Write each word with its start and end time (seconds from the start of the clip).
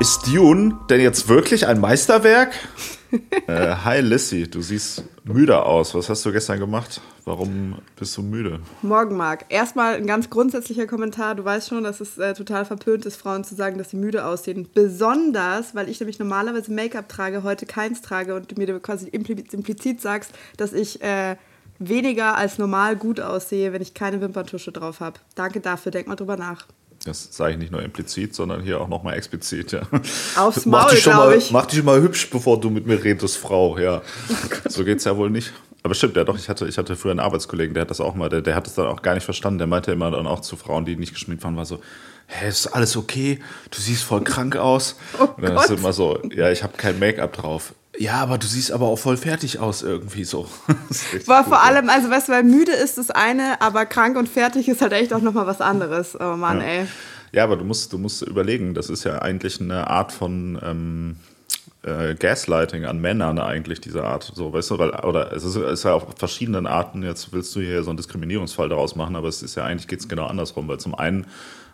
Ist 0.00 0.26
Dune 0.26 0.78
denn 0.88 1.02
jetzt 1.02 1.28
wirklich 1.28 1.66
ein 1.66 1.78
Meisterwerk? 1.78 2.54
äh, 3.46 3.74
hi 3.84 4.00
Lissy, 4.00 4.48
du 4.48 4.62
siehst 4.62 5.04
müde 5.24 5.62
aus. 5.62 5.94
Was 5.94 6.08
hast 6.08 6.24
du 6.24 6.32
gestern 6.32 6.58
gemacht? 6.58 7.02
Warum 7.26 7.76
bist 7.96 8.16
du 8.16 8.22
müde? 8.22 8.60
Morgen, 8.80 9.16
Marc. 9.16 9.44
Erstmal 9.50 9.96
ein 9.96 10.06
ganz 10.06 10.30
grundsätzlicher 10.30 10.86
Kommentar. 10.86 11.34
Du 11.34 11.44
weißt 11.44 11.68
schon, 11.68 11.84
dass 11.84 12.00
es 12.00 12.16
äh, 12.16 12.32
total 12.32 12.64
verpönt 12.64 13.04
ist, 13.04 13.16
Frauen 13.16 13.44
zu 13.44 13.54
sagen, 13.54 13.76
dass 13.76 13.90
sie 13.90 13.98
müde 13.98 14.24
aussehen. 14.24 14.68
Besonders, 14.72 15.74
weil 15.74 15.90
ich 15.90 16.00
nämlich 16.00 16.18
normalerweise 16.18 16.72
Make-up 16.72 17.10
trage, 17.10 17.42
heute 17.42 17.66
keins 17.66 18.00
trage 18.00 18.34
und 18.34 18.50
du 18.50 18.54
mir 18.56 18.80
quasi 18.80 19.08
implizit 19.08 20.00
sagst, 20.00 20.32
dass 20.56 20.72
ich 20.72 21.02
äh, 21.02 21.36
weniger 21.80 22.36
als 22.36 22.58
normal 22.58 22.94
gut 22.94 23.20
aussehe, 23.20 23.72
wenn 23.72 23.82
ich 23.82 23.94
keine 23.94 24.20
Wimperntusche 24.20 24.70
drauf 24.70 25.00
habe. 25.00 25.18
Danke 25.34 25.60
dafür, 25.60 25.90
denk 25.90 26.06
mal 26.06 26.14
drüber 26.14 26.36
nach. 26.36 26.66
Das 27.04 27.34
sage 27.34 27.52
ich 27.52 27.58
nicht 27.58 27.72
nur 27.72 27.82
implizit, 27.82 28.34
sondern 28.34 28.62
hier 28.62 28.78
auch 28.78 28.88
nochmal 28.88 29.14
explizit, 29.16 29.72
ja. 29.72 29.80
Aufs 30.36 30.66
Maul, 30.66 30.94
glaube 30.96 31.36
ich. 31.36 31.50
Mach 31.50 31.64
dich 31.64 31.78
schon 31.78 31.86
mal 31.86 32.00
hübsch, 32.00 32.28
bevor 32.28 32.60
du 32.60 32.68
mit 32.68 32.86
mir 32.86 33.02
redest, 33.02 33.38
Frau, 33.38 33.78
ja. 33.78 34.02
Oh 34.28 34.68
so 34.68 34.84
geht's 34.84 35.04
ja 35.04 35.16
wohl 35.16 35.30
nicht. 35.30 35.52
Aber 35.82 35.94
stimmt, 35.94 36.16
ja 36.16 36.24
doch, 36.24 36.36
ich 36.36 36.50
hatte, 36.50 36.68
ich 36.68 36.76
hatte 36.76 36.94
früher 36.96 37.12
einen 37.12 37.20
Arbeitskollegen, 37.20 37.72
der 37.72 37.82
hat 37.82 37.90
das 37.90 38.02
auch 38.02 38.14
mal, 38.14 38.28
der, 38.28 38.42
der 38.42 38.54
hat 38.54 38.66
es 38.66 38.74
dann 38.74 38.86
auch 38.86 39.00
gar 39.00 39.14
nicht 39.14 39.24
verstanden. 39.24 39.58
Der 39.58 39.66
meinte 39.66 39.92
immer 39.92 40.10
dann 40.10 40.26
auch 40.26 40.40
zu 40.40 40.56
Frauen, 40.56 40.84
die 40.84 40.96
nicht 40.96 41.14
geschminkt 41.14 41.42
waren, 41.42 41.56
war 41.56 41.64
so, 41.64 41.80
hä, 42.30 42.48
ist 42.48 42.68
alles 42.68 42.96
okay? 42.96 43.40
Du 43.70 43.80
siehst 43.80 44.02
voll 44.02 44.22
krank 44.22 44.56
aus. 44.56 44.96
Oh 45.18 45.24
und 45.36 45.42
dann 45.42 45.54
Gott. 45.54 45.64
ist 45.64 45.78
immer 45.78 45.92
so, 45.92 46.18
ja, 46.34 46.50
ich 46.50 46.62
habe 46.62 46.76
kein 46.76 46.98
Make-up 46.98 47.32
drauf. 47.34 47.74
Ja, 47.98 48.14
aber 48.22 48.38
du 48.38 48.46
siehst 48.46 48.72
aber 48.72 48.86
auch 48.86 48.98
voll 48.98 49.16
fertig 49.16 49.58
aus 49.58 49.82
irgendwie 49.82 50.24
so. 50.24 50.48
War 51.26 51.44
vor 51.44 51.62
allem, 51.62 51.90
also 51.90 52.08
weißt 52.08 52.28
du, 52.28 52.32
weil 52.32 52.44
müde 52.44 52.72
ist 52.72 52.96
das 52.96 53.10
eine, 53.10 53.60
aber 53.60 53.84
krank 53.84 54.16
und 54.16 54.28
fertig 54.28 54.68
ist 54.68 54.80
halt 54.80 54.92
echt 54.92 55.12
auch 55.12 55.20
nochmal 55.20 55.46
was 55.46 55.60
anderes. 55.60 56.16
Oh 56.18 56.36
Mann, 56.36 56.60
ja. 56.60 56.66
ey. 56.66 56.86
Ja, 57.32 57.44
aber 57.44 57.56
du 57.56 57.64
musst, 57.64 57.92
du 57.92 57.98
musst 57.98 58.22
überlegen, 58.22 58.74
das 58.74 58.90
ist 58.90 59.04
ja 59.04 59.20
eigentlich 59.20 59.60
eine 59.60 59.88
Art 59.88 60.12
von 60.12 60.58
ähm, 60.64 61.16
äh, 61.82 62.14
Gaslighting 62.14 62.84
an 62.84 63.00
Männern 63.00 63.38
eigentlich, 63.38 63.80
diese 63.80 64.04
Art. 64.04 64.32
So, 64.34 64.52
weißt 64.52 64.70
du, 64.70 64.78
weil, 64.78 64.90
oder 64.90 65.32
es 65.32 65.44
ist, 65.44 65.56
ist 65.56 65.84
ja 65.84 65.94
auf 65.94 66.06
verschiedenen 66.16 66.66
Arten, 66.66 67.02
jetzt 67.02 67.32
willst 67.32 67.54
du 67.54 67.60
hier 67.60 67.82
so 67.82 67.90
einen 67.90 67.96
Diskriminierungsfall 67.96 68.68
daraus 68.68 68.96
machen, 68.96 69.16
aber 69.16 69.28
es 69.28 69.42
ist 69.42 69.56
ja 69.56 69.64
eigentlich 69.64 69.88
geht 69.88 70.00
es 70.00 70.08
genau 70.08 70.26
andersrum, 70.26 70.68
weil 70.68 70.78
zum 70.78 70.94
einen 70.94 71.26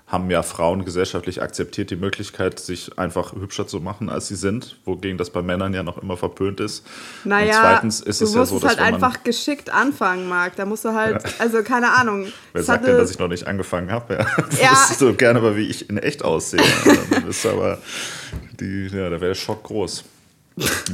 haben 0.06 0.30
ja 0.30 0.44
Frauen 0.44 0.84
gesellschaftlich 0.84 1.42
akzeptiert 1.42 1.90
die 1.90 1.96
Möglichkeit, 1.96 2.60
sich 2.60 2.96
einfach 2.96 3.32
hübscher 3.32 3.66
zu 3.66 3.80
machen, 3.80 4.08
als 4.08 4.28
sie 4.28 4.36
sind, 4.36 4.76
wogegen 4.84 5.18
das 5.18 5.30
bei 5.30 5.42
Männern 5.42 5.74
ja 5.74 5.82
noch 5.82 5.98
immer 5.98 6.16
verpönt 6.16 6.60
ist. 6.60 6.86
Naja, 7.24 7.56
Und 7.56 7.60
zweitens 7.60 8.00
ist 8.02 8.22
es 8.22 8.32
ja 8.32 8.46
so, 8.46 8.60
dass 8.60 8.76
halt 8.76 8.78
einfach 8.78 9.24
geschickt 9.24 9.68
anfangen, 9.68 10.28
Marc. 10.28 10.54
Da 10.54 10.64
musst 10.64 10.84
du 10.84 10.94
halt, 10.94 11.24
ja. 11.24 11.30
also 11.40 11.64
keine 11.64 11.92
Ahnung. 11.92 12.26
Wer 12.52 12.62
sagt 12.62 12.82
hatte... 12.82 12.92
denn, 12.92 13.00
dass 13.00 13.10
ich 13.10 13.18
noch 13.18 13.26
nicht 13.26 13.48
angefangen 13.48 13.90
habe? 13.90 14.14
Ja. 14.14 14.26
Du 14.56 14.62
ja. 14.62 14.74
so 14.74 15.12
gerne 15.12 15.40
mal, 15.40 15.56
wie 15.56 15.66
ich 15.66 15.90
in 15.90 15.98
echt 15.98 16.24
aussehe. 16.24 16.62
Dann 17.10 17.26
ist 17.28 17.44
aber 17.44 17.78
die, 18.60 18.86
ja, 18.86 19.10
da 19.10 19.20
wäre 19.20 19.28
der 19.28 19.34
Schock 19.34 19.64
groß. 19.64 20.04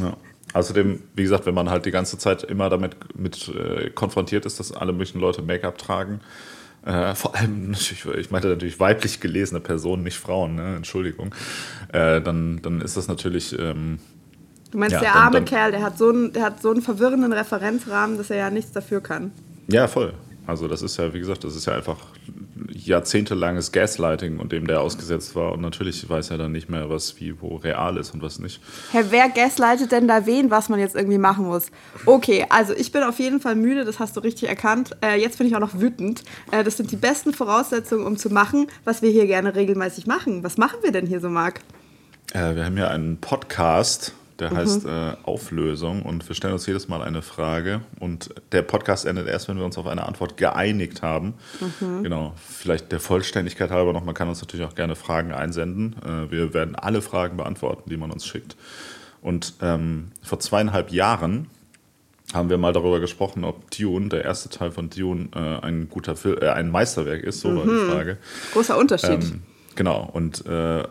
Ja. 0.01 0.17
Außerdem, 0.55 1.03
wie 1.15 1.23
gesagt, 1.23 1.47
wenn 1.47 1.55
man 1.55 1.71
halt 1.71 1.87
die 1.87 1.91
ganze 1.91 2.19
Zeit 2.19 2.43
immer 2.45 2.71
damit 2.71 2.97
mit, 3.17 3.49
äh, 3.49 3.91
konfrontiert 3.91 4.47
ist, 4.47 4.59
dass 4.59 4.73
alle 4.73 4.93
möglichen 4.93 5.21
Leute 5.21 5.43
Make-up 5.43 5.79
tragen, 5.79 6.21
äh, 6.85 7.15
vor 7.15 7.35
allem, 7.35 7.71
natürlich, 7.71 8.05
ich 8.07 8.31
meinte 8.31 8.49
natürlich 8.49 8.81
weiblich 8.81 9.21
gelesene 9.21 9.61
Personen, 9.61 10.03
nicht 10.03 10.19
Frauen, 10.19 10.57
ne? 10.57 10.77
Entschuldigung. 10.77 11.35
Äh, 11.93 12.21
dann, 12.21 12.61
dann 12.63 12.81
ist 12.81 12.97
das 12.97 13.09
natürlich. 13.09 13.57
Ähm, 13.59 13.99
du 14.71 14.79
meinst, 14.79 14.95
ja, 14.95 15.01
der 15.01 15.15
arme 15.15 15.37
dann, 15.37 15.45
Kerl, 15.45 15.71
der 15.73 15.83
hat, 15.83 15.99
so 15.99 16.09
einen, 16.09 16.33
der 16.33 16.45
hat 16.45 16.63
so 16.63 16.71
einen 16.71 16.83
verwirrenden 16.83 17.33
Referenzrahmen, 17.33 18.19
dass 18.19 18.31
er 18.31 18.37
ja 18.37 18.51
nichts 18.51 18.73
dafür 18.73 19.01
kann. 19.01 19.33
Ja, 19.69 19.87
voll. 19.87 20.15
Also, 20.47 20.69
das 20.69 20.83
ist 20.83 20.97
ja, 20.97 21.13
wie 21.15 21.21
gesagt, 21.21 21.45
das 21.45 21.57
ist 21.57 21.67
ja 21.67 21.75
einfach 21.75 21.99
jahrzehntelanges 22.73 23.73
Gaslighting 23.73 24.39
und 24.39 24.53
dem 24.53 24.67
der 24.67 24.81
ausgesetzt 24.81 25.35
war. 25.37 25.53
Und 25.53 25.61
natürlich 25.61 26.09
weiß 26.09 26.31
er 26.31 26.39
dann 26.39 26.53
nicht 26.53 26.69
mehr, 26.69 26.91
was 26.91 27.21
wie 27.21 27.41
wo 27.41 27.57
real 27.57 27.97
ist 27.97 28.13
und 28.15 28.23
was 28.23 28.39
nicht. 28.39 28.61
Herr, 28.91 29.11
wer 29.11 29.29
gaslightet 29.29 29.93
denn 29.93 30.09
da 30.09 30.27
wen, 30.27 30.51
was 30.51 30.69
man 30.69 30.81
jetzt 30.81 30.95
irgendwie 30.95 31.19
machen 31.19 31.47
muss? 31.47 31.67
Okay, 32.07 32.47
also 32.49 32.75
ich 32.75 32.93
bin 32.93 33.03
auf 33.03 33.19
jeden 33.19 33.41
Fall 33.41 33.55
müde, 33.55 33.85
das 33.85 33.99
hast 33.99 34.17
du 34.17 34.21
richtig 34.21 34.49
erkannt. 34.49 34.97
Äh, 35.03 35.21
jetzt 35.21 35.39
bin 35.39 35.47
ich 35.47 35.55
auch 35.55 35.61
noch 35.61 35.81
wütend. 35.81 36.23
Äh, 36.51 36.65
das 36.65 36.77
sind 36.77 36.91
die 36.91 36.97
besten 36.97 37.33
Voraussetzungen, 37.33 38.07
um 38.07 38.17
zu 38.17 38.31
machen, 38.31 38.67
was 38.85 39.03
wir 39.03 39.11
hier 39.11 39.27
gerne 39.27 39.55
regelmäßig 39.55 40.07
machen. 40.07 40.43
Was 40.43 40.57
machen 40.57 40.79
wir 40.83 40.93
denn 40.93 41.07
hier 41.07 41.21
so, 41.21 41.29
Marc? 41.29 41.61
Äh, 42.33 42.55
wir 42.55 42.65
haben 42.65 42.77
ja 42.77 42.89
einen 42.89 43.19
Podcast 43.19 44.15
der 44.43 44.51
mhm. 44.51 44.57
heißt 44.57 44.85
äh, 44.87 45.13
Auflösung 45.23 46.03
und 46.03 46.29
wir 46.29 46.35
stellen 46.35 46.53
uns 46.53 46.67
jedes 46.67 46.89
Mal 46.89 47.01
eine 47.01 47.23
Frage 47.23 47.81
und 48.01 48.35
der 48.51 48.63
Podcast 48.63 49.07
endet 49.07 49.29
erst, 49.29 49.49
wenn 49.49 49.57
wir 49.57 49.65
uns 49.65 49.79
auf 49.79 49.87
eine 49.87 50.05
Antwort 50.05 50.37
geeinigt 50.37 51.01
haben. 51.01 51.35
Mhm. 51.81 52.03
Genau, 52.03 52.35
vielleicht 52.37 52.91
der 52.91 52.99
Vollständigkeit 52.99 53.71
halber 53.71 53.93
noch, 53.93 54.05
man 54.05 54.15
kann 54.15 54.29
uns 54.29 54.41
natürlich 54.41 54.67
auch 54.67 54.75
gerne 54.75 54.97
Fragen 54.97 55.33
einsenden. 55.33 55.95
Äh, 56.05 56.31
wir 56.33 56.55
werden 56.55 56.75
alle 56.75 57.03
Fragen 57.03 57.37
beantworten, 57.37 57.89
die 57.89 57.97
man 57.97 58.11
uns 58.11 58.27
schickt. 58.27 58.57
Und 59.21 59.55
ähm, 59.63 60.11
vor 60.23 60.41
zweieinhalb 60.41 60.91
Jahren 60.91 61.47
haben 62.35 62.51
wir 62.51 62.59
mal 62.59 62.73
darüber 62.73 62.99
gesprochen, 62.99 63.45
ob 63.45 63.71
Dune, 63.71 64.09
der 64.09 64.25
erste 64.25 64.49
Teil 64.49 64.73
von 64.73 64.91
Dune, 64.91 65.29
äh, 65.37 65.65
ein 65.65 65.89
guter 65.89 66.17
Film, 66.17 66.39
äh, 66.43 66.49
ein 66.49 66.69
Meisterwerk 66.69 67.23
ist, 67.23 67.41
so 67.41 67.51
mhm. 67.51 67.57
war 67.57 67.65
die 67.65 67.71
mhm. 67.71 67.91
Frage. 67.91 68.19
Großer 68.53 68.77
Unterschied. 68.77 69.23
Ähm, 69.23 69.43
Genau, 69.75 70.09
und 70.13 70.45
äh, 70.47 70.83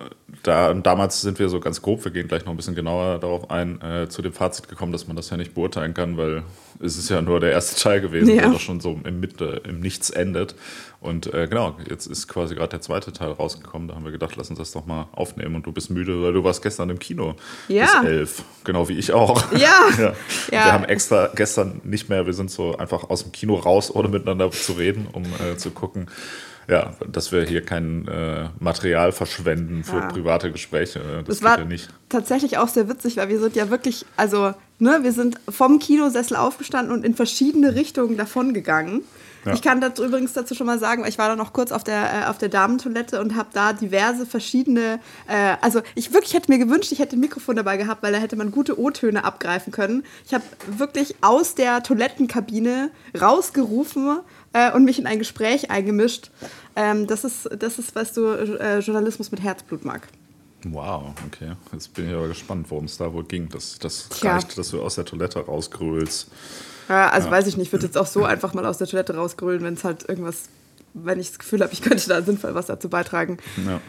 da, 0.43 0.73
damals 0.73 1.21
sind 1.21 1.39
wir 1.39 1.49
so 1.49 1.59
ganz 1.59 1.81
grob, 1.81 2.03
wir 2.03 2.11
gehen 2.11 2.27
gleich 2.27 2.45
noch 2.45 2.51
ein 2.51 2.57
bisschen 2.57 2.75
genauer 2.75 3.19
darauf 3.19 3.51
ein, 3.51 3.79
äh, 3.81 4.09
zu 4.09 4.21
dem 4.21 4.33
Fazit 4.33 4.67
gekommen, 4.67 4.91
dass 4.91 5.07
man 5.07 5.15
das 5.15 5.29
ja 5.29 5.37
nicht 5.37 5.53
beurteilen 5.53 5.93
kann, 5.93 6.17
weil 6.17 6.43
es 6.79 6.97
ist 6.97 7.09
ja 7.09 7.21
nur 7.21 7.39
der 7.39 7.51
erste 7.51 7.79
Teil 7.79 8.01
gewesen, 8.01 8.29
ja. 8.29 8.43
der 8.43 8.51
doch 8.51 8.59
schon 8.59 8.79
so 8.79 8.99
im 9.03 9.19
Mitte, 9.19 9.61
im 9.65 9.79
Nichts 9.79 10.09
endet. 10.09 10.55
Und 10.99 11.33
äh, 11.33 11.47
genau, 11.47 11.77
jetzt 11.89 12.05
ist 12.07 12.27
quasi 12.27 12.55
gerade 12.55 12.69
der 12.69 12.81
zweite 12.81 13.11
Teil 13.11 13.31
rausgekommen. 13.31 13.87
Da 13.87 13.95
haben 13.95 14.03
wir 14.03 14.11
gedacht, 14.11 14.35
lass 14.35 14.49
uns 14.49 14.59
das 14.59 14.71
doch 14.71 14.85
mal 14.85 15.07
aufnehmen. 15.11 15.55
Und 15.55 15.65
du 15.65 15.71
bist 15.71 15.89
müde, 15.89 16.21
weil 16.21 16.33
du 16.33 16.43
warst 16.43 16.61
gestern 16.61 16.89
im 16.89 16.99
Kino 16.99 17.35
ja. 17.67 18.01
bis 18.01 18.09
elf. 18.09 18.43
Genau 18.63 18.87
wie 18.87 18.97
ich 18.97 19.11
auch. 19.11 19.51
Ja. 19.53 19.89
ja. 19.97 20.03
ja. 20.03 20.13
Wir 20.51 20.73
haben 20.73 20.85
extra 20.85 21.29
gestern 21.35 21.81
nicht 21.83 22.09
mehr, 22.09 22.25
wir 22.25 22.33
sind 22.33 22.51
so 22.51 22.77
einfach 22.77 23.09
aus 23.09 23.23
dem 23.23 23.31
Kino 23.31 23.55
raus, 23.55 23.93
ohne 23.93 24.09
miteinander 24.09 24.51
zu 24.51 24.73
reden, 24.73 25.07
um 25.11 25.23
äh, 25.23 25.57
zu 25.57 25.71
gucken 25.71 26.07
ja, 26.67 26.93
dass 27.11 27.31
wir 27.31 27.43
hier 27.43 27.63
kein 27.63 28.07
äh, 28.07 28.49
Material 28.59 29.11
verschwenden 29.11 29.83
für 29.83 29.97
ja. 29.97 30.07
private 30.07 30.51
Gespräche. 30.51 31.01
Das, 31.25 31.39
das 31.39 31.43
war 31.43 31.59
ja 31.59 31.65
nicht. 31.65 31.89
tatsächlich 32.09 32.57
auch 32.57 32.67
sehr 32.67 32.87
witzig, 32.89 33.17
weil 33.17 33.29
wir 33.29 33.39
sind 33.39 33.55
ja 33.55 33.69
wirklich, 33.69 34.05
also, 34.17 34.53
ne, 34.79 34.99
wir 35.01 35.11
sind 35.11 35.39
vom 35.49 35.79
Kinosessel 35.79 36.37
aufgestanden 36.37 36.93
und 36.93 37.05
in 37.05 37.15
verschiedene 37.15 37.75
Richtungen 37.75 38.17
davon 38.17 38.53
gegangen. 38.53 39.03
Ja. 39.45 39.53
Ich 39.53 39.61
kann 39.61 39.81
dazu, 39.81 40.05
übrigens 40.05 40.33
dazu 40.33 40.53
schon 40.53 40.67
mal 40.67 40.77
sagen, 40.77 41.03
ich 41.07 41.17
war 41.17 41.27
da 41.27 41.35
noch 41.35 41.51
kurz 41.51 41.71
auf 41.71 41.83
der, 41.83 42.03
äh, 42.03 42.25
auf 42.27 42.37
der 42.37 42.49
Damentoilette 42.49 43.19
und 43.19 43.35
habe 43.35 43.49
da 43.53 43.73
diverse 43.73 44.25
verschiedene, 44.25 44.99
äh, 45.27 45.55
also 45.61 45.81
ich 45.95 46.13
wirklich 46.13 46.33
hätte 46.33 46.51
mir 46.51 46.59
gewünscht, 46.59 46.91
ich 46.91 46.99
hätte 46.99 47.15
ein 47.15 47.19
Mikrofon 47.19 47.55
dabei 47.55 47.77
gehabt, 47.77 48.03
weil 48.03 48.11
da 48.11 48.19
hätte 48.19 48.35
man 48.35 48.51
gute 48.51 48.79
O-Töne 48.79 49.23
abgreifen 49.23 49.73
können. 49.73 50.03
Ich 50.25 50.33
habe 50.33 50.43
wirklich 50.67 51.15
aus 51.21 51.55
der 51.55 51.81
Toilettenkabine 51.81 52.91
rausgerufen 53.19 54.19
äh, 54.53 54.71
und 54.71 54.85
mich 54.85 54.99
in 54.99 55.07
ein 55.07 55.19
Gespräch 55.19 55.71
eingemischt. 55.71 56.31
Ähm, 56.75 57.07
das, 57.07 57.23
ist, 57.23 57.49
das 57.57 57.79
ist, 57.79 57.95
weißt 57.95 58.17
du, 58.17 58.25
äh, 58.27 58.79
Journalismus 58.79 59.31
mit 59.31 59.41
Herzblut 59.41 59.85
mag. 59.85 60.07
Wow, 60.63 61.13
okay. 61.25 61.53
Jetzt 61.73 61.93
bin 61.93 62.07
ich 62.07 62.15
aber 62.15 62.27
gespannt, 62.27 62.67
worum 62.69 62.85
es 62.85 62.97
da 62.97 63.11
wohl 63.13 63.23
ging. 63.23 63.49
Dass 63.49 63.79
das 63.79 64.07
reicht, 64.23 64.57
dass 64.57 64.69
du 64.69 64.81
aus 64.81 64.95
der 64.95 65.05
Toilette 65.05 65.39
rausgrölst. 65.39 66.29
Ja, 66.87 67.09
also 67.09 67.27
ja. 67.27 67.31
weiß 67.31 67.47
ich 67.47 67.57
nicht. 67.57 67.67
Ich 67.67 67.73
würde 67.73 67.85
jetzt 67.85 67.97
auch 67.97 68.05
so 68.05 68.25
einfach 68.25 68.53
mal 68.53 68.65
aus 68.65 68.77
der 68.77 68.87
Toilette 68.87 69.15
rausgrölen, 69.15 69.63
wenn 69.63 69.73
es 69.73 69.83
halt 69.83 70.07
irgendwas, 70.07 70.43
wenn 70.93 71.19
ich 71.19 71.29
das 71.29 71.39
Gefühl 71.39 71.61
habe, 71.61 71.73
ich 71.73 71.81
könnte 71.81 72.07
da 72.07 72.21
sinnvoll 72.21 72.53
was 72.53 72.67
dazu 72.67 72.89
beitragen. 72.89 73.37
Ja. 73.65 73.81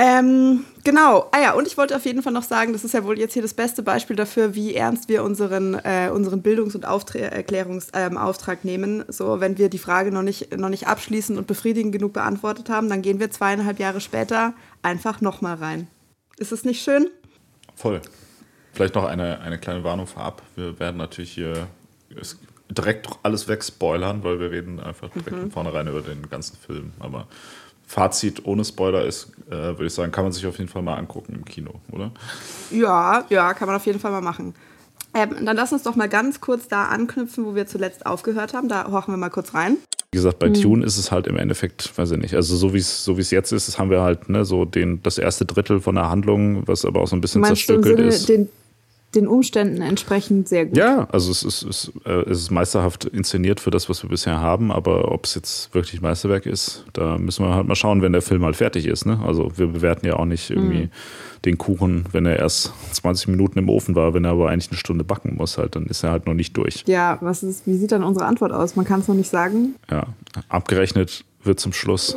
Ähm, 0.00 0.64
genau. 0.84 1.26
Ah 1.32 1.40
ja, 1.40 1.52
und 1.54 1.66
ich 1.66 1.76
wollte 1.76 1.96
auf 1.96 2.04
jeden 2.04 2.22
Fall 2.22 2.32
noch 2.32 2.44
sagen, 2.44 2.72
das 2.72 2.84
ist 2.84 2.94
ja 2.94 3.04
wohl 3.04 3.18
jetzt 3.18 3.32
hier 3.32 3.42
das 3.42 3.52
beste 3.52 3.82
Beispiel 3.82 4.14
dafür, 4.14 4.54
wie 4.54 4.76
ernst 4.76 5.08
wir 5.08 5.24
unseren, 5.24 5.74
äh, 5.74 6.10
unseren 6.14 6.40
Bildungs- 6.40 6.76
und 6.76 6.84
Erklärungsauftrag 6.84 8.58
ähm, 8.62 8.70
nehmen. 8.70 9.04
So, 9.08 9.40
wenn 9.40 9.58
wir 9.58 9.68
die 9.68 9.78
Frage 9.78 10.12
noch 10.12 10.22
nicht, 10.22 10.56
noch 10.56 10.68
nicht 10.68 10.86
abschließend 10.86 11.36
und 11.36 11.48
befriedigend 11.48 11.92
genug 11.92 12.12
beantwortet 12.12 12.70
haben, 12.70 12.88
dann 12.88 13.02
gehen 13.02 13.18
wir 13.18 13.32
zweieinhalb 13.32 13.80
Jahre 13.80 14.00
später 14.00 14.54
einfach 14.82 15.20
nochmal 15.20 15.56
rein. 15.56 15.88
Ist 16.38 16.52
es 16.52 16.64
nicht 16.64 16.80
schön? 16.80 17.08
Voll. 17.74 18.00
Vielleicht 18.72 18.94
noch 18.94 19.04
eine, 19.04 19.40
eine 19.40 19.58
kleine 19.58 19.82
Warnung 19.82 20.06
vorab. 20.06 20.42
Wir 20.54 20.78
werden 20.78 20.98
natürlich 20.98 21.32
hier 21.32 21.66
direkt 22.70 23.08
alles 23.24 23.48
wegspoilern, 23.48 24.22
weil 24.22 24.38
wir 24.38 24.52
reden 24.52 24.78
einfach 24.78 25.08
direkt 25.10 25.32
mhm. 25.32 25.40
von 25.40 25.50
vornherein 25.50 25.88
über 25.88 26.02
den 26.02 26.28
ganzen 26.30 26.56
Film. 26.56 26.92
Aber 27.00 27.26
Fazit 27.88 28.44
ohne 28.44 28.66
Spoiler 28.66 29.06
ist, 29.06 29.32
äh, 29.48 29.52
würde 29.52 29.86
ich 29.86 29.94
sagen, 29.94 30.12
kann 30.12 30.22
man 30.22 30.32
sich 30.32 30.46
auf 30.46 30.58
jeden 30.58 30.68
Fall 30.68 30.82
mal 30.82 30.96
angucken 30.96 31.34
im 31.34 31.44
Kino, 31.46 31.72
oder? 31.90 32.12
Ja, 32.70 33.24
ja, 33.30 33.54
kann 33.54 33.66
man 33.66 33.76
auf 33.76 33.86
jeden 33.86 33.98
Fall 33.98 34.10
mal 34.10 34.20
machen. 34.20 34.54
Ähm, 35.14 35.46
dann 35.46 35.56
lass 35.56 35.72
uns 35.72 35.84
doch 35.84 35.96
mal 35.96 36.08
ganz 36.08 36.42
kurz 36.42 36.68
da 36.68 36.84
anknüpfen, 36.84 37.46
wo 37.46 37.54
wir 37.54 37.66
zuletzt 37.66 38.04
aufgehört 38.04 38.52
haben. 38.52 38.68
Da 38.68 38.90
horchen 38.90 39.14
wir 39.14 39.16
mal 39.16 39.30
kurz 39.30 39.54
rein. 39.54 39.78
Wie 40.12 40.18
gesagt, 40.18 40.38
bei 40.38 40.50
mhm. 40.50 40.54
Tune 40.54 40.84
ist 40.84 40.98
es 40.98 41.10
halt 41.10 41.26
im 41.26 41.38
Endeffekt, 41.38 41.96
weiß 41.96 42.10
ich 42.10 42.18
nicht, 42.18 42.34
also 42.34 42.56
so 42.56 42.74
wie 42.74 42.78
es 42.78 43.04
so 43.04 43.16
wie 43.16 43.22
es 43.22 43.30
jetzt 43.30 43.52
ist, 43.52 43.78
haben 43.78 43.88
wir 43.88 44.02
halt 44.02 44.28
ne, 44.28 44.44
so 44.44 44.66
den, 44.66 45.02
das 45.02 45.16
erste 45.16 45.46
Drittel 45.46 45.80
von 45.80 45.94
der 45.94 46.10
Handlung, 46.10 46.68
was 46.68 46.84
aber 46.84 47.00
auch 47.00 47.08
so 47.08 47.16
ein 47.16 47.22
bisschen 47.22 47.42
zerstückelt 47.42 47.98
ist. 47.98 48.28
Den, 48.28 48.50
den 49.14 49.26
Umständen 49.26 49.80
entsprechend 49.80 50.48
sehr 50.48 50.66
gut. 50.66 50.76
Ja, 50.76 51.08
also 51.10 51.30
es 51.30 51.42
ist, 51.42 51.62
es, 51.62 51.92
äh, 52.04 52.30
es 52.30 52.42
ist 52.42 52.50
meisterhaft 52.50 53.06
inszeniert 53.06 53.58
für 53.58 53.70
das, 53.70 53.88
was 53.88 54.02
wir 54.02 54.10
bisher 54.10 54.38
haben, 54.38 54.70
aber 54.70 55.10
ob 55.10 55.24
es 55.24 55.34
jetzt 55.34 55.74
wirklich 55.74 56.02
Meisterwerk 56.02 56.44
ist, 56.44 56.84
da 56.92 57.16
müssen 57.16 57.46
wir 57.46 57.54
halt 57.54 57.66
mal 57.66 57.74
schauen, 57.74 58.02
wenn 58.02 58.12
der 58.12 58.20
Film 58.20 58.44
halt 58.44 58.56
fertig 58.56 58.86
ist. 58.86 59.06
Ne? 59.06 59.18
Also 59.24 59.50
wir 59.56 59.68
bewerten 59.68 60.06
ja 60.06 60.16
auch 60.16 60.26
nicht 60.26 60.50
irgendwie 60.50 60.84
mhm. 60.84 60.90
den 61.46 61.56
Kuchen, 61.56 62.04
wenn 62.12 62.26
er 62.26 62.36
erst 62.36 62.72
20 62.92 63.28
Minuten 63.28 63.58
im 63.58 63.70
Ofen 63.70 63.94
war, 63.94 64.12
wenn 64.12 64.24
er 64.24 64.32
aber 64.32 64.50
eigentlich 64.50 64.70
eine 64.70 64.78
Stunde 64.78 65.04
backen 65.04 65.36
muss, 65.36 65.56
halt, 65.56 65.74
dann 65.74 65.86
ist 65.86 66.02
er 66.02 66.10
halt 66.10 66.26
noch 66.26 66.34
nicht 66.34 66.54
durch. 66.56 66.84
Ja, 66.86 67.16
was 67.22 67.42
ist, 67.42 67.66
wie 67.66 67.76
sieht 67.76 67.92
dann 67.92 68.04
unsere 68.04 68.26
Antwort 68.26 68.52
aus? 68.52 68.76
Man 68.76 68.84
kann 68.84 69.00
es 69.00 69.08
noch 69.08 69.14
nicht 69.14 69.30
sagen. 69.30 69.74
Ja, 69.90 70.06
abgerechnet 70.50 71.24
wird 71.44 71.60
zum 71.60 71.72
Schluss. 71.72 72.14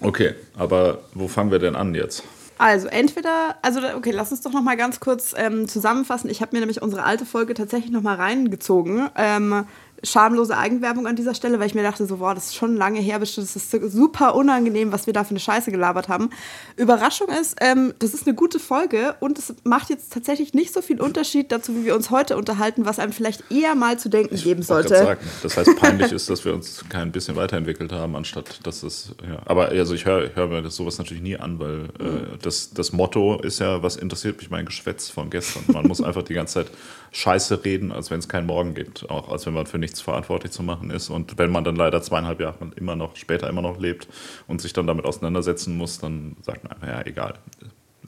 Okay, 0.00 0.34
aber 0.56 0.98
wo 1.14 1.28
fangen 1.28 1.50
wir 1.50 1.58
denn 1.58 1.76
an 1.76 1.94
jetzt? 1.94 2.24
Also 2.62 2.86
entweder, 2.86 3.56
also 3.60 3.80
okay, 3.96 4.12
lass 4.12 4.30
uns 4.30 4.42
doch 4.42 4.52
noch 4.52 4.62
mal 4.62 4.76
ganz 4.76 5.00
kurz 5.00 5.34
ähm, 5.36 5.66
zusammenfassen. 5.66 6.30
Ich 6.30 6.40
habe 6.42 6.54
mir 6.54 6.60
nämlich 6.60 6.80
unsere 6.80 7.02
alte 7.02 7.26
Folge 7.26 7.54
tatsächlich 7.54 7.90
noch 7.90 8.02
mal 8.02 8.14
reingezogen. 8.14 9.08
Ähm, 9.16 9.64
schamlose 10.04 10.56
Eigenwerbung 10.56 11.06
an 11.06 11.16
dieser 11.16 11.34
Stelle, 11.34 11.60
weil 11.60 11.66
ich 11.66 11.74
mir 11.74 11.82
dachte, 11.82 12.06
so, 12.06 12.16
boah, 12.16 12.34
das 12.34 12.46
ist 12.46 12.56
schon 12.56 12.76
lange 12.76 13.00
her, 13.00 13.18
das 13.18 13.38
ist 13.38 13.70
super 13.70 14.34
unangenehm, 14.34 14.92
was 14.92 15.06
wir 15.06 15.12
da 15.12 15.24
für 15.24 15.30
eine 15.30 15.40
Scheiße 15.40 15.70
gelabert 15.70 16.08
haben. 16.08 16.30
Überraschung 16.76 17.28
ist, 17.28 17.56
ähm, 17.60 17.94
das 17.98 18.14
ist 18.14 18.26
eine 18.26 18.34
gute 18.34 18.58
Folge 18.58 19.14
und 19.20 19.38
es 19.38 19.54
macht 19.64 19.90
jetzt 19.90 20.12
tatsächlich 20.12 20.54
nicht 20.54 20.72
so 20.72 20.82
viel 20.82 21.00
Unterschied 21.00 21.52
dazu, 21.52 21.76
wie 21.76 21.84
wir 21.84 21.94
uns 21.94 22.10
heute 22.10 22.36
unterhalten, 22.36 22.84
was 22.84 22.98
einem 22.98 23.12
vielleicht 23.12 23.50
eher 23.50 23.74
mal 23.74 23.98
zu 23.98 24.08
denken 24.08 24.34
ich 24.34 24.44
geben 24.44 24.62
sollte. 24.62 24.96
Sagen. 24.96 25.20
Das 25.42 25.56
heißt, 25.56 25.76
peinlich 25.76 26.12
ist, 26.12 26.28
dass 26.28 26.44
wir 26.44 26.54
uns 26.54 26.84
kein 26.88 27.12
bisschen 27.12 27.36
weiterentwickelt 27.36 27.92
haben, 27.92 28.16
anstatt 28.16 28.66
dass 28.66 28.82
es, 28.82 29.14
ja. 29.26 29.40
Aber 29.44 29.68
also 29.68 29.94
ich 29.94 30.04
höre 30.04 30.34
hör 30.34 30.48
mir 30.48 30.62
das 30.62 30.76
sowas 30.76 30.98
natürlich 30.98 31.22
nie 31.22 31.36
an, 31.36 31.58
weil 31.58 31.84
äh, 32.00 32.38
das, 32.40 32.72
das 32.72 32.92
Motto 32.92 33.40
ist 33.40 33.60
ja, 33.60 33.82
was 33.82 33.96
interessiert 33.96 34.38
mich 34.38 34.50
mein 34.50 34.66
Geschwätz 34.66 35.08
von 35.08 35.30
gestern. 35.30 35.64
Man 35.68 35.86
muss 35.86 36.02
einfach 36.02 36.22
die 36.22 36.34
ganze 36.34 36.54
Zeit 36.54 36.70
Scheiße 37.12 37.64
reden, 37.64 37.92
als 37.92 38.10
wenn 38.10 38.18
es 38.18 38.28
keinen 38.28 38.46
Morgen 38.46 38.74
gibt, 38.74 39.08
auch 39.10 39.28
als 39.28 39.44
wenn 39.46 39.52
man 39.52 39.66
für 39.66 39.78
nichts 39.78 40.00
verantwortlich 40.00 40.50
zu 40.50 40.62
machen 40.62 40.90
ist. 40.90 41.10
Und 41.10 41.38
wenn 41.38 41.50
man 41.50 41.62
dann 41.62 41.76
leider 41.76 42.00
zweieinhalb 42.00 42.40
Jahre 42.40 42.70
immer 42.76 42.96
noch, 42.96 43.16
später 43.16 43.48
immer 43.48 43.62
noch 43.62 43.78
lebt 43.78 44.08
und 44.48 44.62
sich 44.62 44.72
dann 44.72 44.86
damit 44.86 45.04
auseinandersetzen 45.04 45.76
muss, 45.76 45.98
dann 45.98 46.36
sagt 46.40 46.64
man 46.64 46.72
einfach, 46.72 46.88
ja, 46.88 47.06
egal, 47.06 47.34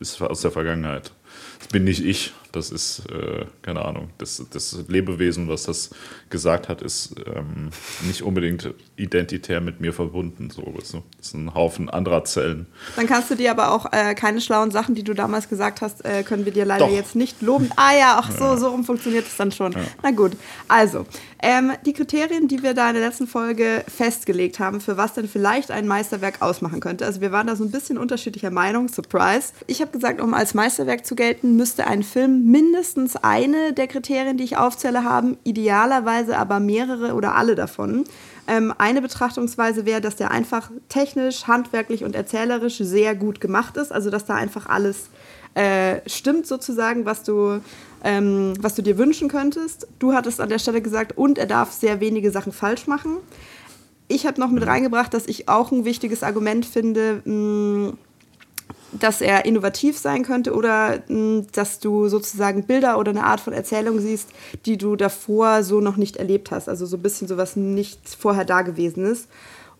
ist 0.00 0.20
aus 0.22 0.40
der 0.40 0.50
Vergangenheit. 0.50 1.12
Das 1.58 1.68
bin 1.68 1.84
nicht 1.84 2.04
ich, 2.04 2.32
das 2.54 2.70
ist, 2.70 3.02
äh, 3.10 3.46
keine 3.62 3.84
Ahnung, 3.84 4.10
das, 4.18 4.42
das 4.52 4.76
Lebewesen, 4.86 5.48
was 5.48 5.64
das 5.64 5.90
gesagt 6.30 6.68
hat, 6.68 6.82
ist 6.82 7.14
ähm, 7.26 7.70
nicht 8.06 8.22
unbedingt 8.22 8.72
identitär 8.96 9.60
mit 9.60 9.80
mir 9.80 9.92
verbunden. 9.92 10.50
So, 10.50 10.62
weißt 10.62 10.94
du? 10.94 11.02
Das 11.16 11.28
ist 11.28 11.34
ein 11.34 11.54
Haufen 11.54 11.90
anderer 11.90 12.24
Zellen. 12.24 12.66
Dann 12.96 13.06
kannst 13.06 13.30
du 13.30 13.34
dir 13.34 13.50
aber 13.50 13.72
auch 13.72 13.92
äh, 13.92 14.14
keine 14.14 14.40
schlauen 14.40 14.70
Sachen, 14.70 14.94
die 14.94 15.02
du 15.02 15.14
damals 15.14 15.48
gesagt 15.48 15.80
hast, 15.80 16.04
äh, 16.04 16.22
können 16.22 16.44
wir 16.44 16.52
dir 16.52 16.64
leider 16.64 16.86
Doch. 16.86 16.94
jetzt 16.94 17.16
nicht 17.16 17.42
loben. 17.42 17.70
Ah 17.76 17.94
ja, 17.94 18.20
ach 18.22 18.30
so, 18.30 18.44
ja. 18.44 18.56
so 18.56 18.68
rum 18.68 18.84
funktioniert 18.84 19.26
es 19.26 19.36
dann 19.36 19.50
schon. 19.50 19.72
Ja. 19.72 19.80
Na 20.02 20.10
gut, 20.10 20.32
also, 20.68 21.06
ähm, 21.46 21.72
die 21.84 21.92
Kriterien, 21.92 22.48
die 22.48 22.62
wir 22.62 22.72
da 22.72 22.88
in 22.88 22.94
der 22.94 23.04
letzten 23.04 23.26
Folge 23.26 23.84
festgelegt 23.86 24.60
haben, 24.60 24.80
für 24.80 24.96
was 24.96 25.12
denn 25.12 25.28
vielleicht 25.28 25.70
ein 25.70 25.86
Meisterwerk 25.86 26.40
ausmachen 26.40 26.80
könnte. 26.80 27.04
Also 27.04 27.20
wir 27.20 27.32
waren 27.32 27.46
da 27.46 27.54
so 27.54 27.64
ein 27.64 27.70
bisschen 27.70 27.98
unterschiedlicher 27.98 28.50
Meinung, 28.50 28.88
Surprise. 28.88 29.52
Ich 29.66 29.80
habe 29.80 29.90
gesagt, 29.90 30.20
um 30.20 30.32
als 30.32 30.54
Meisterwerk 30.54 31.04
zu 31.04 31.14
gelten, 31.14 31.23
müsste 31.42 31.86
ein 31.86 32.02
Film 32.02 32.50
mindestens 32.50 33.16
eine 33.16 33.72
der 33.72 33.86
Kriterien, 33.86 34.36
die 34.36 34.44
ich 34.44 34.56
aufzähle, 34.56 35.04
haben, 35.04 35.36
idealerweise 35.44 36.36
aber 36.38 36.60
mehrere 36.60 37.14
oder 37.14 37.34
alle 37.34 37.54
davon. 37.54 38.04
Ähm, 38.46 38.74
eine 38.76 39.00
Betrachtungsweise 39.00 39.86
wäre, 39.86 40.00
dass 40.00 40.16
der 40.16 40.30
einfach 40.30 40.70
technisch, 40.88 41.46
handwerklich 41.46 42.04
und 42.04 42.14
erzählerisch 42.14 42.78
sehr 42.78 43.14
gut 43.14 43.40
gemacht 43.40 43.76
ist, 43.76 43.92
also 43.92 44.10
dass 44.10 44.26
da 44.26 44.34
einfach 44.34 44.66
alles 44.66 45.08
äh, 45.54 46.00
stimmt 46.06 46.46
sozusagen, 46.46 47.04
was 47.06 47.22
du, 47.22 47.60
ähm, 48.02 48.54
was 48.60 48.74
du 48.74 48.82
dir 48.82 48.98
wünschen 48.98 49.28
könntest. 49.28 49.86
Du 49.98 50.12
hattest 50.12 50.40
an 50.40 50.48
der 50.48 50.58
Stelle 50.58 50.82
gesagt, 50.82 51.16
und 51.16 51.38
er 51.38 51.46
darf 51.46 51.72
sehr 51.72 52.00
wenige 52.00 52.30
Sachen 52.30 52.52
falsch 52.52 52.86
machen. 52.86 53.18
Ich 54.08 54.26
habe 54.26 54.40
noch 54.40 54.50
mit 54.50 54.62
mhm. 54.62 54.68
reingebracht, 54.68 55.14
dass 55.14 55.26
ich 55.26 55.48
auch 55.48 55.72
ein 55.72 55.84
wichtiges 55.84 56.22
Argument 56.22 56.66
finde, 56.66 57.22
mh, 57.24 57.94
dass 58.98 59.20
er 59.20 59.44
innovativ 59.44 59.98
sein 59.98 60.24
könnte 60.24 60.54
oder 60.54 61.02
mh, 61.08 61.08
hm, 61.08 61.46
dass 61.52 61.80
du 61.80 62.08
sozusagen 62.08 62.64
Bilder 62.64 62.98
oder 62.98 63.10
eine 63.10 63.24
Art 63.24 63.40
von 63.40 63.52
Erzählung 63.52 64.00
siehst, 64.00 64.30
die 64.66 64.78
du 64.78 64.96
davor 64.96 65.62
so 65.62 65.80
noch 65.80 65.96
nicht 65.96 66.16
erlebt 66.16 66.50
hast. 66.50 66.68
Also 66.68 66.86
so 66.86 66.96
ein 66.96 67.02
bisschen 67.02 67.28
sowas 67.28 67.56
nicht 67.56 68.00
vorher 68.18 68.44
da 68.44 68.62
gewesen 68.62 69.04
ist. 69.04 69.28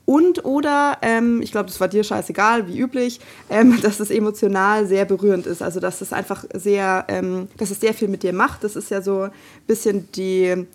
Und 0.06 0.44
oder, 0.44 0.98
ähm, 1.00 1.40
ich 1.40 1.50
glaube, 1.50 1.66
das 1.66 1.80
war 1.80 1.88
dir 1.88 2.04
scheißegal, 2.04 2.68
wie 2.68 2.78
üblich, 2.78 3.20
ähm, 3.48 3.78
dass 3.82 4.00
es 4.00 4.10
emotional 4.10 4.86
sehr 4.86 5.04
berührend 5.04 5.46
ist. 5.46 5.62
Also 5.62 5.80
dass 5.80 6.00
es 6.00 6.12
einfach 6.12 6.44
sehr, 6.52 7.04
ähm, 7.08 7.48
dass 7.56 7.70
es 7.70 7.80
sehr 7.80 7.94
viel 7.94 8.08
mit 8.08 8.22
dir 8.22 8.32
macht. 8.32 8.64
Das 8.64 8.76
ist 8.76 8.90
ja 8.90 9.00
so 9.00 9.22
ein 9.22 9.30
bisschen 9.66 10.08
die, 10.12 10.66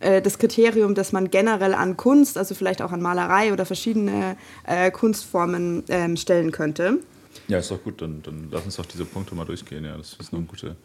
äh, 0.00 0.22
das 0.22 0.38
Kriterium, 0.38 0.94
das 0.94 1.12
man 1.12 1.30
generell 1.30 1.74
an 1.74 1.96
Kunst, 1.96 2.38
also 2.38 2.54
vielleicht 2.54 2.80
auch 2.82 2.92
an 2.92 3.02
Malerei 3.02 3.52
oder 3.52 3.66
verschiedene 3.66 4.36
äh, 4.66 4.90
Kunstformen 4.90 5.84
ähm, 5.88 6.16
stellen 6.16 6.52
könnte. 6.52 6.98
Ja, 7.50 7.58
ist 7.58 7.70
doch 7.70 7.82
gut. 7.82 8.00
Dann, 8.00 8.22
dann 8.22 8.48
lass 8.50 8.64
uns 8.64 8.76
doch 8.76 8.86
diese 8.86 9.04
Punkte 9.04 9.34
mal 9.34 9.44
durchgehen. 9.44 9.84
Ja, 9.84 9.96
das 9.96 10.14
ist 10.14 10.32
eine 10.32 10.44
gute, 10.44 10.76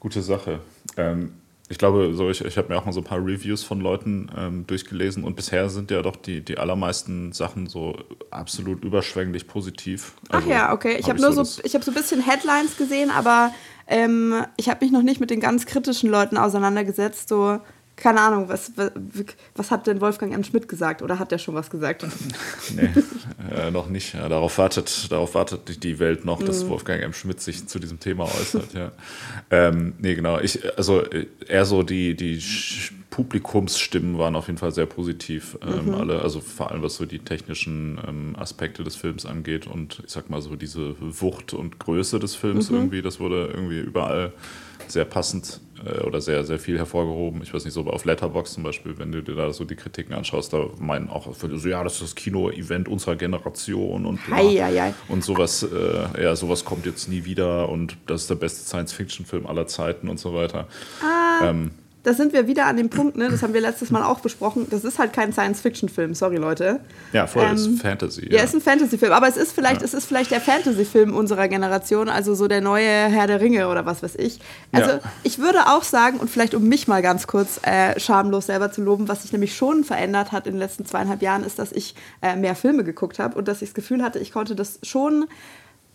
gute 0.00 0.22
Sache. 0.22 0.60
Ähm, 0.96 1.34
ich 1.68 1.78
glaube, 1.78 2.12
so 2.14 2.28
ich, 2.28 2.44
ich 2.44 2.58
habe 2.58 2.68
mir 2.68 2.78
auch 2.78 2.84
mal 2.84 2.92
so 2.92 3.00
ein 3.00 3.04
paar 3.04 3.24
Reviews 3.24 3.62
von 3.62 3.80
Leuten 3.80 4.30
ähm, 4.36 4.66
durchgelesen 4.66 5.24
und 5.24 5.36
bisher 5.36 5.70
sind 5.70 5.90
ja 5.90 6.02
doch 6.02 6.16
die, 6.16 6.44
die 6.44 6.58
allermeisten 6.58 7.32
Sachen 7.32 7.66
so 7.66 7.96
absolut 8.30 8.84
überschwänglich 8.84 9.46
positiv. 9.46 10.12
Also, 10.28 10.46
Ach 10.46 10.50
ja, 10.50 10.72
okay. 10.72 10.96
Ich 10.98 11.08
habe 11.08 11.14
hab 11.14 11.20
nur 11.20 11.32
so, 11.32 11.44
so, 11.44 11.62
ich 11.64 11.74
habe 11.74 11.82
so 11.82 11.90
ein 11.90 11.94
bisschen 11.94 12.20
Headlines 12.20 12.76
gesehen, 12.76 13.10
aber 13.10 13.54
ähm, 13.86 14.44
ich 14.56 14.68
habe 14.68 14.84
mich 14.84 14.92
noch 14.92 15.02
nicht 15.02 15.18
mit 15.18 15.30
den 15.30 15.40
ganz 15.40 15.64
kritischen 15.64 16.10
Leuten 16.10 16.36
auseinandergesetzt. 16.36 17.28
So, 17.28 17.60
keine 18.02 18.20
Ahnung, 18.20 18.48
was, 18.48 18.72
was, 18.74 18.90
was, 19.54 19.70
hat 19.70 19.86
denn 19.86 20.00
Wolfgang 20.00 20.34
M. 20.34 20.42
Schmidt 20.42 20.68
gesagt 20.68 21.02
oder 21.02 21.20
hat 21.20 21.30
der 21.30 21.38
schon 21.38 21.54
was 21.54 21.70
gesagt? 21.70 22.04
nee, 22.74 22.90
äh, 23.54 23.70
noch 23.70 23.88
nicht. 23.88 24.14
Ja, 24.14 24.28
darauf, 24.28 24.58
wartet, 24.58 25.12
darauf 25.12 25.36
wartet 25.36 25.84
die 25.84 26.00
Welt 26.00 26.24
noch, 26.24 26.42
dass 26.42 26.64
mhm. 26.64 26.70
Wolfgang 26.70 27.00
M. 27.00 27.12
Schmidt 27.12 27.40
sich 27.40 27.68
zu 27.68 27.78
diesem 27.78 28.00
Thema 28.00 28.24
äußert. 28.24 28.74
ja. 28.74 28.90
Ähm, 29.50 29.92
nee, 30.00 30.16
genau. 30.16 30.40
Ich, 30.40 30.58
also 30.76 31.04
eher 31.46 31.64
so 31.64 31.84
die, 31.84 32.16
die 32.16 32.42
Publikumsstimmen 33.10 34.18
waren 34.18 34.34
auf 34.34 34.48
jeden 34.48 34.58
Fall 34.58 34.72
sehr 34.72 34.86
positiv. 34.86 35.56
Ähm, 35.62 35.86
mhm. 35.86 35.94
alle, 35.94 36.22
also 36.22 36.40
vor 36.40 36.72
allem 36.72 36.82
was 36.82 36.96
so 36.96 37.06
die 37.06 37.20
technischen 37.20 38.00
ähm, 38.04 38.34
Aspekte 38.36 38.82
des 38.82 38.96
Films 38.96 39.26
angeht 39.26 39.68
und 39.68 40.02
ich 40.04 40.10
sag 40.10 40.28
mal 40.28 40.42
so 40.42 40.56
diese 40.56 40.96
Wucht 40.98 41.54
und 41.54 41.78
Größe 41.78 42.18
des 42.18 42.34
Films 42.34 42.68
mhm. 42.68 42.76
irgendwie, 42.78 43.02
das 43.02 43.20
wurde 43.20 43.46
irgendwie 43.46 43.78
überall 43.78 44.32
sehr 44.88 45.04
passend 45.04 45.60
äh, 45.84 46.00
oder 46.02 46.20
sehr, 46.20 46.44
sehr 46.44 46.58
viel 46.58 46.78
hervorgehoben. 46.78 47.42
Ich 47.42 47.52
weiß 47.52 47.64
nicht, 47.64 47.74
so 47.74 47.82
auf 47.86 48.04
Letterbox 48.04 48.54
zum 48.54 48.62
Beispiel, 48.62 48.98
wenn 48.98 49.12
du 49.12 49.22
dir 49.22 49.34
da 49.34 49.52
so 49.52 49.64
die 49.64 49.76
Kritiken 49.76 50.14
anschaust, 50.14 50.52
da 50.52 50.66
meinen 50.78 51.08
auch 51.08 51.34
so, 51.34 51.46
ja, 51.68 51.82
das 51.84 51.94
ist 51.94 52.02
das 52.02 52.14
Kino-Event 52.14 52.88
unserer 52.88 53.16
Generation 53.16 54.06
und 54.06 54.24
bla. 54.26 54.36
Hei, 54.36 54.56
hei, 54.56 54.80
hei. 54.80 54.94
und 55.08 55.24
sowas, 55.24 55.62
äh, 55.62 56.22
ja, 56.22 56.36
sowas 56.36 56.64
kommt 56.64 56.86
jetzt 56.86 57.08
nie 57.08 57.24
wieder 57.24 57.68
und 57.68 57.96
das 58.06 58.22
ist 58.22 58.30
der 58.30 58.36
beste 58.36 58.64
Science-Fiction-Film 58.64 59.46
aller 59.46 59.66
Zeiten 59.66 60.08
und 60.08 60.18
so 60.18 60.34
weiter. 60.34 60.68
Ah. 61.02 61.50
Ähm, 61.50 61.72
da 62.02 62.14
sind 62.14 62.32
wir 62.32 62.48
wieder 62.48 62.66
an 62.66 62.76
dem 62.76 62.88
Punkt, 62.88 63.16
ne, 63.16 63.28
das 63.30 63.42
haben 63.42 63.54
wir 63.54 63.60
letztes 63.60 63.90
Mal 63.90 64.02
auch 64.02 64.20
besprochen, 64.20 64.66
das 64.70 64.84
ist 64.84 64.98
halt 64.98 65.12
kein 65.12 65.32
Science-Fiction-Film, 65.32 66.14
sorry 66.14 66.36
Leute. 66.36 66.80
Ja, 67.12 67.26
voll, 67.26 67.44
ähm, 67.44 67.54
ist 67.54 67.80
Fantasy. 67.80 68.26
Ja. 68.28 68.38
ja, 68.38 68.44
ist 68.44 68.54
ein 68.54 68.60
Fantasy-Film, 68.60 69.12
aber 69.12 69.28
es 69.28 69.36
ist 69.36 69.52
vielleicht, 69.52 69.80
ja. 69.80 69.84
es 69.84 69.94
ist 69.94 70.06
vielleicht 70.06 70.32
der 70.32 70.40
Fantasy-Film 70.40 71.14
unserer 71.14 71.46
Generation, 71.48 72.08
also 72.08 72.34
so 72.34 72.48
der 72.48 72.60
neue 72.60 72.86
Herr 72.86 73.26
der 73.28 73.40
Ringe 73.40 73.68
oder 73.68 73.86
was 73.86 74.02
weiß 74.02 74.16
ich. 74.16 74.40
Also 74.72 74.90
ja. 74.90 75.00
ich 75.22 75.38
würde 75.38 75.66
auch 75.68 75.84
sagen, 75.84 76.18
und 76.18 76.28
vielleicht 76.28 76.54
um 76.54 76.66
mich 76.66 76.88
mal 76.88 77.02
ganz 77.02 77.26
kurz 77.26 77.60
äh, 77.62 77.98
schamlos 78.00 78.46
selber 78.46 78.72
zu 78.72 78.82
loben, 78.82 79.06
was 79.08 79.22
sich 79.22 79.32
nämlich 79.32 79.54
schon 79.54 79.84
verändert 79.84 80.32
hat 80.32 80.46
in 80.46 80.54
den 80.54 80.58
letzten 80.58 80.84
zweieinhalb 80.84 81.22
Jahren, 81.22 81.44
ist, 81.44 81.58
dass 81.58 81.70
ich 81.70 81.94
äh, 82.20 82.34
mehr 82.34 82.56
Filme 82.56 82.82
geguckt 82.82 83.20
habe 83.20 83.38
und 83.38 83.46
dass 83.46 83.62
ich 83.62 83.70
das 83.70 83.74
Gefühl 83.74 84.02
hatte, 84.02 84.18
ich 84.18 84.32
konnte 84.32 84.56
das 84.56 84.80
schon 84.82 85.26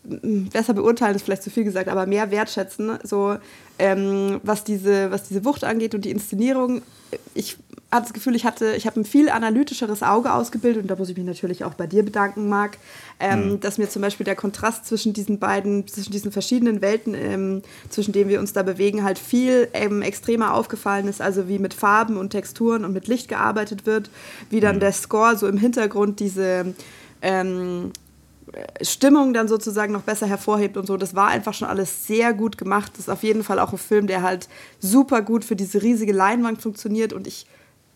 besser 0.08 0.74
beurteilen 0.74 1.16
ist 1.16 1.24
vielleicht 1.24 1.44
zu 1.44 1.50
viel 1.50 1.64
gesagt, 1.64 1.90
aber 1.90 2.06
mehr 2.06 2.32
wertschätzen, 2.32 2.98
so 3.04 3.38
ähm, 3.80 4.40
was, 4.44 4.64
diese, 4.64 5.12
was 5.12 5.28
diese 5.28 5.44
Wucht 5.46 5.64
angeht 5.64 5.94
und 5.94 6.06
die 6.06 6.12
Inszenierung. 6.12 6.82
Ich 7.34 7.58
hatte 7.92 8.04
das 8.04 8.14
Gefühl, 8.14 8.36
ich 8.36 8.46
hatte, 8.46 8.76
ich 8.76 8.86
habe 8.86 9.00
ein 9.00 9.06
viel 9.06 9.30
analytischeres 9.30 10.04
Auge 10.04 10.34
ausgebildet 10.34 10.82
und 10.84 10.88
da 10.90 10.96
muss 10.96 11.10
ich 11.10 11.18
mich 11.18 11.26
natürlich 11.26 11.64
auch 11.64 11.74
bei 11.74 11.88
dir 11.88 12.04
bedanken, 12.04 12.50
Marc, 12.50 12.78
ähm, 13.20 13.52
mhm. 13.52 13.60
dass 13.60 13.78
mir 13.78 13.90
zum 13.90 14.02
Beispiel 14.02 14.26
der 14.26 14.36
Kontrast 14.36 14.86
zwischen 14.86 15.14
diesen 15.14 15.40
beiden, 15.40 15.88
zwischen 15.88 16.12
diesen 16.12 16.32
verschiedenen 16.32 16.82
Welten, 16.82 17.14
ähm, 17.14 17.62
zwischen 17.90 18.12
denen 18.12 18.30
wir 18.30 18.40
uns 18.40 18.54
da 18.54 18.64
bewegen, 18.64 19.04
halt 19.04 19.20
viel 19.20 19.70
ähm, 19.74 20.02
extremer 20.02 20.54
aufgefallen 20.54 21.08
ist, 21.08 21.22
also 21.22 21.48
wie 21.48 21.60
mit 21.60 21.74
Farben 21.74 22.18
und 22.18 22.32
Texturen 22.32 22.84
und 22.84 22.94
mit 22.94 23.08
Licht 23.08 23.30
gearbeitet 23.30 23.86
wird, 23.86 24.10
wie 24.50 24.60
dann 24.60 24.78
mhm. 24.78 24.82
der 24.82 24.92
Score 24.92 25.38
so 25.38 25.48
im 25.48 25.58
Hintergrund 25.58 26.20
diese 26.20 26.74
ähm, 27.22 27.92
Stimmung 28.82 29.34
dann 29.34 29.48
sozusagen 29.48 29.94
noch 29.94 30.02
besser 30.02 30.28
hervorhebt 30.28 30.78
und 30.78 30.88
so. 30.88 30.98
Das 30.98 31.16
war 31.16 31.28
einfach 31.28 31.54
schon 31.54 31.68
alles 31.68 32.08
sehr 32.08 32.34
gut 32.34 32.58
gemacht. 32.58 32.92
Das 32.94 33.02
ist 33.02 33.10
auf 33.10 33.24
jeden 33.24 33.44
Fall 33.44 33.60
auch 33.60 33.72
ein 33.72 33.78
Film, 33.78 34.08
der 34.08 34.22
halt 34.22 34.48
super 34.80 35.22
gut 35.22 35.46
für 35.46 35.56
diese 35.56 35.82
riesige 35.82 36.14
Leinwand 36.14 36.62
funktioniert 36.62 37.14
und 37.14 37.28
ich 37.28 37.46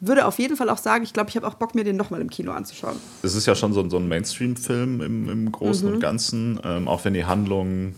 würde 0.01 0.25
auf 0.25 0.39
jeden 0.39 0.57
Fall 0.57 0.69
auch 0.69 0.79
sagen, 0.79 1.03
ich 1.03 1.13
glaube, 1.13 1.29
ich 1.29 1.35
habe 1.35 1.47
auch 1.47 1.53
Bock, 1.53 1.75
mir 1.75 1.83
den 1.83 1.95
nochmal 1.95 2.21
im 2.21 2.29
Kino 2.29 2.51
anzuschauen. 2.51 2.95
Es 3.21 3.35
ist 3.35 3.45
ja 3.45 3.53
schon 3.53 3.71
so, 3.71 3.87
so 3.87 3.97
ein 3.97 4.07
Mainstream-Film 4.07 4.99
im, 4.99 5.29
im 5.29 5.51
Großen 5.51 5.87
mhm. 5.87 5.93
und 5.93 5.99
Ganzen, 5.99 6.59
ähm, 6.63 6.87
auch 6.87 7.05
wenn 7.05 7.13
die 7.13 7.25
Handlung 7.25 7.93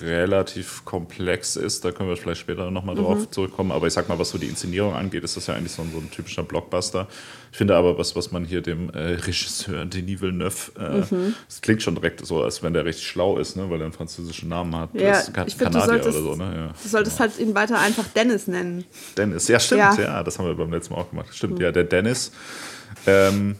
relativ 0.00 0.84
komplex 0.84 1.56
ist. 1.56 1.84
Da 1.84 1.92
können 1.92 2.08
wir 2.08 2.16
vielleicht 2.16 2.40
später 2.40 2.70
nochmal 2.70 2.94
drauf 2.94 3.18
mhm. 3.18 3.30
zurückkommen. 3.30 3.72
Aber 3.72 3.86
ich 3.86 3.92
sag 3.92 4.08
mal, 4.08 4.18
was 4.18 4.30
so 4.30 4.38
die 4.38 4.46
Inszenierung 4.46 4.94
angeht, 4.94 5.24
ist 5.24 5.36
das 5.36 5.46
ja 5.46 5.54
eigentlich 5.54 5.72
so 5.72 5.82
ein, 5.82 5.90
so 5.92 5.98
ein 5.98 6.10
typischer 6.10 6.42
Blockbuster. 6.42 7.08
Ich 7.50 7.58
finde 7.58 7.76
aber, 7.76 7.98
was, 7.98 8.16
was 8.16 8.32
man 8.32 8.44
hier 8.44 8.62
dem 8.62 8.90
äh, 8.90 9.14
Regisseur 9.14 9.84
Denis 9.84 10.20
Villeneuve, 10.20 10.72
äh, 10.78 11.14
mhm. 11.14 11.34
das 11.46 11.60
klingt 11.60 11.82
schon 11.82 11.94
direkt 11.94 12.24
so, 12.24 12.42
als 12.42 12.62
wenn 12.62 12.72
der 12.72 12.84
richtig 12.84 13.06
schlau 13.06 13.38
ist, 13.38 13.56
ne? 13.56 13.68
weil 13.68 13.80
er 13.80 13.84
einen 13.84 13.92
französischen 13.92 14.48
Namen 14.48 14.74
hat. 14.74 14.90
Ja, 14.94 15.18
ist 15.18 15.32
ich 15.46 15.56
find, 15.56 15.72
Kanadier 15.72 16.02
solltest, 16.02 16.18
oder 16.18 16.22
so. 16.22 16.36
Ne? 16.36 16.54
Ja, 16.54 16.66
du 16.68 16.88
solltest 16.88 17.18
genau. 17.18 17.30
halt 17.30 17.40
ihn 17.40 17.54
weiter 17.54 17.78
einfach 17.78 18.06
Dennis 18.14 18.46
nennen. 18.46 18.84
Dennis, 19.16 19.48
ja, 19.48 19.60
stimmt. 19.60 19.80
Ja, 19.80 20.00
ja 20.00 20.22
das 20.22 20.38
haben 20.38 20.46
wir 20.46 20.54
beim 20.54 20.72
letzten 20.72 20.94
Mal 20.94 21.00
auch 21.00 21.10
gemacht. 21.10 21.28
Stimmt, 21.34 21.56
mhm. 21.56 21.60
ja, 21.60 21.72
der 21.72 21.84
Dennis. 21.84 22.32
Ähm, 23.06 23.56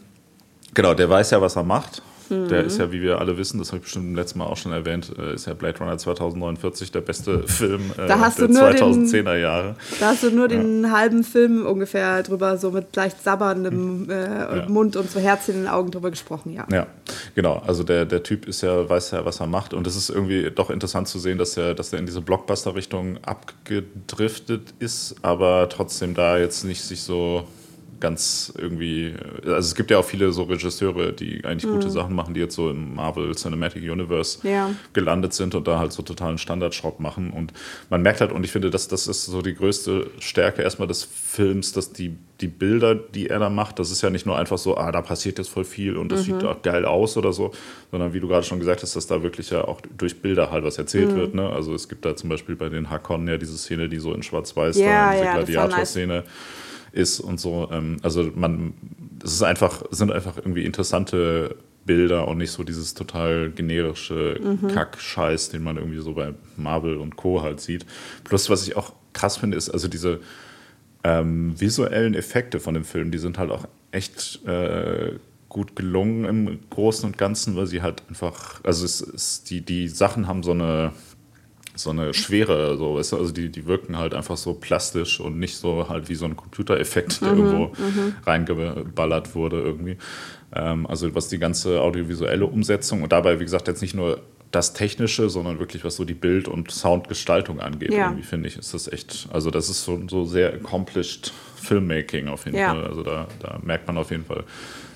genau, 0.74 0.94
der 0.94 1.10
weiß 1.10 1.30
ja, 1.30 1.40
was 1.40 1.56
er 1.56 1.64
macht. 1.64 2.02
Der 2.32 2.64
ist 2.64 2.78
ja, 2.78 2.90
wie 2.92 3.02
wir 3.02 3.18
alle 3.18 3.36
wissen, 3.36 3.58
das 3.58 3.68
habe 3.68 3.78
ich 3.78 3.82
bestimmt 3.82 4.06
im 4.06 4.14
letzten 4.14 4.38
Mal 4.38 4.46
auch 4.46 4.56
schon 4.56 4.72
erwähnt, 4.72 5.12
äh, 5.18 5.34
ist 5.34 5.46
ja 5.46 5.54
Blade 5.54 5.78
Runner 5.78 5.96
2049 5.96 6.90
der 6.90 7.00
beste 7.00 7.42
Film 7.46 7.92
äh, 7.96 8.06
der 8.06 8.16
2010er 8.16 9.36
Jahre. 9.36 9.76
Da 10.00 10.08
hast 10.08 10.22
du 10.22 10.30
nur 10.30 10.48
den 10.48 10.84
ja. 10.84 10.90
halben 10.90 11.24
Film 11.24 11.66
ungefähr 11.66 12.22
drüber, 12.22 12.56
so 12.56 12.70
mit 12.70 12.94
leicht 12.96 13.22
sabberndem 13.22 14.10
äh, 14.10 14.58
ja. 14.58 14.68
Mund 14.68 14.96
und 14.96 15.10
so 15.10 15.20
Herz 15.20 15.48
in 15.48 15.56
den 15.56 15.68
Augen 15.68 15.90
drüber 15.90 16.10
gesprochen, 16.10 16.52
ja. 16.52 16.66
Ja, 16.70 16.86
genau. 17.34 17.62
Also 17.66 17.84
der, 17.84 18.04
der 18.04 18.22
Typ 18.22 18.46
ist 18.46 18.62
ja, 18.62 18.88
weiß 18.88 19.12
ja, 19.12 19.24
was 19.24 19.40
er 19.40 19.46
macht. 19.46 19.74
Und 19.74 19.86
es 19.86 19.96
ist 19.96 20.10
irgendwie 20.10 20.50
doch 20.50 20.70
interessant 20.70 21.08
zu 21.08 21.18
sehen, 21.18 21.38
dass 21.38 21.56
er, 21.56 21.74
dass 21.74 21.92
er 21.92 21.98
in 21.98 22.06
diese 22.06 22.20
Blockbuster-Richtung 22.20 23.18
abgedriftet 23.24 24.74
ist, 24.78 25.16
aber 25.22 25.68
trotzdem 25.68 26.14
da 26.14 26.38
jetzt 26.38 26.64
nicht 26.64 26.82
sich 26.82 27.02
so 27.02 27.46
ganz 28.02 28.52
irgendwie, 28.58 29.14
also 29.44 29.58
es 29.58 29.76
gibt 29.76 29.92
ja 29.92 29.98
auch 29.98 30.04
viele 30.04 30.32
so 30.32 30.42
Regisseure, 30.42 31.12
die 31.12 31.44
eigentlich 31.44 31.70
mhm. 31.70 31.76
gute 31.76 31.88
Sachen 31.88 32.16
machen, 32.16 32.34
die 32.34 32.40
jetzt 32.40 32.56
so 32.56 32.68
im 32.68 32.96
Marvel 32.96 33.32
Cinematic 33.36 33.80
Universe 33.80 34.46
ja. 34.46 34.70
gelandet 34.92 35.32
sind 35.34 35.54
und 35.54 35.68
da 35.68 35.78
halt 35.78 35.92
so 35.92 36.02
totalen 36.02 36.36
Standardschraub 36.36 36.98
machen. 36.98 37.30
Und 37.30 37.52
man 37.90 38.02
merkt 38.02 38.20
halt, 38.20 38.32
und 38.32 38.42
ich 38.44 38.50
finde, 38.50 38.70
dass 38.70 38.88
das 38.88 39.06
ist 39.06 39.24
so 39.26 39.40
die 39.40 39.54
größte 39.54 40.08
Stärke 40.18 40.62
erstmal 40.62 40.88
des 40.88 41.04
Films, 41.04 41.72
dass 41.72 41.92
die, 41.92 42.16
die 42.40 42.48
Bilder, 42.48 42.96
die 42.96 43.28
er 43.28 43.38
da 43.38 43.48
macht, 43.48 43.78
das 43.78 43.92
ist 43.92 44.02
ja 44.02 44.10
nicht 44.10 44.26
nur 44.26 44.36
einfach 44.36 44.58
so, 44.58 44.76
ah, 44.76 44.90
da 44.90 45.00
passiert 45.00 45.38
jetzt 45.38 45.48
voll 45.48 45.64
viel 45.64 45.96
und 45.96 46.10
das 46.10 46.26
mhm. 46.26 46.40
sieht 46.40 46.44
auch 46.44 46.60
geil 46.60 46.84
aus 46.84 47.16
oder 47.16 47.32
so, 47.32 47.52
sondern 47.92 48.12
wie 48.14 48.18
du 48.18 48.26
gerade 48.26 48.44
schon 48.44 48.58
gesagt 48.58 48.82
hast, 48.82 48.96
dass 48.96 49.06
da 49.06 49.22
wirklich 49.22 49.50
ja 49.50 49.62
auch 49.62 49.80
durch 49.96 50.20
Bilder 50.20 50.50
halt 50.50 50.64
was 50.64 50.76
erzählt 50.76 51.12
mhm. 51.12 51.16
wird. 51.16 51.34
Ne? 51.34 51.48
Also 51.48 51.72
es 51.72 51.88
gibt 51.88 52.04
da 52.04 52.16
zum 52.16 52.30
Beispiel 52.30 52.56
bei 52.56 52.68
den 52.68 52.90
Hakon 52.90 53.28
ja 53.28 53.38
diese 53.38 53.56
Szene, 53.56 53.88
die 53.88 54.00
so 54.00 54.12
in 54.12 54.24
Schwarz-Weiß, 54.24 54.76
ja, 54.76 55.12
diese 55.12 55.24
ja, 55.24 55.34
Gladiator-Szene. 55.36 56.14
Nice 56.14 56.24
ist 56.92 57.20
und 57.20 57.40
so. 57.40 57.68
Ähm, 57.72 57.98
also 58.02 58.30
man, 58.34 58.74
es 59.24 59.32
ist 59.32 59.42
einfach, 59.42 59.82
sind 59.90 60.12
einfach 60.12 60.36
irgendwie 60.36 60.64
interessante 60.64 61.56
Bilder 61.84 62.28
und 62.28 62.38
nicht 62.38 62.52
so 62.52 62.62
dieses 62.62 62.94
total 62.94 63.50
generische 63.50 64.38
mhm. 64.40 64.68
Kack-Scheiß, 64.68 65.50
den 65.50 65.62
man 65.62 65.76
irgendwie 65.76 66.00
so 66.00 66.14
bei 66.14 66.34
Marvel 66.56 66.96
und 66.96 67.16
Co. 67.16 67.42
halt 67.42 67.60
sieht. 67.60 67.86
Plus, 68.24 68.50
was 68.50 68.66
ich 68.66 68.76
auch 68.76 68.92
krass 69.12 69.36
finde, 69.36 69.56
ist 69.56 69.70
also 69.70 69.88
diese 69.88 70.20
ähm, 71.04 71.60
visuellen 71.60 72.14
Effekte 72.14 72.60
von 72.60 72.74
dem 72.74 72.84
Film, 72.84 73.10
die 73.10 73.18
sind 73.18 73.38
halt 73.38 73.50
auch 73.50 73.66
echt 73.90 74.44
äh, 74.46 75.14
gut 75.48 75.76
gelungen 75.76 76.24
im 76.24 76.60
Großen 76.70 77.04
und 77.04 77.18
Ganzen, 77.18 77.56
weil 77.56 77.66
sie 77.66 77.82
halt 77.82 78.02
einfach, 78.08 78.62
also 78.64 78.84
es 78.84 79.00
ist, 79.00 79.50
die, 79.50 79.60
die 79.60 79.88
Sachen 79.88 80.26
haben 80.26 80.42
so 80.42 80.52
eine 80.52 80.92
so 81.74 81.90
eine 81.90 82.12
Schwere, 82.14 82.76
so, 82.76 82.96
weißt 82.96 83.12
du? 83.12 83.16
also 83.18 83.32
die, 83.32 83.48
die 83.48 83.66
wirken 83.66 83.98
halt 83.98 84.14
einfach 84.14 84.36
so 84.36 84.54
plastisch 84.54 85.20
und 85.20 85.38
nicht 85.38 85.56
so 85.56 85.88
halt 85.88 86.08
wie 86.08 86.14
so 86.14 86.26
ein 86.26 86.36
Computereffekt, 86.36 87.22
der 87.22 87.32
mhm, 87.32 87.38
irgendwo 87.38 87.82
mhm. 87.82 88.14
reingeballert 88.24 89.34
wurde 89.34 89.60
irgendwie. 89.60 89.96
Ähm, 90.54 90.86
also 90.86 91.14
was 91.14 91.28
die 91.28 91.38
ganze 91.38 91.80
audiovisuelle 91.80 92.46
Umsetzung 92.46 93.02
und 93.02 93.12
dabei, 93.12 93.40
wie 93.40 93.44
gesagt, 93.44 93.68
jetzt 93.68 93.82
nicht 93.82 93.94
nur 93.94 94.20
das 94.50 94.74
Technische, 94.74 95.30
sondern 95.30 95.58
wirklich 95.58 95.82
was 95.84 95.96
so 95.96 96.04
die 96.04 96.14
Bild- 96.14 96.46
und 96.46 96.70
Soundgestaltung 96.70 97.60
angeht, 97.60 97.92
ja. 97.92 98.08
irgendwie 98.08 98.22
finde 98.22 98.48
ich, 98.48 98.58
ist 98.58 98.74
das 98.74 98.86
echt, 98.86 99.28
also 99.32 99.50
das 99.50 99.70
ist 99.70 99.82
so, 99.84 100.00
so 100.08 100.24
sehr 100.24 100.52
accomplished 100.52 101.32
Filmmaking 101.56 102.28
auf 102.28 102.44
jeden 102.44 102.58
ja. 102.58 102.74
Fall. 102.74 102.86
Also 102.86 103.02
da, 103.02 103.28
da 103.40 103.58
merkt 103.62 103.86
man 103.86 103.96
auf 103.96 104.10
jeden 104.10 104.26
Fall, 104.26 104.44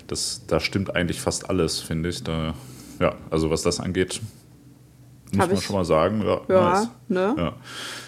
dass 0.09 0.47
da 0.47 0.61
stimmt 0.61 0.95
eigentlich 0.95 1.21
fast 1.21 1.49
alles, 1.49 1.81
finde 1.81 2.11
ich. 2.11 2.23
Da, 2.23 2.55
ja, 3.01 3.15
also 3.31 3.51
was 3.51 3.63
das 3.63 3.81
angeht, 3.81 4.21
muss 5.33 5.41
Hab 5.41 5.53
man 5.53 5.61
schon 5.61 5.77
mal 5.77 5.85
sagen. 5.85 6.23
Ja, 6.25 6.41
ja, 6.49 6.71
nice. 6.71 6.89
ne? 7.09 7.35
ja. 7.37 7.53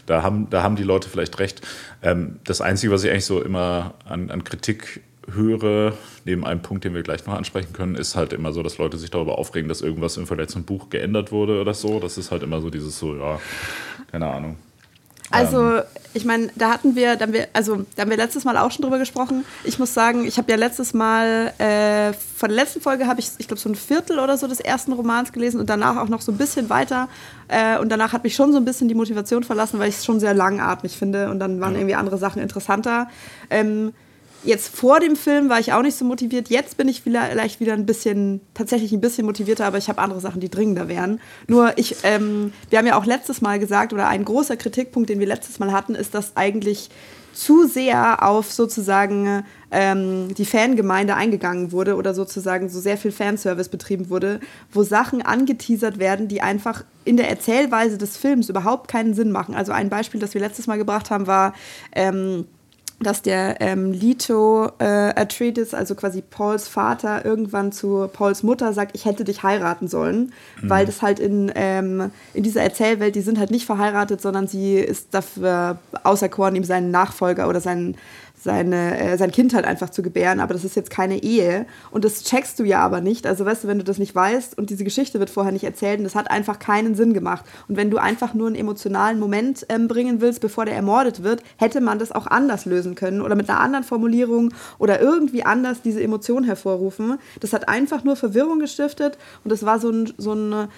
Da, 0.06 0.22
haben, 0.22 0.48
da 0.50 0.62
haben 0.62 0.76
die 0.76 0.84
Leute 0.84 1.08
vielleicht 1.08 1.38
recht. 1.38 1.66
Ähm, 2.02 2.40
das 2.44 2.60
Einzige, 2.60 2.92
was 2.92 3.04
ich 3.04 3.10
eigentlich 3.10 3.26
so 3.26 3.42
immer 3.42 3.94
an, 4.04 4.30
an 4.30 4.44
Kritik 4.44 5.02
höre, 5.30 5.92
neben 6.24 6.46
einem 6.46 6.62
Punkt, 6.62 6.84
den 6.84 6.94
wir 6.94 7.02
gleich 7.02 7.26
noch 7.26 7.34
ansprechen 7.34 7.72
können, 7.72 7.94
ist 7.94 8.16
halt 8.16 8.32
immer 8.32 8.52
so, 8.52 8.62
dass 8.62 8.78
Leute 8.78 8.96
sich 8.96 9.10
darüber 9.10 9.38
aufregen, 9.38 9.68
dass 9.68 9.82
irgendwas 9.82 10.16
im 10.16 10.26
zum 10.48 10.64
Buch 10.64 10.88
geändert 10.88 11.32
wurde 11.32 11.60
oder 11.60 11.74
so. 11.74 12.00
Das 12.00 12.16
ist 12.16 12.30
halt 12.30 12.42
immer 12.42 12.60
so 12.60 12.70
dieses 12.70 12.98
so, 12.98 13.14
ja, 13.14 13.38
keine 14.10 14.26
Ahnung. 14.26 14.56
Also, 15.30 15.76
ähm. 15.76 15.82
ich 16.14 16.24
meine, 16.24 16.48
da 16.54 16.70
hatten 16.70 16.96
wir, 16.96 17.16
da 17.16 17.26
haben 17.26 17.32
wir, 17.32 17.48
also 17.52 17.84
da 17.96 18.02
haben 18.02 18.10
wir 18.10 18.16
letztes 18.16 18.44
Mal 18.44 18.56
auch 18.56 18.70
schon 18.70 18.82
drüber 18.82 18.98
gesprochen. 18.98 19.44
Ich 19.64 19.78
muss 19.78 19.94
sagen, 19.94 20.26
ich 20.26 20.38
habe 20.38 20.50
ja 20.50 20.56
letztes 20.56 20.94
Mal, 20.94 21.52
äh, 21.58 22.12
von 22.12 22.48
der 22.48 22.56
letzten 22.56 22.80
Folge 22.80 23.06
habe 23.06 23.20
ich, 23.20 23.30
ich 23.38 23.46
glaube, 23.46 23.60
so 23.60 23.68
ein 23.68 23.74
Viertel 23.74 24.18
oder 24.18 24.38
so 24.38 24.46
des 24.46 24.60
ersten 24.60 24.92
Romans 24.92 25.32
gelesen 25.32 25.60
und 25.60 25.68
danach 25.68 25.96
auch 25.96 26.08
noch 26.08 26.22
so 26.22 26.32
ein 26.32 26.38
bisschen 26.38 26.70
weiter. 26.70 27.08
Äh, 27.48 27.78
und 27.78 27.90
danach 27.90 28.12
hat 28.12 28.24
mich 28.24 28.34
schon 28.34 28.52
so 28.52 28.58
ein 28.58 28.64
bisschen 28.64 28.88
die 28.88 28.94
Motivation 28.94 29.44
verlassen, 29.44 29.78
weil 29.78 29.88
ich 29.88 29.96
es 29.96 30.04
schon 30.04 30.20
sehr 30.20 30.34
langatmig 30.34 30.96
finde 30.96 31.30
und 31.30 31.40
dann 31.40 31.60
waren 31.60 31.74
irgendwie 31.74 31.94
andere 31.94 32.18
Sachen 32.18 32.40
interessanter. 32.42 33.08
Ähm, 33.50 33.92
Jetzt 34.44 34.74
vor 34.74 35.00
dem 35.00 35.16
Film 35.16 35.48
war 35.48 35.58
ich 35.58 35.72
auch 35.72 35.82
nicht 35.82 35.96
so 35.96 36.04
motiviert. 36.04 36.48
Jetzt 36.48 36.76
bin 36.76 36.86
ich 36.86 37.02
vielleicht 37.02 37.58
wieder 37.58 37.72
ein 37.72 37.86
bisschen, 37.86 38.40
tatsächlich 38.54 38.92
ein 38.92 39.00
bisschen 39.00 39.26
motivierter, 39.26 39.66
aber 39.66 39.78
ich 39.78 39.88
habe 39.88 40.00
andere 40.00 40.20
Sachen, 40.20 40.40
die 40.40 40.48
dringender 40.48 40.88
wären. 40.88 41.20
Nur 41.48 41.76
ich, 41.76 41.96
ähm, 42.04 42.52
wir 42.70 42.78
haben 42.78 42.86
ja 42.86 42.96
auch 42.96 43.04
letztes 43.04 43.40
Mal 43.40 43.58
gesagt, 43.58 43.92
oder 43.92 44.08
ein 44.08 44.24
großer 44.24 44.56
Kritikpunkt, 44.56 45.10
den 45.10 45.18
wir 45.18 45.26
letztes 45.26 45.58
Mal 45.58 45.72
hatten, 45.72 45.96
ist, 45.96 46.14
dass 46.14 46.36
eigentlich 46.36 46.88
zu 47.38 47.66
sehr 47.66 48.26
auf 48.26 48.52
sozusagen 48.52 49.44
ähm, 49.70 50.34
die 50.34 50.44
Fangemeinde 50.44 51.14
eingegangen 51.14 51.70
wurde 51.70 51.94
oder 51.96 52.12
sozusagen 52.12 52.68
so 52.68 52.80
sehr 52.80 52.96
viel 52.96 53.12
Fanservice 53.12 53.68
betrieben 53.68 54.10
wurde, 54.10 54.40
wo 54.72 54.82
Sachen 54.82 55.22
angeteasert 55.22 55.98
werden, 55.98 56.26
die 56.26 56.42
einfach 56.42 56.84
in 57.04 57.16
der 57.16 57.28
Erzählweise 57.28 57.96
des 57.96 58.16
Films 58.16 58.48
überhaupt 58.48 58.88
keinen 58.88 59.14
Sinn 59.14 59.30
machen. 59.30 59.54
Also 59.54 59.72
ein 59.72 59.88
Beispiel, 59.88 60.20
das 60.20 60.34
wir 60.34 60.40
letztes 60.40 60.66
Mal 60.66 60.78
gebracht 60.78 61.10
haben, 61.10 61.26
war 61.26 61.54
ähm, 61.92 62.46
dass 63.00 63.22
der 63.22 63.60
ähm, 63.60 63.92
Lito 63.92 64.70
äh, 64.78 64.84
Atreides, 64.84 65.72
also 65.72 65.94
quasi 65.94 66.20
Pauls 66.20 66.66
Vater, 66.66 67.24
irgendwann 67.24 67.70
zu 67.70 68.08
Pauls 68.12 68.42
Mutter 68.42 68.72
sagt, 68.72 68.96
ich 68.96 69.04
hätte 69.04 69.24
dich 69.24 69.42
heiraten 69.44 69.86
sollen, 69.86 70.32
mhm. 70.60 70.70
weil 70.70 70.84
das 70.84 71.00
halt 71.00 71.20
in, 71.20 71.52
ähm, 71.54 72.10
in 72.34 72.42
dieser 72.42 72.62
Erzählwelt, 72.62 73.14
die 73.14 73.20
sind 73.20 73.38
halt 73.38 73.52
nicht 73.52 73.66
verheiratet, 73.66 74.20
sondern 74.20 74.48
sie 74.48 74.74
ist 74.78 75.14
dafür 75.14 75.78
auserkoren, 76.02 76.56
ihm 76.56 76.64
seinen 76.64 76.90
Nachfolger 76.90 77.48
oder 77.48 77.60
seinen 77.60 77.96
seine, 78.40 78.98
äh, 78.98 79.18
sein 79.18 79.32
Kind 79.32 79.54
halt 79.54 79.64
einfach 79.64 79.90
zu 79.90 80.02
gebären, 80.02 80.40
aber 80.40 80.54
das 80.54 80.64
ist 80.64 80.76
jetzt 80.76 80.90
keine 80.90 81.22
Ehe. 81.22 81.66
Und 81.90 82.04
das 82.04 82.24
checkst 82.24 82.58
du 82.58 82.64
ja 82.64 82.80
aber 82.80 83.00
nicht. 83.00 83.26
Also 83.26 83.44
weißt 83.44 83.64
du, 83.64 83.68
wenn 83.68 83.78
du 83.78 83.84
das 83.84 83.98
nicht 83.98 84.14
weißt 84.14 84.56
und 84.56 84.70
diese 84.70 84.84
Geschichte 84.84 85.18
wird 85.18 85.30
vorher 85.30 85.52
nicht 85.52 85.64
erzählt, 85.64 85.98
und 85.98 86.04
das 86.04 86.14
hat 86.14 86.30
einfach 86.30 86.58
keinen 86.58 86.94
Sinn 86.94 87.14
gemacht. 87.14 87.44
Und 87.68 87.76
wenn 87.76 87.90
du 87.90 87.98
einfach 87.98 88.34
nur 88.34 88.46
einen 88.46 88.56
emotionalen 88.56 89.18
Moment 89.18 89.66
ähm, 89.68 89.88
bringen 89.88 90.20
willst, 90.20 90.40
bevor 90.40 90.64
der 90.64 90.74
ermordet 90.74 91.22
wird, 91.22 91.42
hätte 91.56 91.80
man 91.80 91.98
das 91.98 92.12
auch 92.12 92.26
anders 92.26 92.64
lösen 92.64 92.94
können 92.94 93.22
oder 93.22 93.34
mit 93.34 93.48
einer 93.50 93.60
anderen 93.60 93.84
Formulierung 93.84 94.54
oder 94.78 95.00
irgendwie 95.00 95.44
anders 95.44 95.82
diese 95.82 96.02
Emotion 96.02 96.44
hervorrufen. 96.44 97.18
Das 97.40 97.52
hat 97.52 97.68
einfach 97.68 98.04
nur 98.04 98.16
Verwirrung 98.16 98.60
gestiftet 98.60 99.18
und 99.44 99.50
das 99.50 99.64
war 99.64 99.80
so 99.80 99.90
ein, 99.90 100.12
so 100.16 100.32
ein 100.32 100.68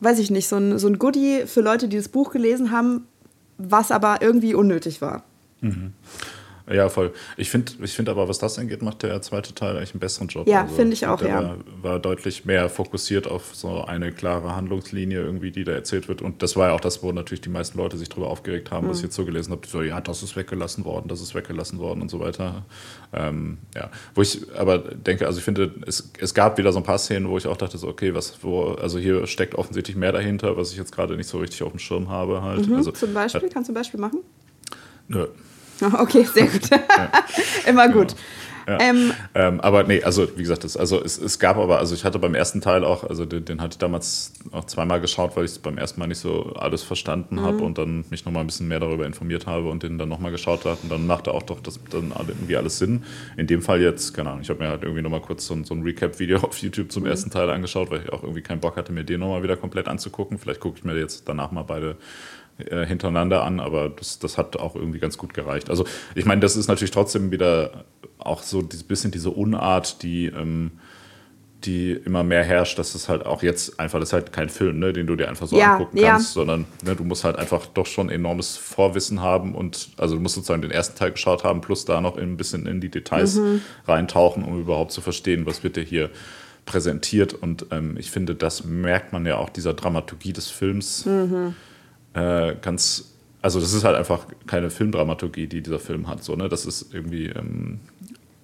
weiß 0.00 0.18
ich 0.18 0.30
nicht, 0.30 0.48
so 0.48 0.56
ein, 0.56 0.78
so 0.78 0.88
ein 0.88 0.98
Goodie 0.98 1.44
für 1.46 1.60
Leute, 1.60 1.88
die 1.88 1.96
das 1.96 2.08
Buch 2.08 2.30
gelesen 2.30 2.70
haben, 2.70 3.06
was 3.58 3.90
aber 3.90 4.20
irgendwie 4.20 4.54
unnötig 4.54 5.00
war. 5.00 5.22
Mhm. 5.60 5.92
Ja, 6.68 6.88
voll. 6.88 7.12
Ich 7.36 7.48
finde 7.48 7.72
ich 7.82 7.92
find 7.92 8.08
aber, 8.08 8.28
was 8.28 8.38
das 8.38 8.58
angeht, 8.58 8.82
macht 8.82 9.04
der 9.04 9.22
zweite 9.22 9.54
Teil 9.54 9.76
eigentlich 9.76 9.92
einen 9.92 10.00
besseren 10.00 10.26
Job. 10.26 10.48
Ja, 10.48 10.62
also, 10.62 10.74
finde 10.74 10.94
ich 10.94 11.06
auch, 11.06 11.18
der 11.18 11.28
ja. 11.28 11.42
War, 11.42 11.58
war, 11.82 11.98
deutlich 12.00 12.44
mehr 12.44 12.68
fokussiert 12.68 13.28
auf 13.28 13.54
so 13.54 13.84
eine 13.84 14.10
klare 14.10 14.56
Handlungslinie 14.56 15.20
irgendwie, 15.20 15.52
die 15.52 15.62
da 15.62 15.72
erzählt 15.72 16.08
wird. 16.08 16.22
Und 16.22 16.42
das 16.42 16.56
war 16.56 16.68
ja 16.68 16.74
auch 16.74 16.80
das, 16.80 17.04
wo 17.04 17.12
natürlich 17.12 17.40
die 17.40 17.50
meisten 17.50 17.78
Leute 17.78 17.96
sich 17.98 18.08
darüber 18.08 18.28
aufgeregt 18.28 18.72
haben, 18.72 18.86
mhm. 18.86 18.90
was 18.90 18.98
ich 18.98 19.04
jetzt 19.04 19.14
so 19.14 19.24
gelesen 19.24 19.52
habe. 19.52 19.64
So, 19.66 19.82
ja, 19.82 20.00
das 20.00 20.24
ist 20.24 20.34
weggelassen 20.34 20.84
worden, 20.84 21.06
das 21.06 21.20
ist 21.20 21.36
weggelassen 21.36 21.78
worden 21.78 22.02
und 22.02 22.10
so 22.10 22.18
weiter. 22.18 22.64
Ähm, 23.12 23.58
ja, 23.76 23.88
wo 24.16 24.22
ich 24.22 24.40
aber 24.56 24.78
denke, 24.78 25.26
also 25.26 25.38
ich 25.38 25.44
finde, 25.44 25.72
es, 25.86 26.10
es 26.18 26.34
gab 26.34 26.58
wieder 26.58 26.72
so 26.72 26.78
ein 26.78 26.84
paar 26.84 26.98
Szenen, 26.98 27.28
wo 27.28 27.38
ich 27.38 27.46
auch 27.46 27.56
dachte, 27.56 27.78
so, 27.78 27.86
okay, 27.86 28.12
was, 28.12 28.42
wo, 28.42 28.72
also 28.72 28.98
hier 28.98 29.28
steckt 29.28 29.54
offensichtlich 29.54 29.96
mehr 29.96 30.10
dahinter, 30.10 30.56
was 30.56 30.72
ich 30.72 30.78
jetzt 30.78 30.90
gerade 30.90 31.16
nicht 31.16 31.28
so 31.28 31.38
richtig 31.38 31.62
auf 31.62 31.70
dem 31.70 31.78
Schirm 31.78 32.08
habe 32.08 32.42
halt. 32.42 32.66
Mhm, 32.66 32.74
also, 32.74 32.90
zum 32.90 33.14
Beispiel, 33.14 33.42
hat, 33.42 33.54
kannst 33.54 33.68
du 33.68 33.72
ein 33.72 33.76
Beispiel 33.76 34.00
machen? 34.00 34.18
Nö. 35.06 35.28
Okay, 35.98 36.24
sehr 36.24 36.46
gut. 36.46 36.68
Immer 37.66 37.88
gut. 37.88 38.14
Ja. 38.68 38.78
Ähm, 38.80 39.12
ähm, 39.34 39.60
aber 39.60 39.84
nee, 39.84 40.02
also 40.02 40.26
wie 40.36 40.42
gesagt, 40.42 40.64
das, 40.64 40.76
also 40.76 41.00
es, 41.00 41.18
es 41.18 41.38
gab 41.38 41.56
aber, 41.56 41.78
also 41.78 41.94
ich 41.94 42.04
hatte 42.04 42.18
beim 42.18 42.34
ersten 42.34 42.60
Teil 42.60 42.84
auch, 42.84 43.04
also 43.04 43.24
den, 43.24 43.44
den 43.44 43.60
hatte 43.60 43.74
ich 43.74 43.78
damals 43.78 44.32
auch 44.50 44.64
zweimal 44.64 45.00
geschaut, 45.00 45.36
weil 45.36 45.44
ich 45.44 45.52
es 45.52 45.58
beim 45.60 45.78
ersten 45.78 46.00
Mal 46.00 46.08
nicht 46.08 46.18
so 46.18 46.52
alles 46.56 46.82
verstanden 46.82 47.36
mhm. 47.36 47.42
habe 47.42 47.62
und 47.62 47.78
dann 47.78 48.04
mich 48.10 48.24
nochmal 48.24 48.42
ein 48.42 48.48
bisschen 48.48 48.66
mehr 48.66 48.80
darüber 48.80 49.06
informiert 49.06 49.46
habe 49.46 49.70
und 49.70 49.84
den 49.84 49.98
dann 49.98 50.08
nochmal 50.08 50.32
geschaut 50.32 50.64
habe 50.64 50.78
und 50.82 50.90
dann 50.90 51.06
machte 51.06 51.32
auch 51.32 51.44
doch 51.44 51.60
das 51.60 51.78
dann 51.90 52.12
irgendwie 52.26 52.56
alles 52.56 52.78
Sinn. 52.78 53.04
In 53.36 53.46
dem 53.46 53.62
Fall 53.62 53.80
jetzt, 53.80 54.14
keine 54.14 54.30
Ahnung, 54.30 54.42
ich 54.42 54.50
habe 54.50 54.58
mir 54.58 54.68
halt 54.68 54.82
irgendwie 54.82 55.02
nochmal 55.02 55.20
kurz 55.20 55.46
so, 55.46 55.54
ein, 55.54 55.62
so 55.62 55.72
ein 55.72 55.82
Recap-Video 55.82 56.38
auf 56.42 56.58
YouTube 56.58 56.90
zum 56.90 57.04
mhm. 57.04 57.10
ersten 57.10 57.30
Teil 57.30 57.48
angeschaut, 57.50 57.92
weil 57.92 58.00
ich 58.02 58.12
auch 58.12 58.24
irgendwie 58.24 58.42
keinen 58.42 58.60
Bock 58.60 58.76
hatte, 58.76 58.90
mir 58.90 59.04
den 59.04 59.20
nochmal 59.20 59.44
wieder 59.44 59.56
komplett 59.56 59.86
anzugucken. 59.86 60.38
Vielleicht 60.38 60.58
gucke 60.58 60.78
ich 60.78 60.84
mir 60.84 60.98
jetzt 60.98 61.28
danach 61.28 61.52
mal 61.52 61.62
beide 61.62 61.96
äh, 62.58 62.86
hintereinander 62.86 63.44
an, 63.44 63.60
aber 63.60 63.90
das, 63.90 64.18
das 64.18 64.38
hat 64.38 64.56
auch 64.56 64.76
irgendwie 64.76 64.98
ganz 64.98 65.18
gut 65.18 65.34
gereicht. 65.34 65.68
Also 65.68 65.84
ich 66.14 66.24
meine, 66.24 66.40
das 66.40 66.56
ist 66.56 66.68
natürlich 66.68 66.90
trotzdem 66.90 67.30
wieder 67.30 67.84
auch 68.18 68.42
so 68.42 68.60
ein 68.60 68.68
bisschen 68.88 69.10
diese 69.10 69.30
Unart, 69.30 70.02
die, 70.02 70.26
ähm, 70.26 70.70
die 71.64 71.92
immer 71.92 72.22
mehr 72.22 72.44
herrscht, 72.44 72.78
dass 72.78 72.94
es 72.94 73.10
halt 73.10 73.26
auch 73.26 73.42
jetzt 73.42 73.78
einfach, 73.78 74.00
das 74.00 74.08
ist 74.08 74.12
halt 74.14 74.32
kein 74.32 74.48
Film, 74.48 74.78
ne, 74.78 74.94
den 74.94 75.06
du 75.06 75.16
dir 75.16 75.28
einfach 75.28 75.46
so 75.46 75.58
ja, 75.58 75.74
angucken 75.74 75.98
kannst, 76.00 76.28
ja. 76.28 76.40
sondern 76.40 76.64
ne, 76.82 76.96
du 76.96 77.04
musst 77.04 77.24
halt 77.24 77.36
einfach 77.36 77.66
doch 77.66 77.84
schon 77.84 78.08
enormes 78.08 78.56
Vorwissen 78.56 79.20
haben 79.20 79.54
und 79.54 79.90
also 79.98 80.14
du 80.14 80.22
musst 80.22 80.36
sozusagen 80.36 80.62
den 80.62 80.70
ersten 80.70 80.96
Teil 80.96 81.12
geschaut 81.12 81.44
haben, 81.44 81.60
plus 81.60 81.84
da 81.84 82.00
noch 82.00 82.16
ein 82.16 82.38
bisschen 82.38 82.64
in 82.64 82.80
die 82.80 82.90
Details 82.90 83.36
mhm. 83.36 83.60
reintauchen, 83.86 84.44
um 84.44 84.58
überhaupt 84.58 84.92
zu 84.92 85.02
verstehen, 85.02 85.44
was 85.44 85.62
wird 85.62 85.76
dir 85.76 85.84
hier 85.84 86.08
präsentiert. 86.64 87.34
Und 87.34 87.66
ähm, 87.70 87.96
ich 87.98 88.10
finde, 88.10 88.34
das 88.34 88.64
merkt 88.64 89.12
man 89.12 89.26
ja 89.26 89.36
auch 89.36 89.50
dieser 89.50 89.74
Dramaturgie 89.74 90.32
des 90.32 90.48
Films. 90.48 91.04
Mhm 91.04 91.54
äh, 92.16 92.56
ganz, 92.60 93.12
also 93.42 93.60
das 93.60 93.72
ist 93.72 93.84
halt 93.84 93.94
einfach 93.94 94.26
keine 94.46 94.70
Filmdramaturgie, 94.70 95.46
die 95.46 95.62
dieser 95.62 95.78
Film 95.78 96.08
hat. 96.08 96.24
So, 96.24 96.34
ne? 96.34 96.48
Das 96.48 96.64
ist 96.64 96.92
irgendwie. 96.92 97.26
Ähm, 97.26 97.80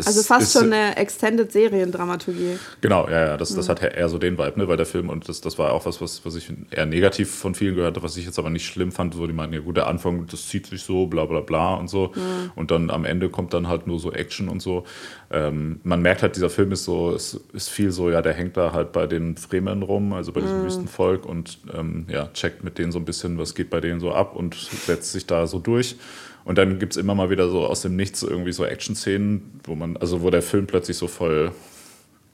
also 0.07 0.23
fast 0.23 0.43
ist, 0.47 0.53
schon 0.53 0.73
eine 0.73 0.97
Extended-Seriendramaturgie. 0.97 2.59
Genau, 2.81 3.09
ja, 3.09 3.27
ja, 3.27 3.37
das, 3.37 3.55
das 3.55 3.67
mhm. 3.67 3.71
hat 3.71 3.83
eher 3.83 4.09
so 4.09 4.19
den 4.19 4.39
Vibe, 4.39 4.59
ne, 4.59 4.69
weil 4.69 4.77
der 4.77 4.87
Film, 4.87 5.09
und 5.09 5.29
das, 5.29 5.41
das 5.41 5.59
war 5.59 5.73
auch 5.73 5.87
was, 5.87 6.01
was, 6.01 6.25
was 6.25 6.35
ich 6.35 6.53
eher 6.71 6.87
negativ 6.87 7.31
von 7.35 7.55
vielen 7.55 7.75
gehört 7.75 7.97
habe, 7.97 8.05
was 8.05 8.17
ich 8.17 8.25
jetzt 8.25 8.39
aber 8.39 8.51
nicht 8.51 8.67
schlimm 8.67 8.93
fand, 8.93 9.15
so 9.15 9.27
die 9.27 9.33
meinten, 9.33 9.55
ja 9.55 9.61
gut, 9.61 9.77
der 9.77 9.87
Anfang, 9.87 10.27
das 10.27 10.49
zieht 10.49 10.67
sich 10.67 10.83
so, 10.83 11.07
bla 11.07 11.25
bla 11.25 11.41
bla 11.41 11.75
und 11.75 11.89
so. 11.89 12.13
Mhm. 12.15 12.53
Und 12.55 12.71
dann 12.71 12.91
am 12.91 13.05
Ende 13.05 13.29
kommt 13.29 13.55
dann 13.55 13.69
halt 13.69 13.87
nur 13.87 13.99
so 13.99 14.13
Action 14.13 14.49
und 14.49 14.61
so. 14.61 14.85
Ähm, 15.31 15.81
man 15.83 16.03
merkt 16.03 16.23
halt, 16.23 16.37
dieser 16.37 16.51
Film 16.51 16.73
ist 16.73 16.85
so, 16.85 17.15
es 17.15 17.41
ist 17.53 17.71
viel 17.71 17.91
so, 17.91 18.11
ja, 18.11 18.23
der 18.23 18.35
hängt 18.35 18.57
da 18.57 18.73
halt 18.73 18.93
bei 18.93 19.07
den 19.07 19.37
Fremen 19.37 19.83
rum, 19.83 20.13
also 20.13 20.33
bei 20.33 20.41
diesem 20.41 20.61
mhm. 20.61 20.65
Wüstenvolk 20.65 21.27
und 21.27 21.59
ähm, 21.73 22.07
ja, 22.09 22.29
checkt 22.35 22.65
mit 22.65 22.79
denen 22.79 22.93
so 22.93 22.99
ein 22.99 23.05
bisschen, 23.05 23.39
was 23.39 23.55
geht 23.55 23.71
bei 23.71 23.81
denen 23.81 24.01
so 24.01 24.13
ab 24.13 24.37
und 24.37 24.55
setzt 24.55 25.13
sich 25.13 25.27
da 25.27 25.47
so 25.47 25.59
durch. 25.59 25.97
Und 26.45 26.59
dann 26.59 26.79
gibt 26.79 26.95
es 26.95 26.97
immer 26.97 27.15
mal 27.15 27.31
wieder 27.31 27.49
so 27.49 27.67
aus 27.67 27.83
dem 27.83 27.97
Nichts 27.97 28.23
irgendwie 28.23 28.53
so 28.53 28.65
Action-Szenen, 28.65 29.61
wo 29.65 29.75
man, 29.75 29.97
also 29.97 30.23
wo 30.23 30.31
der 30.31 30.43
Film 30.43 30.67
plötzlich 30.67 30.97
so 30.97 31.07
voll 31.07 31.53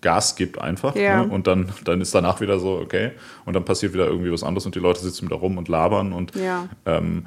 Gas 0.01 0.37
gibt 0.37 0.61
einfach. 0.61 0.95
Ja. 0.95 1.25
Ne? 1.25 1.33
Und 1.33 1.47
dann, 1.47 1.73
dann 1.85 2.01
ist 2.01 2.15
danach 2.15 2.41
wieder 2.41 2.59
so, 2.59 2.79
okay. 2.79 3.13
Und 3.45 3.55
dann 3.55 3.65
passiert 3.65 3.93
wieder 3.93 4.07
irgendwie 4.07 4.33
was 4.33 4.43
anderes 4.43 4.65
und 4.65 4.75
die 4.75 4.81
Leute 4.81 5.01
sitzen 5.01 5.27
wieder 5.27 5.37
rum 5.37 5.59
und 5.59 5.69
labern. 5.69 6.13
Und 6.13 6.35
ja. 6.37 6.69
ähm, 6.87 7.27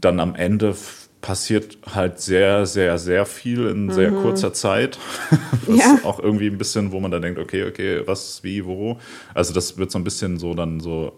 dann 0.00 0.20
am 0.20 0.34
Ende 0.34 0.74
passiert 1.20 1.78
halt 1.94 2.20
sehr, 2.20 2.66
sehr, 2.66 2.98
sehr 2.98 3.26
viel 3.26 3.66
in 3.66 3.86
mhm. 3.86 3.92
sehr 3.92 4.10
kurzer 4.10 4.52
Zeit. 4.52 4.98
Was 5.66 5.78
ja. 5.78 5.98
auch 6.04 6.20
irgendwie 6.20 6.46
ein 6.46 6.58
bisschen, 6.58 6.92
wo 6.92 7.00
man 7.00 7.10
dann 7.10 7.22
denkt, 7.22 7.38
okay, 7.38 7.64
okay, 7.64 8.02
was, 8.06 8.42
wie, 8.42 8.64
wo. 8.64 8.98
Also 9.34 9.52
das 9.52 9.76
wird 9.76 9.90
so 9.90 9.98
ein 9.98 10.04
bisschen 10.04 10.38
so 10.38 10.54
dann 10.54 10.80
so 10.80 11.12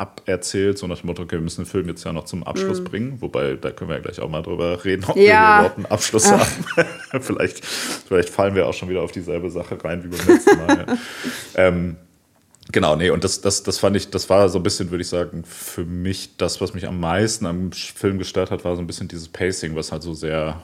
aberzählt, 0.00 0.78
so 0.78 0.86
nach 0.86 1.00
dem 1.00 1.08
Motto, 1.08 1.22
okay, 1.22 1.36
wir 1.36 1.42
müssen 1.42 1.64
den 1.64 1.70
Film 1.70 1.86
jetzt 1.88 2.04
ja 2.04 2.12
noch 2.12 2.24
zum 2.24 2.42
Abschluss 2.42 2.80
mm. 2.80 2.84
bringen. 2.84 3.16
Wobei, 3.20 3.54
da 3.54 3.70
können 3.70 3.90
wir 3.90 3.96
ja 3.96 4.02
gleich 4.02 4.20
auch 4.20 4.30
mal 4.30 4.42
drüber 4.42 4.82
reden, 4.84 5.04
ob 5.06 5.16
ja. 5.16 5.22
wir 5.22 5.58
überhaupt 5.58 5.76
einen 5.76 5.86
Abschluss 5.86 6.26
Ach. 6.26 6.48
haben. 6.76 7.22
vielleicht, 7.22 7.64
vielleicht 7.64 8.30
fallen 8.30 8.54
wir 8.54 8.66
auch 8.66 8.72
schon 8.72 8.88
wieder 8.88 9.02
auf 9.02 9.12
dieselbe 9.12 9.50
Sache 9.50 9.82
rein 9.84 10.02
wie 10.02 10.08
beim 10.08 10.26
letzten 10.26 10.56
Mal. 10.56 10.86
ja. 10.86 10.96
ähm, 11.54 11.96
genau, 12.72 12.96
nee, 12.96 13.10
und 13.10 13.24
das, 13.24 13.42
das, 13.42 13.62
das 13.62 13.78
fand 13.78 13.94
ich, 13.96 14.08
das 14.08 14.30
war 14.30 14.48
so 14.48 14.58
ein 14.58 14.62
bisschen, 14.62 14.90
würde 14.90 15.02
ich 15.02 15.08
sagen, 15.08 15.44
für 15.44 15.84
mich 15.84 16.36
das, 16.38 16.60
was 16.62 16.72
mich 16.72 16.88
am 16.88 16.98
meisten 16.98 17.44
am 17.44 17.70
Film 17.72 18.18
gestört 18.18 18.50
hat, 18.50 18.64
war 18.64 18.76
so 18.76 18.82
ein 18.82 18.86
bisschen 18.86 19.08
dieses 19.08 19.28
Pacing, 19.28 19.76
was 19.76 19.92
halt 19.92 20.02
so 20.02 20.14
sehr 20.14 20.62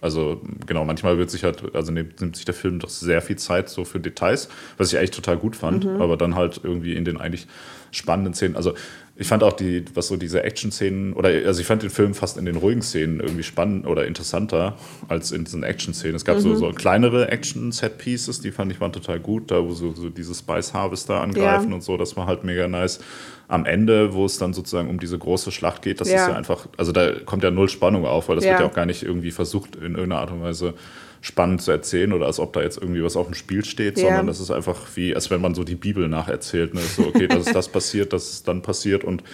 also 0.00 0.40
genau, 0.66 0.84
manchmal 0.84 1.18
wird 1.18 1.30
sich 1.30 1.44
halt, 1.44 1.74
also 1.74 1.92
nimmt, 1.92 2.36
sich 2.36 2.44
der 2.44 2.54
Film 2.54 2.78
doch 2.78 2.88
sehr 2.88 3.22
viel 3.22 3.36
Zeit 3.36 3.68
so 3.68 3.84
für 3.84 4.00
Details, 4.00 4.48
was 4.76 4.92
ich 4.92 4.98
eigentlich 4.98 5.10
total 5.10 5.36
gut 5.36 5.56
fand, 5.56 5.84
mhm. 5.84 6.00
aber 6.00 6.16
dann 6.16 6.34
halt 6.34 6.60
irgendwie 6.62 6.94
in 6.94 7.04
den 7.04 7.16
eigentlich 7.18 7.46
spannenden 7.90 8.34
Szenen. 8.34 8.56
Also 8.56 8.74
ich 9.20 9.26
fand 9.26 9.42
auch 9.42 9.52
die, 9.52 9.84
was 9.94 10.06
so 10.06 10.16
diese 10.16 10.44
Action-Szenen, 10.44 11.12
oder 11.12 11.28
also 11.28 11.60
ich 11.60 11.66
fand 11.66 11.82
den 11.82 11.90
Film 11.90 12.14
fast 12.14 12.36
in 12.38 12.44
den 12.44 12.54
ruhigen 12.54 12.82
Szenen 12.82 13.18
irgendwie 13.18 13.42
spannend 13.42 13.84
oder 13.86 14.06
interessanter 14.06 14.76
als 15.08 15.32
in 15.32 15.44
diesen 15.44 15.64
Action-Szenen. 15.64 16.14
Es 16.14 16.24
gab 16.24 16.36
mhm. 16.36 16.42
so, 16.42 16.54
so 16.54 16.70
kleinere 16.70 17.28
Action-Set-Pieces, 17.28 18.40
die 18.40 18.52
fand 18.52 18.70
ich 18.70 18.80
waren 18.80 18.92
total 18.92 19.18
gut, 19.18 19.50
da 19.50 19.64
wo 19.64 19.72
so, 19.72 19.92
so 19.92 20.08
diese 20.08 20.34
Spice 20.34 20.72
Harvester 20.72 21.20
angreifen 21.20 21.70
ja. 21.70 21.74
und 21.74 21.82
so, 21.82 21.96
das 21.96 22.16
war 22.16 22.26
halt 22.26 22.44
mega 22.44 22.68
nice. 22.68 23.00
Am 23.48 23.64
Ende, 23.64 24.12
wo 24.12 24.26
es 24.26 24.36
dann 24.36 24.52
sozusagen 24.52 24.90
um 24.90 25.00
diese 25.00 25.18
große 25.18 25.50
Schlacht 25.50 25.82
geht, 25.82 26.00
das 26.00 26.10
ja. 26.10 26.22
ist 26.22 26.28
ja 26.28 26.36
einfach, 26.36 26.68
also 26.76 26.92
da 26.92 27.12
kommt 27.24 27.42
ja 27.42 27.50
null 27.50 27.68
Spannung 27.68 28.04
auf, 28.04 28.28
weil 28.28 28.36
das 28.36 28.44
ja. 28.44 28.52
wird 28.52 28.60
ja 28.60 28.66
auch 28.66 28.74
gar 28.74 28.86
nicht 28.86 29.02
irgendwie 29.02 29.30
versucht, 29.30 29.76
in 29.76 29.94
irgendeiner 29.94 30.20
Art 30.20 30.30
und 30.30 30.42
Weise 30.42 30.74
spannend 31.20 31.62
zu 31.62 31.72
erzählen 31.72 32.12
oder 32.12 32.26
als 32.26 32.38
ob 32.38 32.52
da 32.52 32.62
jetzt 32.62 32.80
irgendwie 32.80 33.02
was 33.02 33.16
auf 33.16 33.26
dem 33.26 33.34
Spiel 33.34 33.64
steht, 33.64 33.98
ja. 33.98 34.04
sondern 34.04 34.26
das 34.26 34.40
ist 34.40 34.50
einfach 34.50 34.76
wie, 34.94 35.14
als 35.14 35.30
wenn 35.30 35.40
man 35.40 35.54
so 35.54 35.64
die 35.64 35.74
Bibel 35.74 36.08
nacherzählt. 36.08 36.74
Ne? 36.74 36.80
So, 36.80 37.06
okay, 37.06 37.26
das 37.26 37.46
ist 37.46 37.54
das 37.54 37.68
passiert, 37.72 38.12
das 38.12 38.30
ist 38.30 38.48
dann 38.48 38.62
passiert 38.62 39.02
und 39.02 39.24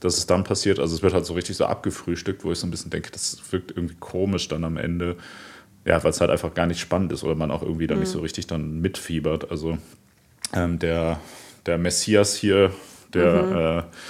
das 0.00 0.18
ist 0.18 0.28
dann 0.30 0.44
passiert. 0.44 0.78
Also 0.78 0.94
es 0.94 1.02
wird 1.02 1.14
halt 1.14 1.24
so 1.24 1.34
richtig 1.34 1.56
so 1.56 1.64
abgefrühstückt, 1.64 2.44
wo 2.44 2.52
ich 2.52 2.58
so 2.58 2.66
ein 2.66 2.70
bisschen 2.70 2.90
denke, 2.90 3.10
das 3.12 3.40
wirkt 3.50 3.70
irgendwie 3.70 3.96
komisch 3.98 4.48
dann 4.48 4.64
am 4.64 4.76
Ende. 4.76 5.16
Ja, 5.84 6.02
weil 6.04 6.10
es 6.10 6.20
halt 6.20 6.30
einfach 6.30 6.54
gar 6.54 6.66
nicht 6.66 6.80
spannend 6.80 7.12
ist 7.12 7.24
oder 7.24 7.34
man 7.34 7.50
auch 7.50 7.62
irgendwie 7.62 7.86
dann 7.86 7.98
mhm. 7.98 8.02
nicht 8.02 8.12
so 8.12 8.20
richtig 8.20 8.46
dann 8.46 8.80
mitfiebert. 8.80 9.50
Also 9.50 9.78
ähm, 10.52 10.78
der, 10.78 11.20
der 11.66 11.78
Messias 11.78 12.34
hier, 12.34 12.72
der. 13.14 13.42
Mhm. 13.42 13.56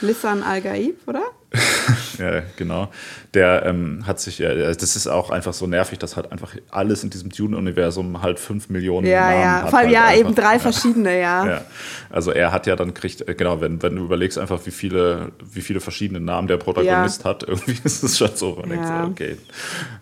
Äh, 0.03 0.07
Lissan 0.07 0.43
Al-Gaib, 0.43 1.07
oder? 1.07 1.23
ja, 2.19 2.43
genau. 2.57 2.91
Der 3.35 3.67
ähm, 3.67 4.07
hat 4.07 4.21
sich, 4.21 4.41
äh, 4.41 4.75
das 4.75 4.97
ist 4.97 5.07
auch 5.07 5.31
einfach 5.31 5.53
so 5.53 5.67
nervig, 5.67 5.99
dass 5.99 6.17
halt 6.17 6.33
einfach 6.33 6.55
alles 6.71 7.05
in 7.05 7.11
diesem 7.11 7.31
Dune-Universum 7.31 8.23
halt 8.23 8.39
fünf 8.39 8.71
Millionen 8.71 9.07
ja, 9.07 9.21
Namen 9.21 9.41
ja. 9.43 9.63
hat. 9.63 9.71
Vor 9.71 9.79
allem 9.79 9.87
halt 9.89 9.95
ja, 9.95 10.05
einfach. 10.07 10.21
eben 10.21 10.35
drei 10.35 10.59
verschiedene, 10.59 11.21
ja. 11.21 11.47
ja. 11.47 11.65
Also 12.09 12.31
er 12.31 12.53
hat 12.53 12.67
ja 12.67 12.77
dann 12.77 12.95
kriegt, 12.95 13.29
äh, 13.29 13.35
genau, 13.35 13.61
wenn, 13.61 13.83
wenn 13.83 13.97
du 13.97 14.05
überlegst 14.05 14.39
einfach, 14.39 14.65
wie 14.65 14.71
viele, 14.71 15.33
wie 15.45 15.61
viele 15.61 15.81
verschiedene 15.81 16.21
Namen 16.21 16.49
der 16.49 16.57
Protagonist 16.57 17.25
ja. 17.25 17.31
hat, 17.31 17.43
irgendwie 17.47 17.79
ist 17.85 18.03
es 18.03 18.17
schon 18.17 18.31
so, 18.35 18.57
man 18.57 18.71
denkt 18.71 18.87
so, 18.87 18.93
okay. 19.11 19.37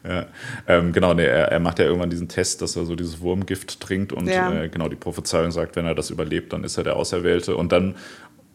Ja. 0.08 0.26
Ähm, 0.68 0.92
genau, 0.92 1.14
nee, 1.14 1.26
er, 1.26 1.48
er 1.50 1.60
macht 1.60 1.80
ja 1.80 1.84
irgendwann 1.84 2.10
diesen 2.10 2.28
Test, 2.28 2.62
dass 2.62 2.76
er 2.76 2.84
so 2.84 2.94
dieses 2.94 3.20
Wurmgift 3.20 3.80
trinkt 3.80 4.12
und 4.12 4.28
äh, 4.28 4.68
genau 4.68 4.88
die 4.88 4.96
Prophezeiung 4.96 5.50
sagt, 5.50 5.74
wenn 5.74 5.86
er 5.86 5.96
das 5.96 6.10
überlebt, 6.10 6.52
dann 6.52 6.62
ist 6.62 6.76
er 6.78 6.84
der 6.84 6.96
Auserwählte. 6.96 7.56
Und 7.56 7.72
dann 7.72 7.96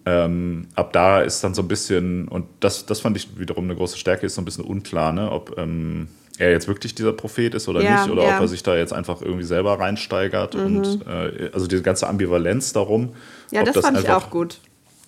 ähm, 0.06 0.68
ab 0.76 0.94
da 0.94 1.22
ist 1.22 1.44
dann 1.44 1.54
so 1.54 1.64
ein 1.64 1.68
bisschen, 1.68 2.28
und 2.28 2.46
das, 2.60 2.86
das 2.86 3.00
fand 3.00 3.18
ich 3.18 3.40
wiederum 3.40 3.64
eine 3.64 3.76
große 3.76 3.98
Stärke, 3.98 4.26
ist 4.26 4.36
so 4.36 4.42
ein 4.42 4.46
bisschen 4.46 4.64
unklar, 4.64 5.12
ne? 5.12 5.32
ob 5.32 5.58
ähm, 5.58 6.08
er 6.38 6.52
jetzt 6.52 6.68
wirklich 6.68 6.94
dieser 6.94 7.14
Prophet 7.14 7.56
ist 7.56 7.68
oder 7.68 7.82
ja, 7.82 8.02
nicht, 8.02 8.12
oder 8.12 8.24
ja. 8.24 8.36
ob 8.36 8.42
er 8.42 8.48
sich 8.48 8.62
da 8.62 8.76
jetzt 8.76 8.94
einfach 8.94 9.22
irgendwie 9.22 9.46
selber 9.46 9.80
reinsteigert. 9.80 10.54
Mhm. 10.54 10.78
Und 10.78 11.08
äh, 11.08 11.50
also 11.54 11.66
diese 11.68 11.82
ganze 11.82 12.08
Ambivalenz 12.08 12.74
darum. 12.74 13.16
Ja, 13.52 13.64
das, 13.64 13.76
das, 13.76 13.86
fand 13.86 13.98
einfach, 13.98 14.10
ich 14.10 14.26
auch 14.26 14.30
gut. 14.30 14.60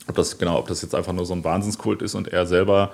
Ob 0.07 0.15
das, 0.15 0.37
genau, 0.37 0.57
ob 0.57 0.67
das 0.67 0.81
jetzt 0.81 0.95
einfach 0.95 1.13
nur 1.13 1.25
so 1.25 1.33
ein 1.33 1.43
Wahnsinnskult 1.43 2.01
ist 2.01 2.15
und 2.15 2.29
er 2.29 2.45
selber, 2.45 2.91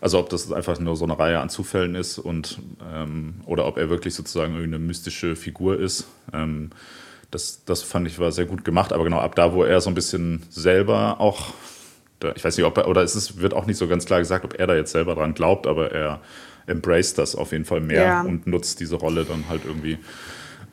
also 0.00 0.18
ob 0.18 0.30
das 0.30 0.50
einfach 0.50 0.80
nur 0.80 0.96
so 0.96 1.04
eine 1.04 1.18
Reihe 1.18 1.38
an 1.38 1.50
Zufällen 1.50 1.94
ist 1.94 2.18
und 2.18 2.58
ähm, 2.92 3.34
oder 3.44 3.66
ob 3.66 3.76
er 3.76 3.90
wirklich 3.90 4.14
sozusagen 4.14 4.56
eine 4.56 4.78
mystische 4.78 5.36
Figur 5.36 5.78
ist. 5.78 6.06
Das, 7.34 7.64
das 7.64 7.82
fand 7.82 8.06
ich 8.06 8.18
war 8.18 8.32
sehr 8.32 8.46
gut 8.46 8.64
gemacht, 8.64 8.92
aber 8.92 9.04
genau 9.04 9.18
ab 9.18 9.34
da, 9.34 9.52
wo 9.52 9.64
er 9.64 9.80
so 9.80 9.90
ein 9.90 9.94
bisschen 9.94 10.44
selber 10.50 11.20
auch, 11.20 11.52
ich 12.34 12.44
weiß 12.44 12.56
nicht, 12.56 12.66
ob 12.66 12.78
er, 12.78 12.88
oder 12.88 13.02
es 13.02 13.16
ist, 13.16 13.40
wird 13.40 13.54
auch 13.54 13.66
nicht 13.66 13.76
so 13.76 13.88
ganz 13.88 14.06
klar 14.06 14.20
gesagt, 14.20 14.44
ob 14.44 14.54
er 14.54 14.66
da 14.66 14.74
jetzt 14.74 14.92
selber 14.92 15.14
dran 15.14 15.34
glaubt, 15.34 15.66
aber 15.66 15.90
er 15.90 16.20
embraced 16.66 17.18
das 17.18 17.34
auf 17.34 17.52
jeden 17.52 17.64
Fall 17.64 17.80
mehr 17.80 18.04
ja. 18.04 18.22
und 18.22 18.46
nutzt 18.46 18.80
diese 18.80 18.96
Rolle 18.96 19.24
dann 19.24 19.48
halt 19.48 19.64
irgendwie 19.64 19.98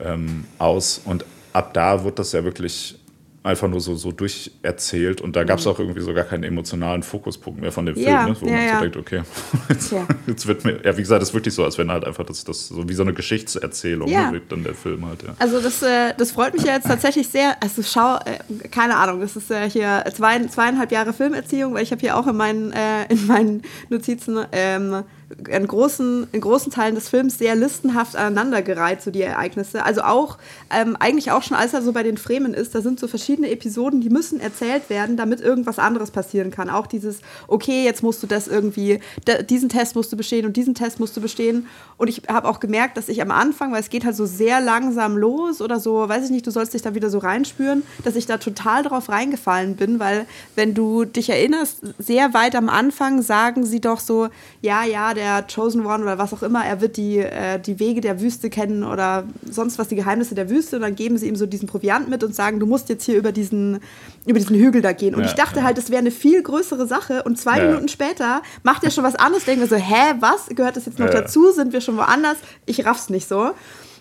ähm, 0.00 0.44
aus. 0.58 1.00
Und 1.04 1.24
ab 1.52 1.74
da 1.74 2.04
wird 2.04 2.18
das 2.18 2.32
ja 2.32 2.44
wirklich 2.44 2.98
einfach 3.44 3.68
nur 3.68 3.80
so, 3.80 3.96
so 3.96 4.12
durcherzählt 4.12 5.20
und 5.20 5.34
da 5.34 5.42
gab 5.42 5.58
es 5.58 5.64
mhm. 5.64 5.72
auch 5.72 5.78
irgendwie 5.80 6.00
so 6.00 6.14
gar 6.14 6.24
keinen 6.24 6.44
emotionalen 6.44 7.02
Fokuspunkt 7.02 7.60
mehr 7.60 7.72
von 7.72 7.86
dem 7.86 7.96
Film, 7.96 8.06
ja, 8.06 8.28
ne? 8.28 8.36
wo 8.40 8.46
ja, 8.46 8.52
man 8.52 8.60
so 8.60 8.72
ja. 8.74 8.80
denkt, 8.80 8.96
okay, 8.96 9.22
jetzt, 9.68 9.94
jetzt, 10.26 10.46
wird 10.46 10.64
mir, 10.64 10.80
ja 10.84 10.96
wie 10.96 11.02
gesagt, 11.02 11.22
es 11.22 11.30
ist 11.30 11.34
wirklich 11.34 11.54
so, 11.54 11.64
als 11.64 11.76
wenn 11.76 11.90
halt 11.90 12.04
einfach 12.04 12.24
das, 12.24 12.44
das 12.44 12.68
so 12.68 12.88
wie 12.88 12.94
so 12.94 13.02
eine 13.02 13.12
Geschichtserzählung 13.12 14.08
ja. 14.08 14.32
wirkt 14.32 14.52
dann 14.52 14.62
der 14.62 14.74
Film 14.74 15.06
halt, 15.06 15.24
ja. 15.24 15.34
Also 15.40 15.60
das, 15.60 15.82
äh, 15.82 16.14
das 16.16 16.30
freut 16.30 16.54
mich 16.54 16.62
ja 16.62 16.74
jetzt 16.74 16.86
tatsächlich 16.86 17.28
sehr, 17.28 17.60
also 17.60 17.82
schau, 17.82 18.16
äh, 18.16 18.68
keine 18.68 18.96
Ahnung, 18.96 19.20
das 19.20 19.34
ist 19.34 19.50
ja 19.50 19.64
hier 19.64 20.04
zwei, 20.14 20.44
zweieinhalb 20.46 20.92
Jahre 20.92 21.12
Filmerziehung, 21.12 21.74
weil 21.74 21.82
ich 21.82 21.90
habe 21.90 22.00
hier 22.00 22.16
auch 22.16 22.28
in 22.28 22.36
meinen, 22.36 22.72
äh, 22.72 23.06
in 23.08 23.26
meinen 23.26 23.62
Notizen 23.88 24.38
ähm, 24.52 25.02
in 25.48 25.66
großen, 25.66 26.26
in 26.32 26.40
großen 26.40 26.72
Teilen 26.72 26.94
des 26.94 27.08
Films 27.08 27.38
sehr 27.38 27.54
listenhaft 27.54 28.16
aneinandergereiht, 28.16 29.02
so 29.02 29.10
die 29.10 29.22
Ereignisse. 29.22 29.84
Also 29.84 30.02
auch, 30.02 30.38
ähm, 30.70 30.96
eigentlich 30.98 31.30
auch 31.30 31.42
schon, 31.42 31.56
als 31.56 31.74
er 31.74 31.82
so 31.82 31.92
bei 31.92 32.02
den 32.02 32.16
Fremen 32.16 32.54
ist, 32.54 32.74
da 32.74 32.80
sind 32.80 33.00
so 33.00 33.08
verschiedene 33.08 33.50
Episoden, 33.50 34.00
die 34.00 34.10
müssen 34.10 34.40
erzählt 34.40 34.90
werden, 34.90 35.16
damit 35.16 35.40
irgendwas 35.40 35.78
anderes 35.78 36.10
passieren 36.10 36.50
kann. 36.50 36.70
Auch 36.70 36.86
dieses, 36.86 37.20
okay, 37.48 37.84
jetzt 37.84 38.02
musst 38.02 38.22
du 38.22 38.26
das 38.26 38.48
irgendwie, 38.48 39.00
diesen 39.48 39.68
Test 39.68 39.94
musst 39.96 40.12
du 40.12 40.16
bestehen 40.16 40.46
und 40.46 40.56
diesen 40.56 40.74
Test 40.74 41.00
musst 41.00 41.16
du 41.16 41.20
bestehen. 41.20 41.66
Und 41.96 42.08
ich 42.08 42.22
habe 42.28 42.48
auch 42.48 42.60
gemerkt, 42.60 42.96
dass 42.96 43.08
ich 43.08 43.22
am 43.22 43.30
Anfang, 43.30 43.72
weil 43.72 43.80
es 43.80 43.90
geht 43.90 44.04
halt 44.04 44.16
so 44.16 44.26
sehr 44.26 44.60
langsam 44.60 45.16
los 45.16 45.60
oder 45.60 45.80
so, 45.80 46.08
weiß 46.08 46.24
ich 46.24 46.30
nicht, 46.30 46.46
du 46.46 46.50
sollst 46.50 46.74
dich 46.74 46.82
da 46.82 46.94
wieder 46.94 47.10
so 47.10 47.18
reinspüren, 47.18 47.82
dass 48.04 48.16
ich 48.16 48.26
da 48.26 48.38
total 48.38 48.82
drauf 48.82 49.08
reingefallen 49.08 49.76
bin, 49.76 49.98
weil 49.98 50.26
wenn 50.56 50.74
du 50.74 51.04
dich 51.04 51.30
erinnerst, 51.30 51.80
sehr 51.98 52.34
weit 52.34 52.56
am 52.56 52.68
Anfang 52.68 53.22
sagen 53.22 53.64
sie 53.64 53.80
doch 53.80 54.00
so, 54.00 54.28
ja, 54.60 54.84
ja, 54.84 55.14
der 55.14 55.21
Chosen 55.42 55.86
One 55.86 56.02
oder 56.02 56.18
was 56.18 56.32
auch 56.32 56.42
immer, 56.42 56.64
er 56.64 56.80
wird 56.80 56.96
die, 56.96 57.18
äh, 57.18 57.58
die 57.58 57.78
Wege 57.78 58.00
der 58.00 58.20
Wüste 58.20 58.50
kennen 58.50 58.84
oder 58.84 59.24
sonst 59.48 59.78
was, 59.78 59.88
die 59.88 59.96
Geheimnisse 59.96 60.34
der 60.34 60.50
Wüste 60.50 60.76
und 60.76 60.82
dann 60.82 60.94
geben 60.94 61.18
sie 61.18 61.28
ihm 61.28 61.36
so 61.36 61.46
diesen 61.46 61.68
Proviant 61.68 62.08
mit 62.08 62.24
und 62.24 62.34
sagen, 62.34 62.60
du 62.60 62.66
musst 62.66 62.88
jetzt 62.88 63.04
hier 63.04 63.16
über 63.16 63.32
diesen, 63.32 63.80
über 64.26 64.38
diesen 64.38 64.56
Hügel 64.56 64.82
da 64.82 64.92
gehen. 64.92 65.14
Und 65.14 65.22
ja, 65.22 65.28
ich 65.28 65.34
dachte 65.34 65.60
ja. 65.60 65.64
halt, 65.64 65.78
das 65.78 65.90
wäre 65.90 66.00
eine 66.00 66.10
viel 66.10 66.42
größere 66.42 66.86
Sache 66.86 67.22
und 67.22 67.38
zwei 67.38 67.58
ja. 67.58 67.66
Minuten 67.66 67.88
später 67.88 68.42
macht 68.62 68.84
er 68.84 68.90
schon 68.90 69.04
was 69.04 69.14
anderes, 69.14 69.44
denken 69.44 69.62
wir 69.62 69.68
so, 69.68 69.76
hä, 69.76 70.14
was, 70.20 70.46
gehört 70.48 70.76
das 70.76 70.86
jetzt 70.86 70.98
noch 70.98 71.10
dazu, 71.10 71.52
sind 71.52 71.72
wir 71.72 71.80
schon 71.80 71.96
woanders? 71.96 72.36
Ich 72.66 72.84
raff's 72.84 73.10
nicht 73.10 73.28
so. 73.28 73.50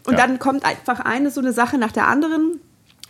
Und 0.07 0.17
dann 0.17 0.39
kommt 0.39 0.65
einfach 0.65 0.99
eine 0.99 1.29
so 1.29 1.41
eine 1.41 1.53
Sache 1.53 1.77
nach 1.77 1.91
der 1.91 2.07
anderen 2.07 2.59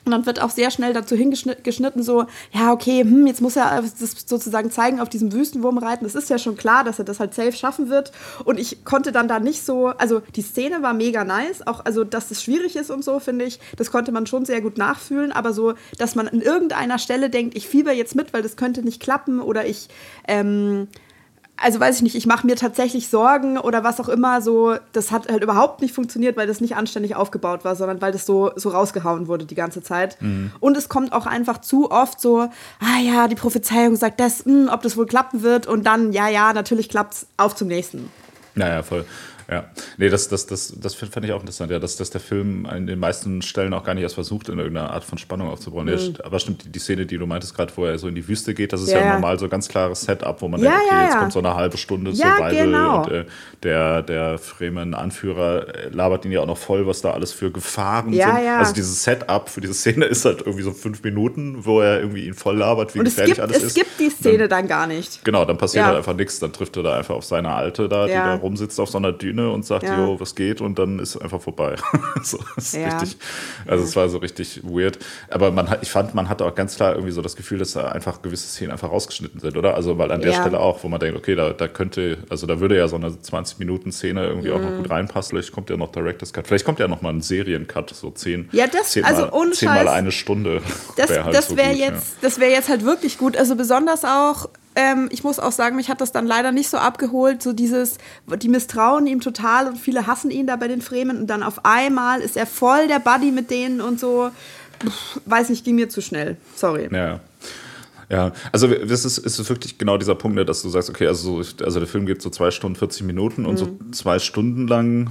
und 0.04 0.12
dann 0.12 0.26
wird 0.26 0.42
auch 0.42 0.50
sehr 0.50 0.72
schnell 0.72 0.94
dazu 0.94 1.16
hingeschnitten, 1.16 2.02
so, 2.02 2.26
ja, 2.52 2.72
okay, 2.72 3.02
hm, 3.02 3.28
jetzt 3.28 3.42
muss 3.42 3.56
er 3.56 3.82
das 3.82 4.16
sozusagen 4.26 4.72
zeigen, 4.72 5.00
auf 5.00 5.10
diesem 5.10 5.32
Wüstenwurm 5.32 5.78
reiten. 5.78 6.06
Das 6.06 6.16
ist 6.16 6.30
ja 6.30 6.40
schon 6.40 6.58
klar, 6.58 6.84
dass 6.84 6.98
er 6.98 7.06
das 7.06 7.20
halt 7.20 7.36
safe 7.36 7.52
schaffen 7.52 7.90
wird. 7.90 8.12
Und 8.44 8.60
ich 8.60 8.84
konnte 8.84 9.12
dann 9.12 9.28
da 9.28 9.40
nicht 9.40 9.64
so, 9.64 9.88
also 9.88 10.22
die 10.36 10.42
Szene 10.42 10.82
war 10.82 10.94
mega 10.94 11.24
nice, 11.24 11.66
auch, 11.68 11.86
also, 11.86 12.04
dass 12.04 12.32
es 12.32 12.42
schwierig 12.42 12.76
ist 12.76 12.90
und 12.90 13.04
so, 13.04 13.20
finde 13.20 13.46
ich, 13.46 13.60
das 13.78 13.92
konnte 13.92 14.12
man 14.12 14.26
schon 14.26 14.46
sehr 14.46 14.62
gut 14.62 14.78
nachfühlen. 14.78 15.32
Aber 15.32 15.54
so, 15.54 15.74
dass 16.00 16.16
man 16.16 16.28
an 16.28 16.42
irgendeiner 16.42 16.98
Stelle 16.98 17.30
denkt, 17.30 17.56
ich 17.56 17.68
fieber 17.68 17.94
jetzt 17.94 18.16
mit, 18.16 18.34
weil 18.34 18.42
das 18.42 18.56
könnte 18.56 18.82
nicht 18.82 19.02
klappen 19.02 19.40
oder 19.40 19.68
ich, 19.68 19.88
ähm, 20.28 20.88
also 21.62 21.80
weiß 21.80 21.98
ich 21.98 22.02
nicht, 22.02 22.16
ich 22.16 22.26
mache 22.26 22.46
mir 22.46 22.56
tatsächlich 22.56 23.08
Sorgen 23.08 23.58
oder 23.58 23.84
was 23.84 24.00
auch 24.00 24.10
immer, 24.10 24.42
so, 24.42 24.76
das 24.94 25.12
hat 25.12 25.30
halt 25.32 25.44
überhaupt 25.44 25.82
nicht 25.82 25.94
funktioniert, 25.94 26.38
weil 26.38 26.48
das 26.48 26.62
nicht 26.62 26.76
anständig 26.76 27.16
aufgebaut 27.16 27.64
war, 27.64 27.76
sondern 27.76 28.02
weil 28.02 28.12
das 28.12 28.26
so, 28.26 28.52
so 28.56 28.70
rausgehauen 28.70 29.28
wurde 29.28 29.46
die 29.46 29.56
ganze 29.56 29.82
Zeit. 29.82 30.22
Mhm. 30.22 30.52
Und 30.60 30.78
es 30.78 30.90
kommt 30.90 31.14
auch 31.14 31.26
einfach 31.26 31.60
zu 31.60 31.92
oft 31.92 32.20
so, 32.20 32.50
ah 32.80 33.00
ja, 33.04 33.28
die 33.28 33.36
Prophezeiung 33.36 33.96
sagt 33.96 34.20
das, 34.20 34.46
mh, 34.46 34.54
hm, 34.54 34.70
ob 34.74 34.82
das 34.82 34.98
wohl 34.98 35.06
klappen 35.06 35.44
wird 35.44 35.68
und 35.68 35.86
dann, 35.86 36.12
ja, 36.14 36.28
ja, 36.30 36.54
natürlich 36.54 36.90
klappt's, 36.90 37.28
auf 37.38 37.56
zum 37.56 37.68
nächsten. 37.68 38.10
Naja, 38.56 38.84
voll. 38.84 39.06
Ja, 39.52 39.66
nee, 39.98 40.08
das, 40.08 40.30
das, 40.30 40.48
das, 40.48 40.74
das 40.80 40.96
fand 40.96 41.26
ich 41.26 41.34
auch 41.34 41.42
interessant, 41.42 41.72
ja, 41.72 41.80
dass, 41.80 41.98
dass 41.98 42.10
der 42.10 42.22
Film 42.22 42.66
an 42.66 42.88
den 42.88 43.00
meisten 43.00 43.42
Stellen 43.42 43.74
auch 43.74 43.84
gar 43.84 43.94
nicht 43.94 44.04
erst 44.04 44.16
versucht, 44.16 44.48
in 44.48 44.58
irgendeiner 44.58 44.92
Art 44.92 45.04
von 45.04 45.18
Spannung 45.18 45.50
aufzubauen. 45.50 45.88
Mhm. 45.88 46.16
aber 46.24 46.40
stimmt, 46.40 46.64
die, 46.64 46.72
die, 46.72 46.80
Szene, 46.80 47.06
die 47.06 47.18
du 47.18 47.28
meintest 47.28 47.54
gerade, 47.54 47.74
wo 47.76 47.86
er 47.86 47.98
so 47.98 48.08
in 48.08 48.16
die 48.16 48.26
Wüste 48.26 48.54
geht, 48.54 48.72
das 48.72 48.82
ist 48.82 48.92
ja, 48.92 49.00
ja 49.00 49.14
normal 49.14 49.38
so 49.40 49.46
ein 49.48 49.52
ganz 49.52 49.68
klares 49.68 50.02
Setup, 50.02 50.42
wo 50.42 50.48
man 50.48 50.64
ja, 50.64 50.72
denkt, 50.72 50.86
okay, 50.90 51.04
jetzt 51.04 51.18
kommt 51.18 51.34
so 51.34 51.40
eine 51.40 51.54
halbe 51.54 51.78
Stunde 51.78 52.12
ja, 52.12 52.38
Survival 52.38 52.66
genau. 52.66 53.04
und 53.04 53.12
äh, 53.12 53.26
der, 53.62 54.02
der 54.04 54.38
Fremen-Anführer 54.38 55.68
äh, 55.68 55.90
labert 55.90 56.24
ihn 56.24 56.32
ja 56.32 56.40
auch 56.40 56.48
noch 56.48 56.58
voll, 56.58 56.88
was 56.88 57.02
da 57.02 57.12
alles 57.12 57.34
für 57.34 57.52
Gefahren 57.52 58.14
sind. 58.14 58.24
Also 58.24 58.74
dieses 58.74 59.04
Setup 59.04 59.50
für 59.50 59.60
diese 59.60 59.74
Szene 59.74 60.06
ist 60.06 60.24
halt 60.24 60.40
irgendwie 60.40 60.64
so 60.64 60.72
fünf 60.72 61.04
Minuten, 61.04 61.66
wo 61.66 61.82
er 61.82 62.00
irgendwie 62.00 62.26
ihn 62.26 62.36
voll 62.36 62.56
labert, 62.56 62.96
wie 62.96 63.00
und 63.00 63.06
gefährlich 63.06 63.36
gibt, 63.36 63.44
alles 63.44 63.58
es 63.58 63.64
ist. 63.64 63.70
Es 63.70 63.76
gibt 63.76 64.00
die 64.00 64.10
Szene 64.10 64.48
dann, 64.48 64.62
dann, 64.62 64.68
gar 64.70 64.88
nicht. 64.88 65.26
Genau, 65.26 65.44
dann 65.44 65.58
passiert 65.58 65.84
halt 65.84 65.98
einfach 65.98 66.16
nichts, 66.16 66.40
dann 66.40 66.54
trifft 66.54 66.78
er 66.78 66.84
da 66.84 66.98
einfach 66.98 67.16
auf 67.16 67.26
seine 67.26 67.54
Alte 67.54 67.90
da, 67.90 68.06
die 68.06 68.14
da 68.14 68.36
rumsitzt 68.36 68.80
auf 68.80 68.90
so 68.90 68.98
einer 68.98 69.12
Düne 69.12 69.41
Bühne 69.42 69.52
und 69.52 69.66
sagt, 69.66 69.84
ja. 69.84 69.98
jo, 69.98 70.20
was 70.20 70.36
geht? 70.36 70.62
Und 70.62 70.80
dann 70.80 71.00
ist 71.00 71.18
einfach 71.18 71.42
vorbei. 71.42 71.76
so, 72.24 72.40
ist 72.56 72.74
ja. 72.74 72.98
richtig, 72.98 73.18
also 73.66 73.84
es 73.84 73.96
war 73.96 74.10
so 74.10 74.20
richtig 74.20 74.62
weird. 74.64 75.00
Aber 75.30 75.52
man 75.52 75.70
hat, 75.70 75.84
ich 75.84 75.92
fand, 75.92 76.14
man 76.14 76.30
hatte 76.30 76.46
auch 76.46 76.56
ganz 76.56 76.76
klar 76.76 76.94
irgendwie 76.94 77.12
so 77.12 77.22
das 77.22 77.36
Gefühl, 77.36 77.60
dass 77.60 77.74
da 77.74 77.90
einfach 77.90 78.22
gewisse 78.22 78.48
Szenen 78.48 78.72
einfach 78.72 78.92
rausgeschnitten 78.92 79.40
sind, 79.40 79.58
oder? 79.58 79.76
Also, 79.76 79.98
weil 79.98 80.12
an 80.12 80.22
der 80.22 80.32
ja. 80.32 80.42
Stelle 80.42 80.60
auch, 80.60 80.84
wo 80.84 80.88
man 80.88 81.00
denkt, 81.00 81.18
okay, 81.18 81.36
da, 81.36 81.52
da 81.52 81.68
könnte, 81.68 82.20
also 82.30 82.48
da 82.48 82.60
würde 82.60 82.78
ja 82.78 82.88
so 82.88 82.96
eine 82.96 83.10
20-Minuten-Szene 83.10 84.26
irgendwie 84.26 84.50
mhm. 84.50 84.56
auch 84.56 84.62
noch 84.62 84.72
mhm. 84.72 84.78
gut 84.78 84.90
reinpassen. 84.90 85.38
Vielleicht 85.38 85.52
kommt 85.52 85.70
ja 85.70 85.78
noch 85.78 85.92
Director's 85.92 86.34
Cut. 86.34 86.48
Vielleicht 86.48 86.66
kommt 86.66 86.80
ja 86.80 86.88
noch 86.88 87.02
mal 87.02 87.10
ein 87.10 87.22
Seriencut, 87.22 87.92
so 87.92 88.12
zehn, 88.12 88.50
ja, 88.52 88.68
das, 88.68 88.92
zehn 88.92 89.06
also 89.06 89.28
mal, 89.28 89.52
zehnmal 89.52 89.88
eine 89.88 90.12
Stunde. 90.12 90.62
Das 90.98 91.10
wäre 91.10 91.26
halt 91.26 91.36
das 91.36 91.48
so 91.48 91.58
wär 91.58 91.74
jetzt, 91.74 92.18
das 92.22 92.40
wäre 92.40 92.52
jetzt 92.52 92.70
halt 92.70 92.84
wirklich 92.84 93.18
gut. 93.18 93.38
Also 93.38 93.56
besonders 93.56 94.04
auch 94.04 94.50
ähm, 94.76 95.10
ich 95.12 95.24
muss 95.24 95.40
auch 95.40 95.52
sagen, 95.52 95.76
mich 95.76 95.90
hat 95.90 96.02
das 96.02 96.12
dann 96.12 96.28
leider 96.28 96.52
nicht 96.52 96.70
so 96.70 96.78
abgeholt. 96.78 97.44
So 97.44 97.54
dieses, 97.54 97.98
die 98.42 98.50
misstrauen 98.50 99.08
ihm 99.08 99.20
total 99.20 99.68
und 99.68 99.78
viele 99.78 100.08
hassen 100.08 100.32
ihn 100.32 100.48
da 100.48 100.56
bei 100.56 100.68
den 100.68 100.82
Fremen 100.82 101.20
und 101.20 101.28
dann 101.28 101.44
auf 101.44 101.66
einmal 101.66 102.22
ist 102.22 102.38
er 102.38 102.46
voll 102.46 102.88
der 102.88 103.00
Buddy 103.00 103.32
mit 103.32 103.52
denen 103.52 103.82
und 103.82 104.00
so. 104.00 104.32
Pff, 104.84 105.22
weiß 105.26 105.50
nicht, 105.50 105.66
ging 105.66 105.76
mir 105.76 105.90
zu 105.90 106.02
schnell. 106.02 106.38
Sorry. 106.56 106.90
Ja. 106.92 107.20
Ja, 108.10 108.34
also 108.52 108.68
das 108.68 109.06
ist, 109.06 109.20
ist 109.20 109.48
wirklich 109.48 109.78
genau 109.78 109.98
dieser 109.98 110.16
Punkt, 110.16 110.36
ne, 110.36 110.44
dass 110.44 110.62
du 110.62 110.68
sagst, 110.68 110.90
okay, 110.90 111.08
also, 111.08 111.38
also 111.38 111.80
der 111.80 111.88
Film 111.88 112.06
geht 112.06 112.22
so 112.22 112.30
zwei 112.30 112.52
Stunden, 112.52 112.76
40 112.76 113.04
Minuten 113.04 113.46
und 113.46 113.54
mhm. 113.54 113.58
so 113.58 113.80
zwei 113.94 114.20
Stunden 114.20 114.68
lang 114.68 115.10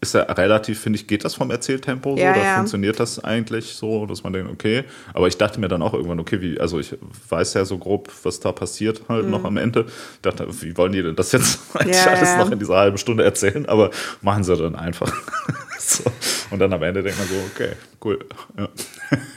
ist 0.00 0.14
ja 0.14 0.22
relativ, 0.22 0.80
finde 0.80 0.98
ich, 0.98 1.08
geht 1.08 1.24
das 1.24 1.34
vom 1.34 1.50
Erzähltempo 1.50 2.16
so? 2.16 2.22
Ja, 2.22 2.32
da 2.32 2.42
ja. 2.42 2.54
funktioniert 2.56 3.00
das 3.00 3.22
eigentlich 3.22 3.74
so, 3.74 4.06
dass 4.06 4.22
man 4.22 4.32
denkt, 4.32 4.50
okay. 4.50 4.84
Aber 5.12 5.26
ich 5.26 5.36
dachte 5.36 5.58
mir 5.58 5.66
dann 5.66 5.82
auch 5.82 5.92
irgendwann, 5.92 6.20
okay, 6.20 6.40
wie, 6.40 6.60
also 6.60 6.78
ich 6.78 6.96
weiß 7.28 7.54
ja 7.54 7.64
so 7.64 7.78
grob, 7.78 8.08
was 8.22 8.38
da 8.38 8.52
passiert 8.52 9.02
halt 9.08 9.24
mhm. 9.24 9.32
noch 9.32 9.44
am 9.44 9.56
Ende. 9.56 9.86
Ich 10.14 10.20
dachte, 10.22 10.46
wie 10.62 10.76
wollen 10.76 10.92
die 10.92 11.02
denn 11.02 11.16
das 11.16 11.32
jetzt 11.32 11.60
eigentlich 11.74 11.96
ja, 11.96 12.12
alles 12.12 12.36
noch 12.36 12.50
in 12.50 12.60
dieser 12.60 12.76
halben 12.76 12.98
Stunde 12.98 13.24
erzählen? 13.24 13.66
Aber 13.66 13.90
machen 14.22 14.44
sie 14.44 14.56
dann 14.56 14.76
einfach. 14.76 15.12
so. 15.78 16.04
Und 16.50 16.60
dann 16.60 16.72
am 16.72 16.82
Ende 16.82 17.02
denkt 17.02 17.18
man 17.18 17.26
so, 17.26 17.34
okay, 17.52 17.72
cool. 18.04 18.18
Ja. 18.56 18.68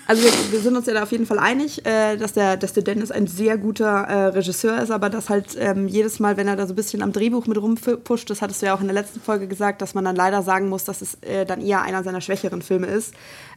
Also 0.08 0.24
wir, 0.24 0.32
wir, 0.52 0.60
sind 0.60 0.76
uns 0.76 0.86
ja 0.86 0.94
da 0.94 1.04
auf 1.04 1.12
jeden 1.12 1.26
Fall 1.26 1.40
einig, 1.40 1.86
äh, 1.86 2.18
dass, 2.18 2.34
der, 2.34 2.58
dass 2.58 2.74
der 2.74 2.84
Dennis 2.84 3.12
ein 3.12 3.28
sehr 3.28 3.58
guter 3.58 3.86
äh, 3.86 4.26
Regisseur 4.28 4.82
ist, 4.82 4.92
aber 4.92 5.10
dass 5.10 5.30
halt 5.30 5.56
ähm, 5.58 5.88
jedes 5.88 6.20
Mal, 6.20 6.38
wenn 6.38 6.48
er 6.48 6.56
da 6.56 6.68
so 6.68 6.74
ein 6.74 6.76
bisschen 6.76 7.02
am 7.02 7.14
Drehbuch 7.14 7.48
mit 7.48 7.58
rumpusht, 7.58 8.30
das 8.30 8.42
hattest 8.42 8.62
du 8.62 8.66
ja 8.66 8.76
auch 8.76 8.82
in 8.82 8.88
der 8.88 8.94
letzten 8.94 9.22
Folge 9.22 9.48
gesagt, 9.48 9.82
dass 9.82 9.94
man 9.94 10.04
dann 10.04 10.16
leider 10.16 10.44
sagen 10.44 10.70
muss, 10.70 10.84
dass 10.84 11.02
es 11.02 11.16
äh, 11.22 11.46
dann 11.46 11.62
eher 11.62 11.82
einer 11.82 12.04
seiner 12.04 12.22
schwächeren 12.22 12.62
Filme 12.62 12.88
ist. 12.88 13.14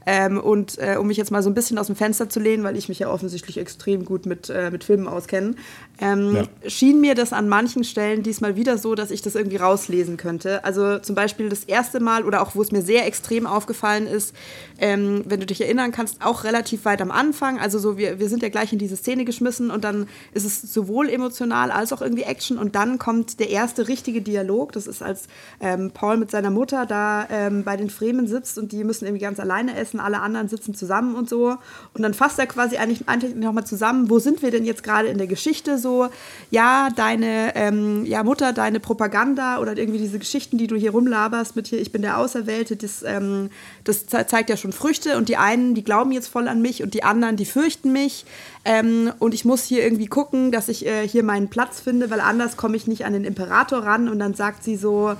Ähm, 0.06 0.38
und 0.38 0.78
äh, 0.78 0.96
um 0.98 1.06
mich 1.06 1.16
jetzt 1.16 1.30
mal 1.30 1.42
so 1.42 1.50
ein 1.50 1.54
bisschen 1.54 1.78
aus 1.78 1.86
dem 1.86 1.96
Fenster 1.96 2.28
zu 2.28 2.40
lehnen, 2.40 2.64
weil 2.64 2.76
ich 2.76 2.88
mich 2.88 2.98
ja 2.98 3.10
offensichtlich 3.10 3.58
extrem 3.58 4.04
gut 4.04 4.26
mit, 4.26 4.50
äh, 4.50 4.70
mit 4.70 4.84
Filmen 4.84 5.08
auskenne, 5.08 5.54
ähm, 6.00 6.34
ja. 6.34 6.70
schien 6.70 7.00
mir 7.00 7.14
das 7.14 7.32
an 7.32 7.48
manchen 7.48 7.84
Stellen 7.84 8.22
diesmal 8.22 8.56
wieder 8.56 8.78
so, 8.78 8.94
dass 8.94 9.10
ich 9.10 9.22
das 9.22 9.34
irgendwie 9.34 9.56
rauslesen 9.56 10.16
könnte. 10.16 10.64
Also 10.64 10.98
zum 10.98 11.14
Beispiel 11.14 11.48
das 11.48 11.64
erste 11.64 12.00
Mal 12.00 12.24
oder 12.24 12.42
auch 12.42 12.54
wo 12.54 12.62
es 12.62 12.72
mir 12.72 12.82
sehr 12.82 13.06
extrem 13.06 13.46
aufgefallen 13.46 14.06
ist, 14.06 14.34
ähm, 14.78 15.22
wenn 15.26 15.40
du 15.40 15.46
dich 15.46 15.60
erinnern 15.60 15.92
kannst, 15.92 16.24
auch 16.24 16.44
relativ 16.44 16.84
weit 16.84 17.00
am 17.00 17.10
Anfang. 17.10 17.58
Also 17.58 17.78
so, 17.78 17.96
wir, 17.96 18.18
wir 18.18 18.28
sind 18.28 18.42
ja 18.42 18.48
gleich 18.48 18.72
in 18.72 18.78
diese 18.78 18.96
Szene 18.96 19.24
geschmissen 19.24 19.70
und 19.70 19.84
dann 19.84 20.08
ist 20.32 20.44
es 20.44 20.62
sowohl 20.62 21.08
emotional 21.08 21.70
als 21.70 21.92
auch 21.92 22.02
irgendwie 22.02 22.24
Action 22.24 22.58
und 22.58 22.74
dann 22.74 22.98
kommt 22.98 23.40
der 23.40 23.50
erste 23.50 23.88
richtige 23.88 24.20
Dialog. 24.20 24.72
Das 24.72 24.86
ist, 24.86 25.02
als 25.02 25.28
ähm, 25.60 25.92
Paul 25.92 26.16
mit 26.16 26.30
seiner 26.30 26.50
Mutter 26.50 26.86
da 26.86 27.26
ähm, 27.30 27.64
bei 27.64 27.76
den 27.76 27.90
Fremen 27.90 28.26
sitzt 28.26 28.58
und 28.58 28.72
die 28.72 28.84
müssen 28.84 29.04
irgendwie 29.04 29.22
ganz 29.22 29.38
alleine 29.38 29.76
essen, 29.76 29.93
alle 30.00 30.20
anderen 30.20 30.48
sitzen 30.48 30.74
zusammen 30.74 31.14
und 31.14 31.28
so. 31.28 31.56
Und 31.94 32.02
dann 32.02 32.14
fasst 32.14 32.38
er 32.38 32.46
quasi 32.46 32.76
eigentlich, 32.76 33.08
eigentlich 33.08 33.34
nochmal 33.34 33.66
zusammen, 33.66 34.10
wo 34.10 34.18
sind 34.18 34.42
wir 34.42 34.50
denn 34.50 34.64
jetzt 34.64 34.82
gerade 34.82 35.08
in 35.08 35.18
der 35.18 35.26
Geschichte 35.26 35.78
so? 35.78 36.08
Ja, 36.50 36.88
deine 36.94 37.54
ähm, 37.56 38.04
ja, 38.04 38.22
Mutter, 38.22 38.52
deine 38.52 38.80
Propaganda 38.80 39.58
oder 39.58 39.76
irgendwie 39.76 39.98
diese 39.98 40.18
Geschichten, 40.18 40.58
die 40.58 40.66
du 40.66 40.76
hier 40.76 40.92
rumlaberst 40.92 41.56
mit 41.56 41.68
hier, 41.68 41.80
ich 41.80 41.92
bin 41.92 42.02
der 42.02 42.18
Auserwählte, 42.18 42.76
das, 42.76 43.02
ähm, 43.02 43.50
das 43.84 44.06
zeigt 44.06 44.50
ja 44.50 44.56
schon 44.56 44.72
Früchte 44.72 45.16
und 45.16 45.28
die 45.28 45.36
einen, 45.36 45.74
die 45.74 45.84
glauben 45.84 46.12
jetzt 46.12 46.28
voll 46.28 46.48
an 46.48 46.62
mich 46.62 46.82
und 46.82 46.94
die 46.94 47.04
anderen, 47.04 47.36
die 47.36 47.46
fürchten 47.46 47.92
mich. 47.92 48.24
Ähm, 48.64 49.12
und 49.18 49.34
ich 49.34 49.44
muss 49.44 49.64
hier 49.64 49.82
irgendwie 49.82 50.06
gucken, 50.06 50.50
dass 50.50 50.68
ich 50.68 50.86
äh, 50.86 51.06
hier 51.06 51.22
meinen 51.22 51.48
Platz 51.48 51.80
finde, 51.80 52.10
weil 52.10 52.20
anders 52.20 52.56
komme 52.56 52.76
ich 52.76 52.86
nicht 52.86 53.04
an 53.04 53.12
den 53.12 53.24
Imperator 53.24 53.80
ran. 53.80 54.08
Und 54.08 54.18
dann 54.18 54.34
sagt 54.34 54.64
sie 54.64 54.76
so, 54.76 55.14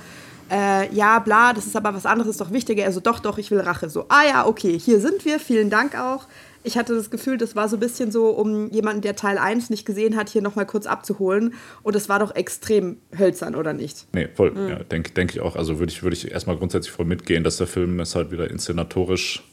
äh, 0.51 0.93
ja, 0.93 1.19
bla, 1.19 1.53
das 1.53 1.65
ist 1.65 1.75
aber 1.75 1.93
was 1.93 2.05
anderes, 2.05 2.31
ist 2.31 2.41
doch 2.41 2.51
wichtiger. 2.51 2.85
Also 2.85 2.99
doch, 2.99 3.19
doch, 3.19 3.37
ich 3.37 3.51
will 3.51 3.59
Rache. 3.59 3.89
So, 3.89 4.05
ah 4.09 4.23
ja, 4.27 4.45
okay, 4.45 4.77
hier 4.77 4.99
sind 4.99 5.25
wir, 5.25 5.39
vielen 5.39 5.69
Dank 5.69 5.97
auch. 5.97 6.27
Ich 6.63 6.77
hatte 6.77 6.95
das 6.95 7.11
Gefühl, 7.11 7.37
das 7.37 7.55
war 7.55 7.69
so 7.69 7.77
ein 7.77 7.79
bisschen 7.79 8.11
so, 8.11 8.29
um 8.29 8.71
jemanden, 8.71 9.01
der 9.01 9.15
Teil 9.15 9.37
1 9.37 9.69
nicht 9.69 9.85
gesehen 9.85 10.15
hat, 10.15 10.29
hier 10.29 10.41
nochmal 10.41 10.65
kurz 10.65 10.87
abzuholen. 10.87 11.53
Und 11.83 11.95
das 11.95 12.09
war 12.09 12.17
doch 12.17 12.33
extrem 12.33 12.97
hölzern, 13.17 13.53
oder 13.53 13.73
nicht? 13.73 14.07
Nee, 14.13 14.29
voll, 14.33 14.51
mhm. 14.51 14.69
ja, 14.69 14.75
denke 14.83 15.11
denk 15.11 15.35
ich 15.35 15.41
auch. 15.41 15.55
Also 15.55 15.77
würde 15.77 15.91
ich, 15.91 16.01
würd 16.01 16.13
ich 16.13 16.31
erstmal 16.31 16.57
grundsätzlich 16.57 16.91
voll 16.91 17.05
mitgehen, 17.05 17.43
dass 17.43 17.57
der 17.57 17.67
Film 17.67 17.99
ist 17.99 18.15
halt 18.15 18.31
wieder 18.31 18.49
inszenatorisch 18.49 19.43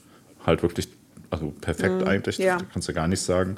halt 0.46 0.62
wirklich, 0.62 0.88
also 1.28 1.52
perfekt 1.60 2.00
mhm, 2.00 2.06
eigentlich, 2.06 2.38
ja. 2.38 2.58
kannst 2.72 2.88
du 2.88 2.94
gar 2.94 3.08
nicht 3.08 3.20
sagen. 3.20 3.56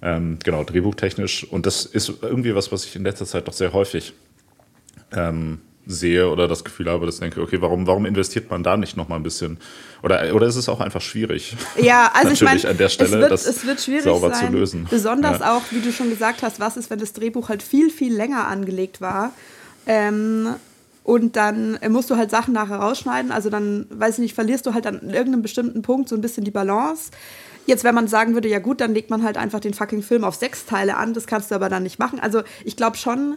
Ähm, 0.00 0.38
genau, 0.44 0.62
drehbuchtechnisch. 0.62 1.44
Und 1.44 1.66
das 1.66 1.84
ist 1.84 2.22
irgendwie 2.22 2.54
was, 2.54 2.70
was 2.70 2.84
ich 2.84 2.94
in 2.94 3.02
letzter 3.02 3.26
Zeit 3.26 3.48
doch 3.48 3.52
sehr 3.52 3.72
häufig 3.72 4.14
ähm, 5.12 5.60
sehe 5.86 6.28
oder 6.30 6.46
das 6.46 6.64
Gefühl 6.64 6.88
habe, 6.88 7.06
dass 7.06 7.16
ich 7.16 7.20
denke, 7.20 7.40
okay, 7.40 7.60
warum, 7.60 7.86
warum 7.86 8.06
investiert 8.06 8.50
man 8.50 8.62
da 8.62 8.76
nicht 8.76 8.96
noch 8.96 9.08
mal 9.08 9.16
ein 9.16 9.22
bisschen? 9.22 9.58
Oder, 10.02 10.34
oder 10.34 10.46
ist 10.46 10.56
es 10.56 10.68
auch 10.68 10.80
einfach 10.80 11.00
schwierig? 11.00 11.56
Ja, 11.80 12.10
also 12.14 12.30
ich 12.30 12.40
meine, 12.42 12.68
an 12.68 12.76
der 12.76 12.88
Stelle, 12.88 13.10
es 13.10 13.20
wird, 13.20 13.30
das 13.32 13.46
es 13.46 13.66
wird 13.66 13.80
schwierig 13.80 14.04
sauber 14.04 14.32
sein, 14.32 14.46
zu 14.46 14.52
lösen. 14.52 14.86
Besonders 14.88 15.40
ja. 15.40 15.56
auch, 15.56 15.62
wie 15.70 15.80
du 15.80 15.92
schon 15.92 16.10
gesagt 16.10 16.42
hast, 16.42 16.60
was 16.60 16.76
ist, 16.76 16.90
wenn 16.90 17.00
das 17.00 17.12
Drehbuch 17.12 17.48
halt 17.48 17.62
viel, 17.62 17.90
viel 17.90 18.14
länger 18.14 18.46
angelegt 18.46 19.00
war 19.00 19.32
Ähm, 19.86 20.54
und 21.04 21.34
dann 21.34 21.78
musst 21.88 22.10
du 22.10 22.16
halt 22.16 22.30
Sachen 22.30 22.54
nachher 22.54 22.76
rausschneiden. 22.76 23.32
Also 23.32 23.50
dann, 23.50 23.86
weiß 23.90 24.14
ich 24.14 24.20
nicht, 24.20 24.34
verlierst 24.34 24.66
du 24.66 24.74
halt 24.74 24.86
an 24.86 25.00
irgendeinem 25.10 25.42
bestimmten 25.42 25.82
Punkt 25.82 26.08
so 26.08 26.14
ein 26.14 26.20
bisschen 26.20 26.44
die 26.44 26.52
Balance. 26.52 27.10
Jetzt, 27.66 27.84
wenn 27.84 27.94
man 27.94 28.08
sagen 28.08 28.34
würde, 28.34 28.48
ja 28.48 28.58
gut, 28.58 28.80
dann 28.80 28.94
legt 28.94 29.10
man 29.10 29.22
halt 29.22 29.36
einfach 29.36 29.60
den 29.60 29.74
fucking 29.74 30.02
Film 30.02 30.24
auf 30.24 30.34
sechs 30.34 30.66
Teile 30.66 30.96
an, 30.96 31.14
das 31.14 31.26
kannst 31.26 31.50
du 31.50 31.54
aber 31.54 31.68
dann 31.68 31.84
nicht 31.84 31.98
machen. 31.98 32.18
Also 32.20 32.42
ich 32.64 32.76
glaube 32.76 32.96
schon, 32.96 33.36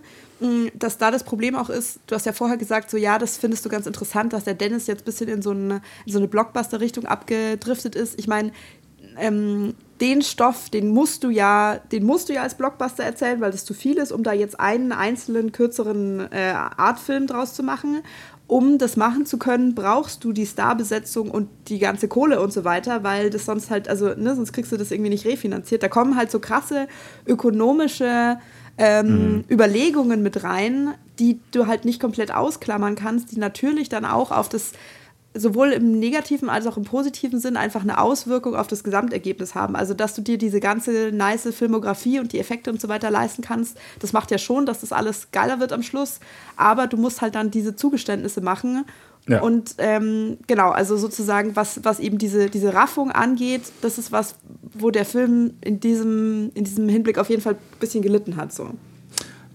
dass 0.74 0.98
da 0.98 1.12
das 1.12 1.24
Problem 1.24 1.56
auch 1.56 1.70
ist, 1.70 2.00
du 2.08 2.16
hast 2.16 2.26
ja 2.26 2.34
vorher 2.34 2.58
gesagt, 2.58 2.90
so 2.90 2.98
ja, 2.98 3.18
das 3.18 3.38
findest 3.38 3.66
du 3.66 3.70
ganz 3.70 3.88
interessant, 3.88 4.34
dass 4.34 4.44
der 4.44 4.54
Dennis 4.54 4.88
jetzt 4.88 5.04
ein 5.04 5.06
bisschen 5.06 5.30
in 5.30 5.42
so 5.42 5.52
eine, 5.52 5.82
in 6.06 6.12
so 6.12 6.20
eine 6.20 6.28
Blockbuster-Richtung 6.28 7.06
abgedriftet 7.06 7.96
ist. 7.96 8.20
Ich 8.20 8.28
meine, 8.28 8.52
ähm, 9.18 9.76
den 10.02 10.22
Stoff, 10.22 10.70
den 10.70 10.90
musst 10.90 11.24
du 11.24 11.30
ja, 11.30 11.80
den 11.92 12.04
musst 12.04 12.28
du 12.28 12.34
ja 12.34 12.42
als 12.42 12.56
Blockbuster 12.56 13.04
erzählen, 13.04 13.40
weil 13.40 13.52
das 13.52 13.64
zu 13.64 13.74
viel 13.74 13.98
ist, 13.98 14.12
um 14.12 14.24
da 14.24 14.34
jetzt 14.34 14.60
einen 14.60 14.92
einzelnen 14.92 15.54
kürzeren 15.54 16.30
äh, 16.32 16.52
Artfilm 16.52 17.28
draus 17.28 17.54
zu 17.54 17.64
machen 17.64 18.02
um 18.48 18.78
das 18.78 18.96
machen 18.96 19.26
zu 19.26 19.38
können, 19.38 19.74
brauchst 19.74 20.24
du 20.24 20.32
die 20.32 20.46
Starbesetzung 20.46 21.32
und 21.32 21.50
die 21.68 21.80
ganze 21.80 22.08
Kohle 22.08 22.40
und 22.40 22.54
so 22.54 22.64
weiter, 22.64 23.04
weil 23.04 23.30
das 23.30 23.46
sonst 23.46 23.72
halt, 23.72 23.88
also, 23.90 24.10
ne, 24.10 24.36
sonst 24.36 24.54
kriegst 24.54 24.72
du 24.72 24.78
das 24.78 24.92
irgendwie 24.92 25.10
nicht 25.10 25.26
refinanziert. 25.26 25.82
Da 25.82 25.88
kommen 25.88 26.16
halt 26.16 26.30
so 26.30 26.40
krasse 26.40 26.88
ökonomische 27.26 28.38
ähm, 28.78 29.08
mhm. 29.08 29.44
Überlegungen 29.50 30.22
mit 30.22 30.44
rein, 30.44 30.94
die 31.20 31.40
du 31.52 31.68
halt 31.68 31.86
nicht 31.86 32.00
komplett 32.00 32.32
ausklammern 32.32 32.96
kannst, 32.96 33.32
die 33.32 33.40
natürlich 33.40 33.90
dann 33.90 34.06
auch 34.06 34.32
auf 34.32 34.50
das 34.50 34.74
sowohl 35.38 35.74
im 35.74 36.00
negativen 36.00 36.50
als 36.50 36.66
auch 36.66 36.78
im 36.78 36.86
positiven 36.86 37.40
Sinn 37.40 37.58
einfach 37.58 37.82
eine 37.82 38.00
Auswirkung 38.00 38.56
auf 38.56 38.68
das 38.68 38.86
Gesamtergebnis 38.86 39.54
haben. 39.54 39.76
Also, 39.76 39.94
dass 39.94 40.16
du 40.16 40.22
dir 40.22 40.38
diese 40.38 40.62
ganze 40.62 41.12
nice 41.12 41.54
Filmografie 41.54 42.20
und 42.20 42.32
die 42.32 42.40
Effekte 42.40 42.72
und 42.72 42.80
so 42.80 42.88
weiter 42.88 43.12
leisten 43.12 43.42
kannst, 43.42 43.78
das 44.00 44.14
macht 44.14 44.32
ja 44.32 44.38
schon, 44.38 44.66
dass 44.66 44.80
das 44.80 44.94
alles 44.94 45.28
geiler 45.32 45.60
wird 45.60 45.74
am 45.74 45.84
Schluss. 45.84 46.20
Aber 46.56 46.88
du 46.88 46.96
musst 46.96 47.22
halt 47.22 47.36
dann 47.36 47.52
diese 47.52 47.76
Zugeständnisse 47.76 48.40
machen. 48.40 48.86
Ja. 49.28 49.42
Und 49.42 49.76
ähm, 49.80 50.38
genau, 50.46 50.70
also 50.70 50.98
sozusagen, 50.98 51.56
was, 51.56 51.84
was 51.84 52.00
eben 52.00 52.18
diese, 52.18 52.50
diese 52.50 52.74
Raffung 52.74 53.12
angeht, 53.12 53.64
das 53.82 53.98
ist 53.98 54.12
was, 54.12 54.36
wo 54.74 54.92
der 54.92 55.06
Film 55.06 55.56
in 55.62 55.80
diesem, 55.80 56.52
in 56.54 56.64
diesem 56.64 56.88
Hinblick 56.88 57.18
auf 57.18 57.30
jeden 57.30 57.42
Fall 57.42 57.54
ein 57.54 57.80
bisschen 57.80 58.04
gelitten 58.04 58.36
hat. 58.36 58.54
So. 58.54 58.70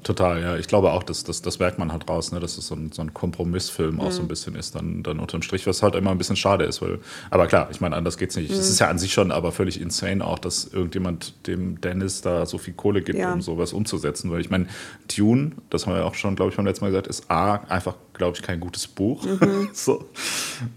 Total, 0.02 0.40
ja. 0.40 0.56
Ich 0.56 0.66
glaube 0.66 0.92
auch, 0.92 1.02
dass, 1.02 1.24
dass 1.24 1.42
das 1.42 1.58
merkt 1.58 1.78
man 1.78 1.92
halt 1.92 2.08
raus, 2.08 2.32
ne? 2.32 2.40
dass 2.40 2.56
es 2.56 2.66
so 2.66 2.74
ein, 2.74 2.90
so 2.90 3.02
ein 3.02 3.12
Kompromissfilm 3.12 3.96
mhm. 3.96 4.00
auch 4.00 4.10
so 4.10 4.20
ein 4.20 4.24
mhm. 4.24 4.28
bisschen 4.28 4.54
ist, 4.54 4.74
dann, 4.74 5.02
dann 5.02 5.20
unterm 5.20 5.42
Strich, 5.42 5.66
was 5.66 5.82
halt 5.82 5.94
immer 5.94 6.10
ein 6.10 6.18
bisschen 6.18 6.36
schade 6.36 6.64
ist. 6.64 6.80
Weil, 6.80 7.00
aber 7.28 7.46
klar, 7.46 7.68
ich 7.70 7.80
meine, 7.82 7.96
anders 7.96 8.16
geht's 8.16 8.34
nicht. 8.36 8.50
Es 8.50 8.56
mhm. 8.56 8.62
ist 8.62 8.78
ja 8.78 8.88
an 8.88 8.98
sich 8.98 9.12
schon 9.12 9.30
aber 9.30 9.52
völlig 9.52 9.80
insane 9.80 10.24
auch, 10.24 10.38
dass 10.38 10.64
irgendjemand 10.64 11.46
dem 11.46 11.80
Dennis 11.82 12.22
da 12.22 12.46
so 12.46 12.56
viel 12.56 12.72
Kohle 12.72 13.02
gibt, 13.02 13.18
ja. 13.18 13.32
um 13.32 13.42
sowas 13.42 13.74
umzusetzen. 13.74 14.30
Weil 14.30 14.40
ich 14.40 14.48
meine, 14.48 14.68
Dune, 15.14 15.52
das 15.68 15.86
haben 15.86 15.94
wir 15.94 16.06
auch 16.06 16.14
schon, 16.14 16.34
glaube 16.34 16.50
ich, 16.50 16.56
beim 16.56 16.66
letzten 16.66 16.86
Mal 16.86 16.90
gesagt, 16.90 17.06
ist 17.06 17.30
A, 17.30 17.56
einfach, 17.68 17.96
glaube 18.14 18.38
ich, 18.38 18.42
kein 18.42 18.58
gutes 18.58 18.86
Buch. 18.86 19.24
Mhm. 19.24 19.68
so. 19.74 20.06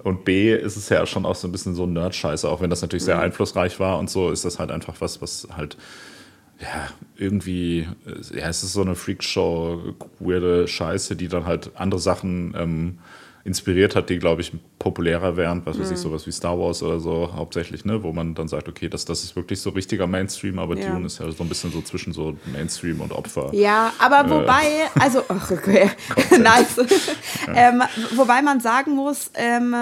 Und 0.04 0.26
B, 0.26 0.54
ist 0.54 0.76
es 0.76 0.90
ja 0.90 1.06
schon 1.06 1.26
auch 1.26 1.36
so 1.36 1.48
ein 1.48 1.52
bisschen 1.54 1.76
so 1.76 1.86
Nerd-Scheiße, 1.86 2.50
auch 2.50 2.60
wenn 2.60 2.70
das 2.70 2.82
natürlich 2.82 3.04
sehr 3.04 3.16
mhm. 3.16 3.24
einflussreich 3.24 3.80
war 3.80 4.00
und 4.00 4.10
so, 4.10 4.32
ist 4.32 4.44
das 4.44 4.60
halt 4.60 4.70
einfach 4.70 4.96
was, 5.00 5.22
was 5.22 5.48
halt 5.56 5.78
ja, 6.64 6.90
irgendwie, 7.18 7.88
äh, 8.06 8.40
ja, 8.40 8.48
es 8.48 8.64
ist 8.64 8.74
so 8.74 8.82
eine 8.82 8.96
Freakshow, 8.96 9.94
weirde 10.20 10.68
Scheiße, 10.68 11.16
die 11.16 11.28
dann 11.28 11.46
halt 11.46 11.72
andere 11.76 12.00
Sachen 12.00 12.56
ähm, 12.58 13.00
inspiriert 13.46 13.96
hat, 13.96 14.10
die, 14.10 14.20
glaube 14.20 14.42
ich, 14.42 14.54
populärer 14.80 15.36
wären, 15.36 15.66
was 15.66 15.78
weiß 15.78 15.92
ich, 15.92 15.98
mhm. 15.98 16.02
sowas 16.02 16.26
wie 16.26 16.32
Star 16.32 16.58
Wars 16.58 16.82
oder 16.82 17.02
so 17.02 17.34
hauptsächlich, 17.36 17.84
ne, 17.84 18.02
wo 18.02 18.14
man 18.14 18.36
dann 18.36 18.48
sagt, 18.48 18.70
okay, 18.70 18.88
das, 18.88 19.04
das 19.04 19.24
ist 19.24 19.36
wirklich 19.36 19.60
so 19.60 19.72
richtiger 19.72 20.08
Mainstream, 20.08 20.60
aber 20.60 20.78
ja. 20.78 20.90
Dune 20.90 21.06
ist 21.08 21.20
ja 21.20 21.30
so 21.30 21.44
ein 21.44 21.50
bisschen 21.50 21.72
so 21.72 21.82
zwischen 21.82 22.14
so 22.14 22.38
Mainstream 22.46 23.02
und 23.02 23.12
Opfer. 23.12 23.54
Ja, 23.54 23.92
aber 24.00 24.26
äh, 24.26 24.30
wobei, 24.30 24.64
also, 24.98 25.24
ach, 25.28 25.52
okay, 25.52 25.92
nice. 26.40 26.78
ja. 27.48 27.54
ähm, 27.54 27.84
wobei 28.16 28.42
man 28.42 28.62
sagen 28.62 28.96
muss, 28.96 29.30
ähm, 29.34 29.76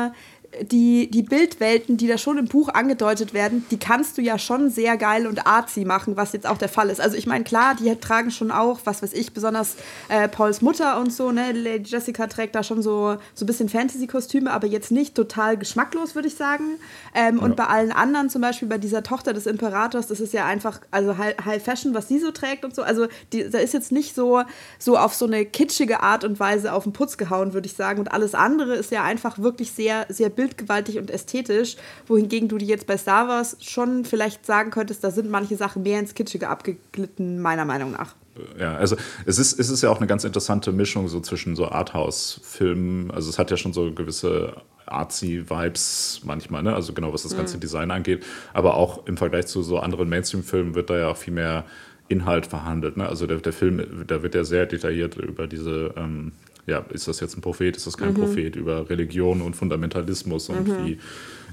die, 0.61 1.09
die 1.09 1.23
Bildwelten, 1.23 1.95
die 1.97 2.07
da 2.07 2.17
schon 2.17 2.37
im 2.37 2.45
Buch 2.45 2.69
angedeutet 2.69 3.33
werden, 3.33 3.65
die 3.71 3.79
kannst 3.79 4.17
du 4.17 4.21
ja 4.21 4.37
schon 4.37 4.69
sehr 4.69 4.97
geil 4.97 5.25
und 5.25 5.47
artsy 5.47 5.85
machen, 5.85 6.17
was 6.17 6.33
jetzt 6.33 6.45
auch 6.45 6.57
der 6.57 6.67
Fall 6.67 6.89
ist. 6.89 6.99
Also 6.99 7.15
ich 7.15 7.25
meine, 7.25 7.43
klar, 7.43 7.75
die 7.75 7.93
tragen 7.95 8.31
schon 8.31 8.51
auch, 8.51 8.79
was 8.83 9.01
weiß 9.01 9.13
ich, 9.13 9.33
besonders 9.33 9.75
äh, 10.09 10.27
Pauls 10.27 10.61
Mutter 10.61 10.99
und 10.99 11.13
so, 11.13 11.31
ne? 11.31 11.53
Lady 11.53 11.89
Jessica 11.89 12.27
trägt 12.27 12.55
da 12.55 12.63
schon 12.63 12.81
so, 12.81 13.17
so 13.33 13.45
ein 13.45 13.47
bisschen 13.47 13.69
Fantasy-Kostüme, 13.69 14.51
aber 14.51 14.67
jetzt 14.67 14.91
nicht 14.91 15.15
total 15.15 15.57
geschmacklos, 15.57 16.15
würde 16.15 16.27
ich 16.27 16.35
sagen. 16.35 16.79
Ähm, 17.15 17.37
ja. 17.37 17.43
Und 17.43 17.55
bei 17.55 17.65
allen 17.65 17.93
anderen, 17.93 18.29
zum 18.29 18.41
Beispiel 18.41 18.67
bei 18.67 18.77
dieser 18.77 19.03
Tochter 19.03 19.33
des 19.33 19.45
Imperators, 19.45 20.07
das 20.07 20.19
ist 20.19 20.33
ja 20.33 20.45
einfach, 20.45 20.81
also 20.91 21.17
High 21.17 21.63
Fashion, 21.63 21.93
was 21.93 22.09
sie 22.09 22.19
so 22.19 22.31
trägt 22.31 22.65
und 22.65 22.75
so. 22.75 22.83
Also 22.83 23.07
die, 23.31 23.49
da 23.49 23.59
ist 23.59 23.73
jetzt 23.73 23.91
nicht 23.91 24.15
so, 24.15 24.43
so 24.79 24.97
auf 24.97 25.13
so 25.13 25.25
eine 25.25 25.45
kitschige 25.45 26.01
Art 26.01 26.25
und 26.25 26.39
Weise 26.41 26.73
auf 26.73 26.83
den 26.83 26.93
Putz 26.93 27.17
gehauen, 27.17 27.53
würde 27.53 27.67
ich 27.67 27.73
sagen. 27.73 27.99
Und 27.99 28.11
alles 28.11 28.35
andere 28.35 28.75
ist 28.75 28.91
ja 28.91 29.03
einfach 29.03 29.39
wirklich 29.39 29.71
sehr, 29.71 30.05
sehr 30.09 30.29
bildgewaltig 30.41 30.97
und 30.97 31.11
ästhetisch, 31.11 31.75
wohingegen 32.07 32.49
du 32.49 32.57
dir 32.57 32.67
jetzt 32.67 32.87
bei 32.87 32.97
Star 32.97 33.27
Wars 33.27 33.57
schon 33.61 34.05
vielleicht 34.05 34.43
sagen 34.43 34.71
könntest, 34.71 35.03
da 35.03 35.11
sind 35.11 35.29
manche 35.29 35.55
Sachen 35.55 35.83
mehr 35.83 35.99
ins 35.99 36.15
Kitschige 36.15 36.49
abgeglitten, 36.49 37.39
meiner 37.39 37.63
Meinung 37.63 37.91
nach. 37.91 38.15
Ja, 38.57 38.75
also 38.75 38.95
es 39.25 39.37
ist, 39.37 39.59
es 39.59 39.69
ist 39.69 39.83
ja 39.83 39.89
auch 39.89 39.97
eine 39.97 40.07
ganz 40.07 40.23
interessante 40.23 40.71
Mischung 40.71 41.07
so 41.09 41.19
zwischen 41.19 41.55
so 41.55 41.67
Arthouse-Filmen, 41.69 43.11
also 43.11 43.29
es 43.29 43.37
hat 43.37 43.51
ja 43.51 43.57
schon 43.57 43.73
so 43.73 43.93
gewisse 43.93 44.55
Artsy-Vibes 44.87 46.21
manchmal, 46.23 46.63
ne? 46.63 46.73
also 46.73 46.93
genau 46.93 47.13
was 47.13 47.21
das 47.21 47.35
ganze 47.35 47.57
mhm. 47.57 47.61
Design 47.61 47.91
angeht, 47.91 48.25
aber 48.53 48.75
auch 48.75 49.05
im 49.05 49.17
Vergleich 49.17 49.45
zu 49.45 49.61
so 49.61 49.77
anderen 49.77 50.09
Mainstream-Filmen 50.09 50.73
wird 50.73 50.89
da 50.89 50.97
ja 50.97 51.09
auch 51.09 51.17
viel 51.17 51.33
mehr 51.33 51.65
Inhalt 52.07 52.47
verhandelt. 52.47 52.97
Ne? 52.97 53.07
Also 53.07 53.27
der, 53.27 53.37
der 53.37 53.53
Film, 53.53 54.05
da 54.07 54.23
wird 54.23 54.33
ja 54.33 54.43
sehr 54.43 54.65
detailliert 54.65 55.15
über 55.17 55.47
diese 55.47 55.93
ähm, 55.95 56.33
ja, 56.67 56.79
ist 56.91 57.07
das 57.07 57.19
jetzt 57.19 57.37
ein 57.37 57.41
Prophet, 57.41 57.75
ist 57.75 57.87
das 57.87 57.97
kein 57.97 58.13
mhm. 58.13 58.15
Prophet, 58.15 58.55
über 58.55 58.89
Religion 58.89 59.41
und 59.41 59.55
Fundamentalismus 59.55 60.49
und 60.49 60.67
mhm. 60.67 60.85
wie 60.85 60.99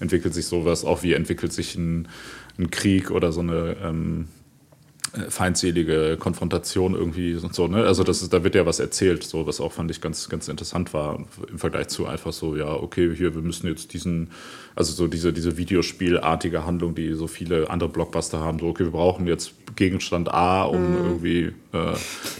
entwickelt 0.00 0.34
sich 0.34 0.46
sowas, 0.46 0.84
auch 0.84 1.02
wie 1.02 1.14
entwickelt 1.14 1.52
sich 1.52 1.74
ein, 1.76 2.08
ein 2.58 2.70
Krieg 2.70 3.10
oder 3.10 3.32
so 3.32 3.40
eine 3.40 3.76
ähm, 3.82 4.26
äh, 4.26 4.37
feindselige 5.28 6.16
Konfrontation 6.18 6.94
irgendwie 6.94 7.34
und 7.34 7.54
so, 7.54 7.66
ne? 7.66 7.84
Also 7.84 8.04
das 8.04 8.22
ist, 8.22 8.32
da 8.32 8.44
wird 8.44 8.54
ja 8.54 8.66
was 8.66 8.80
erzählt, 8.80 9.24
so 9.24 9.46
was 9.46 9.60
auch 9.60 9.72
fand 9.72 9.90
ich 9.90 10.00
ganz, 10.00 10.28
ganz 10.28 10.48
interessant 10.48 10.92
war 10.92 11.24
im 11.50 11.58
Vergleich 11.58 11.88
zu 11.88 12.06
einfach 12.06 12.32
so, 12.32 12.56
ja, 12.56 12.68
okay, 12.68 13.14
hier, 13.14 13.34
wir 13.34 13.42
müssen 13.42 13.66
jetzt 13.66 13.92
diesen, 13.94 14.30
also 14.76 14.92
so 14.92 15.06
diese, 15.06 15.32
diese 15.32 15.56
Videospielartige 15.56 16.66
Handlung, 16.66 16.94
die 16.94 17.14
so 17.14 17.26
viele 17.26 17.70
andere 17.70 17.88
Blockbuster 17.88 18.40
haben, 18.40 18.58
so, 18.58 18.66
okay, 18.68 18.84
wir 18.84 18.92
brauchen 18.92 19.26
jetzt 19.26 19.52
Gegenstand 19.76 20.32
A, 20.32 20.64
um 20.64 20.90
mhm. 20.90 21.04
irgendwie 21.04 21.52
äh, 21.72 21.94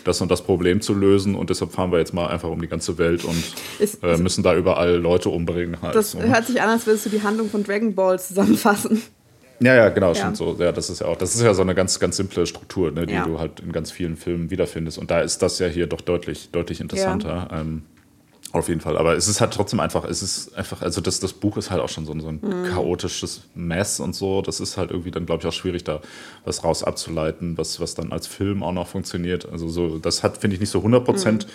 das 0.05 0.21
und 0.21 0.31
das 0.31 0.43
Problem 0.43 0.81
zu 0.81 0.95
lösen 0.95 1.35
und 1.35 1.51
deshalb 1.51 1.73
fahren 1.73 1.93
wir 1.93 1.99
jetzt 1.99 2.15
mal 2.15 2.29
einfach 2.29 2.51
um 2.51 2.61
die 2.61 2.69
ganze 2.69 2.99
Welt 2.99 3.25
und 3.25 3.43
ist, 3.79 4.03
äh, 4.03 4.17
müssen 4.19 4.43
da 4.43 4.55
überall 4.55 4.97
Leute 4.97 5.31
umbringen. 5.31 5.81
Halt, 5.83 5.95
das 5.95 6.13
so. 6.13 6.21
hört 6.21 6.47
sich 6.47 6.61
an, 6.61 6.69
als 6.71 6.87
würdest 6.87 7.07
du 7.07 7.11
die 7.11 7.23
Handlung 7.23 7.49
von 7.49 7.65
Dragon 7.65 7.95
Ball 7.95 8.19
zusammenfassen. 8.19 9.03
Ja, 9.61 9.75
ja, 9.75 9.89
genau, 9.89 10.13
ja. 10.13 10.35
so. 10.35 10.57
Ja, 10.59 10.73
das 10.73 10.89
ist 10.89 11.01
ja 11.01 11.07
auch, 11.07 11.17
das 11.17 11.35
ist 11.35 11.43
ja 11.43 11.53
so 11.53 11.63
eine 11.63 11.75
ganz, 11.75 11.99
ganz 11.99 12.17
simple 12.17 12.47
Struktur, 12.47 12.93
ne, 12.93 13.07
die 13.07 13.15
ja. 13.15 13.25
du 13.25 13.39
halt 13.39 13.61
in 13.61 13.73
ganz 13.73 13.91
vielen 13.91 14.17
Filmen 14.17 14.51
wiederfindest. 14.51 14.99
Und 14.99 15.11
da 15.11 15.21
ist 15.21 15.43
das 15.43 15.59
ja 15.59 15.67
hier 15.67 15.87
doch 15.87 16.01
deutlich, 16.01 16.51
deutlich 16.51 16.81
interessanter. 16.81 17.49
Ja. 17.51 17.61
Ähm, 17.61 17.83
auf 18.53 18.69
jeden 18.69 18.81
Fall. 18.81 18.97
Aber 18.97 19.15
es 19.15 19.29
ist 19.29 19.41
halt 19.43 19.53
trotzdem 19.53 19.79
einfach, 19.81 20.05
es 20.05 20.23
ist 20.23 20.57
einfach, 20.57 20.81
also 20.81 21.03
das, 21.03 21.21
das 21.21 21.35
Buch 21.35 21.59
ist 21.59 21.71
halt 21.71 21.83
auch 21.83 21.89
schon 21.89 22.07
so 22.07 22.13
ein, 22.13 22.21
so 22.21 22.29
ein 22.29 22.41
mhm. 22.41 22.65
chaotisches 22.73 23.43
Mess 23.55 24.01
und 24.01 24.15
so. 24.15 24.41
Das 24.41 24.61
ist 24.61 24.79
halt 24.79 24.91
irgendwie 24.91 25.11
dann, 25.11 25.27
glaube 25.27 25.43
ich, 25.43 25.47
auch 25.47 25.53
schwierig, 25.53 25.85
da 25.85 26.01
was 26.45 26.65
raus 26.65 26.83
abzuleiten, 26.83 27.59
was, 27.59 27.79
was 27.79 27.95
dann 27.95 28.11
als 28.11 28.27
Film 28.27 28.63
auch 28.63 28.73
noch 28.73 28.87
funktioniert. 28.87 29.47
Also 29.51 29.69
so, 29.69 29.99
das 29.99 30.23
hat, 30.23 30.39
finde 30.39 30.55
ich, 30.55 30.61
nicht 30.61 30.71
so 30.71 30.79
100 30.79 31.05
Prozent. 31.05 31.47
Mhm 31.47 31.53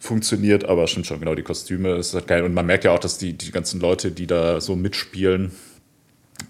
funktioniert, 0.00 0.64
aber 0.64 0.86
stimmt 0.86 1.06
schon, 1.06 1.20
genau, 1.20 1.34
die 1.34 1.42
Kostüme 1.42 1.94
ist 1.96 2.14
halt 2.14 2.26
geil. 2.26 2.42
Und 2.42 2.54
man 2.54 2.64
merkt 2.64 2.84
ja 2.84 2.92
auch, 2.92 2.98
dass 2.98 3.18
die, 3.18 3.34
die 3.34 3.52
ganzen 3.52 3.80
Leute, 3.80 4.10
die 4.10 4.26
da 4.26 4.58
so 4.60 4.74
mitspielen, 4.74 5.52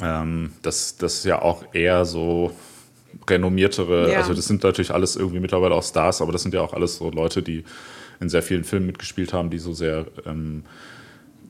ähm, 0.03 0.53
das, 0.63 0.97
das 0.97 1.15
ist 1.17 1.25
ja 1.25 1.43
auch 1.43 1.65
eher 1.73 2.05
so 2.05 2.53
renommiertere, 3.29 4.13
ja. 4.13 4.19
also 4.19 4.35
das 4.35 4.47
sind 4.47 4.63
natürlich 4.63 4.93
alles 4.93 5.17
irgendwie 5.17 5.41
mittlerweile 5.41 5.75
auch 5.75 5.83
Stars, 5.83 6.23
aber 6.23 6.33
das 6.33 6.43
sind 6.43 6.55
ja 6.55 6.61
auch 6.63 6.73
alles 6.73 6.97
so 6.97 7.11
Leute, 7.11 7.43
die 7.43 7.65
in 8.21 8.29
sehr 8.29 8.43
vielen 8.43 8.65
Filmen 8.65 8.87
mitgespielt 8.87 9.33
haben, 9.33 9.51
die 9.51 9.59
so 9.59 9.73
sehr 9.73 10.07
ähm, 10.27 10.65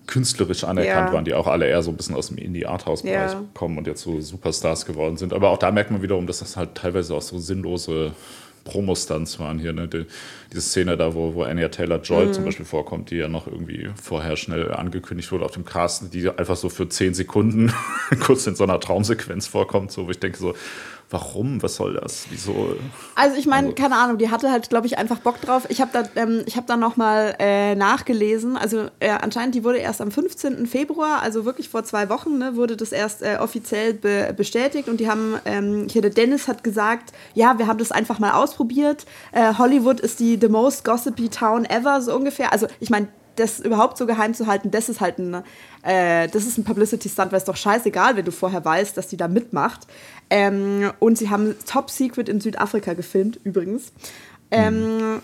künstlerisch 0.06 0.64
anerkannt 0.64 1.08
ja. 1.08 1.14
waren, 1.14 1.24
die 1.24 1.34
auch 1.34 1.46
alle 1.46 1.66
eher 1.66 1.82
so 1.82 1.90
ein 1.90 1.96
bisschen 1.96 2.16
aus 2.16 2.28
dem 2.28 2.38
Indie-Arthouse-Bereich 2.38 3.32
ja. 3.32 3.44
kommen 3.54 3.78
und 3.78 3.86
jetzt 3.86 4.02
so 4.02 4.20
Superstars 4.20 4.86
geworden 4.86 5.16
sind. 5.16 5.32
Aber 5.32 5.50
auch 5.50 5.58
da 5.58 5.70
merkt 5.70 5.90
man 5.90 6.02
wiederum, 6.02 6.26
dass 6.26 6.40
das 6.40 6.56
halt 6.56 6.74
teilweise 6.74 7.14
auch 7.14 7.22
so 7.22 7.38
sinnlose 7.38 8.12
Promo-Stunts 8.64 9.38
waren 9.38 9.58
hier. 9.58 9.72
Ne? 9.72 9.88
Die, 9.88 10.06
diese 10.52 10.62
Szene 10.62 10.96
da, 10.96 11.14
wo, 11.14 11.34
wo 11.34 11.42
Anya 11.42 11.68
Taylor-Joy 11.68 12.26
mhm. 12.26 12.32
zum 12.32 12.44
Beispiel 12.44 12.66
vorkommt, 12.66 13.10
die 13.10 13.16
ja 13.16 13.28
noch 13.28 13.46
irgendwie 13.46 13.90
vorher 14.00 14.36
schnell 14.36 14.72
angekündigt 14.72 15.32
wurde 15.32 15.44
auf 15.44 15.52
dem 15.52 15.64
Cast, 15.64 16.12
die 16.14 16.28
einfach 16.28 16.56
so 16.56 16.68
für 16.68 16.88
zehn 16.88 17.14
Sekunden 17.14 17.72
kurz 18.20 18.46
in 18.46 18.54
so 18.54 18.64
einer 18.64 18.80
Traumsequenz 18.80 19.46
vorkommt, 19.46 19.92
so 19.92 20.06
wo 20.06 20.10
ich 20.10 20.18
denke 20.18 20.38
so, 20.38 20.54
Warum? 21.12 21.60
Was 21.60 21.74
soll 21.74 21.94
das? 21.94 22.26
Wieso? 22.30 22.76
Also 23.16 23.36
ich 23.36 23.46
meine, 23.46 23.68
also. 23.68 23.74
keine 23.74 23.96
Ahnung, 23.96 24.18
die 24.18 24.30
hatte 24.30 24.52
halt, 24.52 24.70
glaube 24.70 24.86
ich, 24.86 24.96
einfach 24.96 25.18
Bock 25.18 25.40
drauf. 25.40 25.66
Ich 25.68 25.80
habe 25.80 25.90
da, 25.92 26.04
ähm, 26.14 26.42
ich 26.46 26.56
hab 26.56 26.68
da 26.68 26.76
nochmal 26.76 27.34
äh, 27.40 27.74
nachgelesen. 27.74 28.56
Also 28.56 28.86
äh, 29.00 29.10
anscheinend, 29.10 29.56
die 29.56 29.64
wurde 29.64 29.78
erst 29.78 30.00
am 30.00 30.12
15. 30.12 30.68
Februar, 30.68 31.20
also 31.20 31.44
wirklich 31.44 31.68
vor 31.68 31.82
zwei 31.82 32.08
Wochen, 32.08 32.38
ne, 32.38 32.54
wurde 32.54 32.76
das 32.76 32.92
erst 32.92 33.22
äh, 33.22 33.38
offiziell 33.40 33.94
be 33.94 34.32
bestätigt. 34.36 34.88
Und 34.88 35.00
die 35.00 35.10
haben, 35.10 35.34
ähm, 35.46 35.88
hier 35.90 36.00
der 36.00 36.12
Dennis 36.12 36.46
hat 36.46 36.62
gesagt, 36.62 37.12
ja, 37.34 37.58
wir 37.58 37.66
haben 37.66 37.78
das 37.78 37.90
einfach 37.90 38.20
mal 38.20 38.32
ausprobiert. 38.32 39.04
Äh, 39.32 39.54
Hollywood 39.58 39.98
ist 39.98 40.20
die 40.20 40.38
the 40.40 40.48
most 40.48 40.84
gossipy 40.84 41.28
town 41.28 41.64
ever, 41.64 42.00
so 42.02 42.14
ungefähr. 42.14 42.52
Also 42.52 42.68
ich 42.78 42.88
meine, 42.88 43.08
das 43.36 43.58
überhaupt 43.60 43.96
so 43.96 44.06
geheim 44.06 44.34
zu 44.34 44.46
halten, 44.46 44.70
das 44.70 44.88
ist 44.88 45.00
halt 45.00 45.18
ein, 45.18 45.42
äh, 45.82 46.28
das 46.28 46.46
ist 46.46 46.58
ein 46.58 46.64
Publicity-Stunt, 46.64 47.32
weil 47.32 47.38
es 47.38 47.44
doch 47.44 47.56
scheißegal, 47.56 48.16
wenn 48.16 48.24
du 48.24 48.32
vorher 48.32 48.64
weißt, 48.64 48.96
dass 48.96 49.08
die 49.08 49.16
da 49.16 49.28
mitmacht. 49.28 49.86
Ähm, 50.30 50.92
und 51.00 51.18
sie 51.18 51.28
haben 51.28 51.56
Top 51.66 51.90
Secret 51.90 52.28
in 52.28 52.40
Südafrika 52.40 52.94
gefilmt, 52.94 53.40
übrigens. 53.44 53.92
Ähm, 54.50 55.20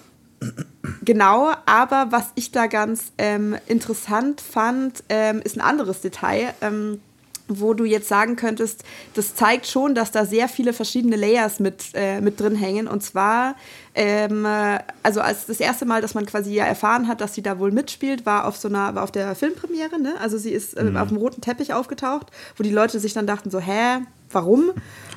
genau, 1.04 1.52
aber 1.64 2.08
was 2.10 2.32
ich 2.34 2.50
da 2.50 2.66
ganz 2.66 3.12
ähm, 3.18 3.56
interessant 3.66 4.40
fand, 4.40 5.04
ähm, 5.08 5.40
ist 5.42 5.56
ein 5.56 5.62
anderes 5.62 6.00
Detail. 6.00 6.52
Ähm, 6.60 7.00
wo 7.48 7.74
du 7.74 7.84
jetzt 7.84 8.08
sagen 8.08 8.36
könntest, 8.36 8.82
das 9.14 9.34
zeigt 9.34 9.66
schon, 9.66 9.94
dass 9.94 10.10
da 10.10 10.24
sehr 10.24 10.48
viele 10.48 10.72
verschiedene 10.72 11.16
Layers 11.16 11.60
mit, 11.60 11.84
äh, 11.94 12.20
mit 12.20 12.40
drin 12.40 12.56
hängen. 12.56 12.88
Und 12.88 13.02
zwar, 13.02 13.54
ähm, 13.96 14.46
also 15.02 15.20
als 15.22 15.46
das 15.46 15.58
erste 15.58 15.86
Mal, 15.86 16.02
dass 16.02 16.14
man 16.14 16.26
quasi 16.26 16.52
ja 16.52 16.64
erfahren 16.64 17.08
hat, 17.08 17.22
dass 17.22 17.34
sie 17.34 17.42
da 17.42 17.58
wohl 17.58 17.72
mitspielt, 17.72 18.26
war 18.26 18.46
auf 18.46 18.56
so 18.56 18.68
einer, 18.68 18.94
war 18.94 19.02
auf 19.02 19.10
der 19.10 19.34
Filmpremiere, 19.34 19.98
ne? 19.98 20.14
Also 20.20 20.36
sie 20.36 20.50
ist 20.50 20.74
äh, 20.74 20.84
mhm. 20.84 20.98
auf 20.98 21.08
dem 21.08 21.16
roten 21.16 21.40
Teppich 21.40 21.72
aufgetaucht, 21.72 22.26
wo 22.56 22.62
die 22.62 22.70
Leute 22.70 23.00
sich 23.00 23.14
dann 23.14 23.26
dachten 23.26 23.50
so, 23.50 23.58
hä, 23.58 24.02
warum? 24.30 24.72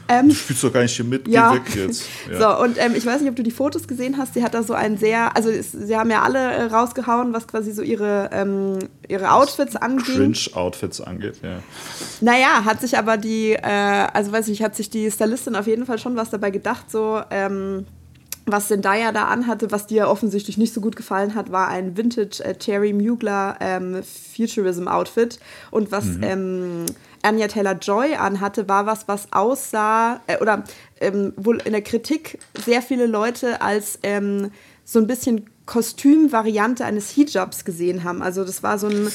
Ähm, 0.08 0.30
du 0.30 0.34
spielst 0.34 0.64
doch 0.64 0.72
gar 0.72 0.82
nicht 0.82 0.96
hier 0.96 1.04
mit, 1.04 1.28
ja. 1.28 1.52
geh 1.52 1.58
weg 1.58 1.76
jetzt. 1.76 2.06
Ja. 2.32 2.58
So, 2.58 2.64
und 2.64 2.78
ähm, 2.78 2.94
ich 2.96 3.06
weiß 3.06 3.22
nicht, 3.22 3.30
ob 3.30 3.36
du 3.36 3.44
die 3.44 3.52
Fotos 3.52 3.88
gesehen 3.88 4.18
hast, 4.18 4.34
sie 4.34 4.44
hat 4.44 4.54
da 4.54 4.64
so 4.64 4.74
ein 4.74 4.98
sehr, 4.98 5.36
also 5.36 5.50
es, 5.50 5.72
sie 5.72 5.98
haben 5.98 6.10
ja 6.10 6.22
alle 6.22 6.40
äh, 6.40 6.64
rausgehauen, 6.64 7.34
was 7.34 7.48
quasi 7.48 7.72
so 7.72 7.82
ihre, 7.82 8.30
ähm, 8.32 8.80
ihre 9.08 9.32
Outfits 9.32 9.76
angeht. 9.76 10.16
Cringe-Outfits 10.16 11.02
angeht, 11.02 11.42
ja. 11.44 11.60
Naja, 12.22 12.66
hat 12.66 12.82
sich 12.82 12.98
aber 12.98 13.18
die, 13.18 13.54
äh, 13.54 14.08
also 14.14 14.32
weiß 14.32 14.48
ich, 14.48 14.64
hat 14.64 14.76
sich 14.76 14.90
die 14.90 15.12
Stylistin 15.12 15.56
auf 15.56 15.68
jeden 15.68 15.86
Fall 15.86 16.00
schon 16.00 16.16
was 16.16 16.30
dabei 16.30 16.50
gedacht, 16.50 16.90
so, 16.90 17.22
ähm, 17.30 17.86
was 18.52 18.68
Zendaya 18.68 19.12
da 19.12 19.26
anhatte, 19.26 19.72
was 19.72 19.88
dir 19.88 20.08
offensichtlich 20.08 20.58
nicht 20.58 20.74
so 20.74 20.82
gut 20.82 20.96
gefallen 20.96 21.36
hat, 21.36 21.52
war 21.52 21.68
ein 21.68 21.98
Vintage 21.98 22.44
äh, 22.44 22.56
Terry 22.56 22.94
Mugler 22.94 23.58
ähm, 23.60 24.02
Futurism 24.04 24.88
Outfit. 24.88 25.40
Und 25.72 25.92
was 25.92 26.06
mhm. 26.06 26.24
ähm, 26.24 26.86
Anya 27.22 27.48
Taylor-Joy 27.48 28.16
anhatte, 28.16 28.68
war 28.70 28.86
was, 28.86 29.08
was 29.08 29.32
aussah, 29.32 30.22
äh, 30.28 30.38
oder 30.40 30.64
ähm, 31.02 31.34
wohl 31.36 31.62
in 31.64 31.72
der 31.72 31.82
Kritik 31.82 32.40
sehr 32.66 32.82
viele 32.82 33.08
Leute 33.08 33.62
als 33.62 34.00
ähm, 34.04 34.52
so 34.86 35.00
ein 35.00 35.08
bisschen 35.08 35.50
Kostümvariante 35.70 36.84
eines 36.84 37.12
Hijabs 37.12 37.64
gesehen 37.64 38.04
haben. 38.04 38.24
Also 38.24 38.44
das 38.44 38.64
war 38.64 38.80
so 38.80 38.88
ein. 38.88 39.12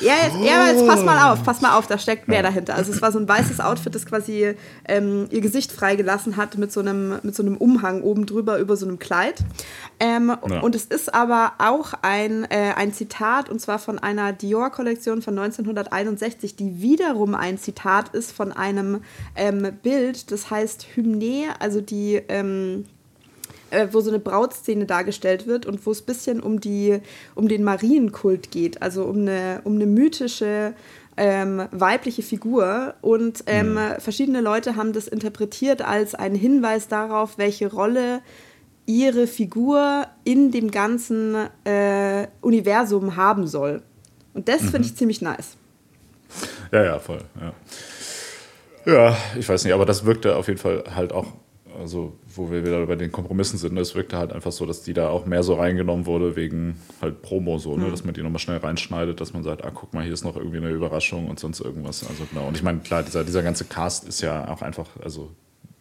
Ja, 0.00 0.14
jetzt, 0.24 0.36
ja, 0.42 0.66
jetzt 0.68 0.86
pass 0.86 1.04
mal 1.04 1.30
auf, 1.30 1.44
pass 1.44 1.60
mal 1.60 1.76
auf, 1.76 1.86
da 1.86 1.98
steckt 1.98 2.28
mehr 2.28 2.42
dahinter. 2.42 2.76
Also 2.76 2.92
es 2.92 3.02
war 3.02 3.12
so 3.12 3.18
ein 3.18 3.28
weißes 3.28 3.60
Outfit, 3.60 3.94
das 3.94 4.06
quasi 4.06 4.54
ähm, 4.88 5.26
ihr 5.28 5.42
Gesicht 5.42 5.70
freigelassen 5.70 6.38
hat 6.38 6.56
mit 6.56 6.72
so 6.72 6.80
einem, 6.80 7.18
mit 7.22 7.34
so 7.34 7.42
einem 7.42 7.58
Umhang 7.58 8.00
oben 8.00 8.24
drüber 8.24 8.58
über 8.58 8.74
so 8.78 8.86
einem 8.86 8.98
Kleid. 8.98 9.44
Ähm, 10.00 10.34
ja. 10.48 10.60
Und 10.60 10.74
es 10.74 10.86
ist 10.86 11.12
aber 11.12 11.52
auch 11.58 11.92
ein, 12.00 12.44
äh, 12.44 12.72
ein 12.74 12.94
Zitat, 12.94 13.50
und 13.50 13.60
zwar 13.60 13.78
von 13.78 13.98
einer 13.98 14.32
Dior-Kollektion 14.32 15.20
von 15.20 15.38
1961, 15.38 16.56
die 16.56 16.80
wiederum 16.80 17.34
ein 17.34 17.58
Zitat 17.58 18.14
ist 18.14 18.32
von 18.32 18.50
einem 18.50 19.02
ähm, 19.36 19.68
Bild, 19.82 20.32
das 20.32 20.50
heißt 20.50 20.86
Hymne, 20.94 21.48
also 21.58 21.82
die. 21.82 22.22
Äh, 23.72 23.88
wo 23.92 24.02
so 24.02 24.10
eine 24.10 24.18
Brautszene 24.18 24.84
dargestellt 24.84 25.46
wird 25.46 25.64
und 25.64 25.86
wo 25.86 25.92
es 25.92 26.02
ein 26.02 26.04
bisschen 26.04 26.40
um, 26.40 26.60
die, 26.60 27.00
um 27.34 27.48
den 27.48 27.64
Marienkult 27.64 28.50
geht, 28.50 28.82
also 28.82 29.04
um 29.04 29.20
eine, 29.20 29.62
um 29.64 29.76
eine 29.76 29.86
mythische 29.86 30.74
ähm, 31.16 31.66
weibliche 31.70 32.22
Figur. 32.22 32.92
Und 33.00 33.44
ähm, 33.46 33.74
mhm. 33.74 33.78
verschiedene 33.98 34.42
Leute 34.42 34.76
haben 34.76 34.92
das 34.92 35.08
interpretiert 35.08 35.80
als 35.80 36.14
einen 36.14 36.34
Hinweis 36.34 36.88
darauf, 36.88 37.38
welche 37.38 37.72
Rolle 37.72 38.20
ihre 38.84 39.26
Figur 39.26 40.06
in 40.22 40.50
dem 40.50 40.70
ganzen 40.70 41.34
äh, 41.64 42.26
Universum 42.42 43.16
haben 43.16 43.46
soll. 43.46 43.80
Und 44.34 44.48
das 44.48 44.60
mhm. 44.60 44.68
finde 44.68 44.88
ich 44.88 44.96
ziemlich 44.96 45.22
nice. 45.22 45.56
Ja, 46.72 46.84
ja, 46.84 46.98
voll. 46.98 47.20
Ja. 48.84 48.92
ja, 48.92 49.16
ich 49.38 49.48
weiß 49.48 49.64
nicht, 49.64 49.72
aber 49.72 49.86
das 49.86 50.04
wirkte 50.04 50.36
auf 50.36 50.48
jeden 50.48 50.60
Fall 50.60 50.84
halt 50.94 51.14
auch 51.14 51.32
also 51.78 52.12
wo 52.34 52.50
wir 52.50 52.64
wieder 52.64 52.86
bei 52.86 52.96
den 52.96 53.12
Kompromissen 53.12 53.58
sind, 53.58 53.76
es 53.78 53.94
wirkte 53.94 54.16
halt 54.16 54.32
einfach 54.32 54.52
so, 54.52 54.66
dass 54.66 54.82
die 54.82 54.92
da 54.92 55.08
auch 55.08 55.26
mehr 55.26 55.42
so 55.42 55.54
reingenommen 55.54 56.06
wurde 56.06 56.36
wegen 56.36 56.76
halt 57.00 57.22
Promo 57.22 57.58
so, 57.58 57.76
ne? 57.76 57.86
Mhm. 57.86 57.90
dass 57.90 58.04
man 58.04 58.14
die 58.14 58.22
nochmal 58.22 58.38
schnell 58.38 58.58
reinschneidet, 58.58 59.20
dass 59.20 59.32
man 59.32 59.42
sagt, 59.42 59.64
ah, 59.64 59.70
guck 59.74 59.92
mal, 59.94 60.04
hier 60.04 60.12
ist 60.12 60.24
noch 60.24 60.36
irgendwie 60.36 60.58
eine 60.58 60.70
Überraschung 60.70 61.28
und 61.28 61.40
sonst 61.40 61.60
irgendwas. 61.60 62.06
Also 62.08 62.24
genau. 62.30 62.48
Und 62.48 62.56
ich 62.56 62.62
meine, 62.62 62.80
klar, 62.80 63.02
dieser, 63.02 63.24
dieser 63.24 63.42
ganze 63.42 63.64
Cast 63.64 64.06
ist 64.08 64.20
ja 64.20 64.48
auch 64.48 64.62
einfach, 64.62 64.88
also 65.02 65.30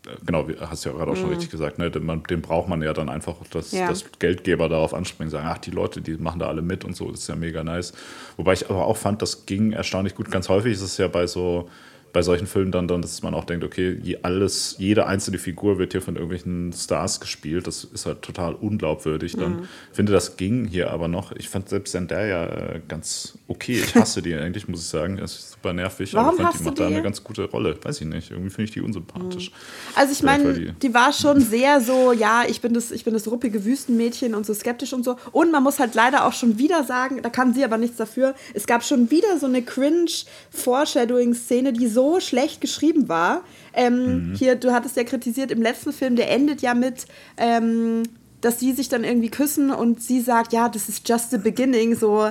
äh, 0.08 0.10
genau, 0.26 0.48
hast 0.60 0.86
du 0.86 0.90
ja 0.90 0.96
gerade 0.96 1.12
auch 1.12 1.16
schon 1.16 1.26
mhm. 1.28 1.34
richtig 1.34 1.50
gesagt, 1.50 1.78
ne? 1.78 1.92
den, 1.92 2.24
den, 2.30 2.42
braucht 2.42 2.68
man 2.68 2.82
ja 2.82 2.94
dann 2.94 3.10
einfach, 3.10 3.36
dass, 3.52 3.72
ja. 3.72 3.88
dass 3.88 4.06
Geldgeber 4.20 4.70
darauf 4.70 4.94
anspringen, 4.94 5.30
sagen, 5.30 5.48
ach, 5.50 5.60
die 5.60 5.72
Leute, 5.72 6.02
die 6.02 6.16
machen 6.18 6.40
da 6.40 6.48
alle 6.48 6.62
mit 6.62 6.86
und 6.86 6.96
so, 6.96 7.12
das 7.12 7.22
ist 7.22 7.28
ja 7.28 7.36
mega 7.36 7.64
nice. 7.64 7.94
Wobei 8.38 8.54
ich 8.54 8.70
aber 8.70 8.86
auch 8.86 8.98
fand, 8.98 9.22
das 9.22 9.46
ging 9.46 9.74
erstaunlich 9.74 10.16
gut. 10.16 10.32
Ganz 10.32 10.50
häufig 10.50 10.74
ist 10.74 10.82
es 10.82 10.98
ja 10.98 11.08
bei 11.08 11.28
so 11.28 11.70
bei 12.14 12.22
solchen 12.22 12.48
Filmen 12.48 12.72
dann, 12.72 12.88
dann, 12.88 13.02
dass 13.02 13.22
man 13.24 13.34
auch 13.34 13.46
denkt, 13.46 13.64
okay, 13.64 14.18
alles, 14.22 14.76
jede 14.78 15.08
einzelne 15.08 15.38
Figur 15.38 15.78
wird 15.78 15.94
hier 15.94 16.02
von 16.02 16.16
irgendwelchen 16.16 16.74
Stars 16.74 17.20
gespielt. 17.20 17.68
Das 17.68 17.84
ist 17.86 18.06
halt 18.06 18.22
total 18.22 18.54
unglaubwürdig. 18.54 19.38
Dann 19.38 19.62
mhm. 19.62 19.68
finde, 19.94 20.12
das 20.12 20.36
ging 20.36 20.66
hier 20.66 20.92
aber 20.92 21.08
noch. 21.08 21.32
Ich 21.34 21.48
fand 21.48 21.70
selbst 21.70 21.92
Zendaya 21.92 22.46
äh, 22.46 22.82
ganz 22.88 23.38
okay. 23.48 23.82
Ich 23.84 23.96
hasse 23.96 24.22
die 24.22 24.36
eigentlich, 24.36 24.68
muss 24.68 24.82
ich 24.82 24.88
sagen. 24.88 25.18
Das 25.18 25.34
ist 25.34 25.52
super 25.54 25.74
nervig. 25.74 26.14
Warum 26.14 26.40
aber 26.40 26.50
ich 26.50 26.56
fand, 26.56 26.60
die 26.60 26.64
macht 26.64 26.80
da 26.80 26.88
eine 26.88 27.02
ganz 27.02 27.24
gute 27.24 27.46
Rolle. 27.46 27.78
Weiß 27.82 28.02
ich 28.02 28.08
nicht. 28.08 28.32
Irgendwie 28.32 28.50
finde 28.50 28.64
ich 28.66 28.72
die 28.72 28.82
unsympathisch. 28.82 29.52
Mhm. 29.52 29.56
Also 29.96 30.12
ich 30.12 30.24
meine, 30.24 30.54
die, 30.54 30.72
die 30.74 30.94
war 30.94 31.14
schon 31.14 31.40
sehr 31.42 31.80
so, 31.80 32.12
ja, 32.12 32.44
ich 32.48 32.60
bin 32.60 32.74
das, 32.74 32.92
ich 32.92 33.06
bin 33.06 33.14
das 33.14 33.28
ruppige 33.28 33.64
Wüstenmädchen 33.64 34.36
und 34.36 34.46
so 34.46 34.54
skeptisch 34.54 34.92
und 34.92 35.06
so. 35.06 35.16
Und 35.32 35.52
man 35.52 35.64
muss 35.64 35.80
halt 35.80 35.96
leider 35.96 36.26
auch 36.26 36.34
schon 36.34 36.58
wieder 36.58 36.84
sagen, 36.84 37.22
da 37.22 37.30
kann 37.30 37.54
sie 37.54 37.64
aber 37.64 37.78
nichts 37.78 37.98
dafür. 37.98 38.36
Es 38.54 38.68
gab 38.68 38.84
schon 38.84 39.12
wieder 39.12 39.40
so 39.40 39.46
eine 39.46 39.62
cringe 39.62 40.12
Foreshadowing-Szene, 40.52 41.72
die 41.72 41.88
so 41.88 42.01
so 42.02 42.20
schlecht 42.20 42.62
geschrieben 42.62 43.10
war. 43.10 43.44
Ähm, 43.74 44.32
mhm. 44.32 44.36
Hier, 44.36 44.56
du 44.56 44.74
hattest 44.74 44.98
ja 44.98 45.04
kritisiert, 45.04 45.52
im 45.52 45.62
letzten 45.62 45.94
Film, 45.94 46.16
der 46.16 46.32
endet 46.32 46.64
ja 46.64 46.74
mit, 46.74 47.06
ähm, 47.38 48.04
dass 48.42 48.60
sie 48.60 48.74
sich 48.74 48.90
dann 48.90 49.04
irgendwie 49.04 49.30
küssen 49.30 49.70
und 49.70 50.02
sie 50.02 50.20
sagt, 50.20 50.52
ja, 50.52 50.68
das 50.68 50.90
ist 50.90 51.08
just 51.08 51.30
the 51.30 51.38
beginning, 51.38 51.96
so. 51.96 52.26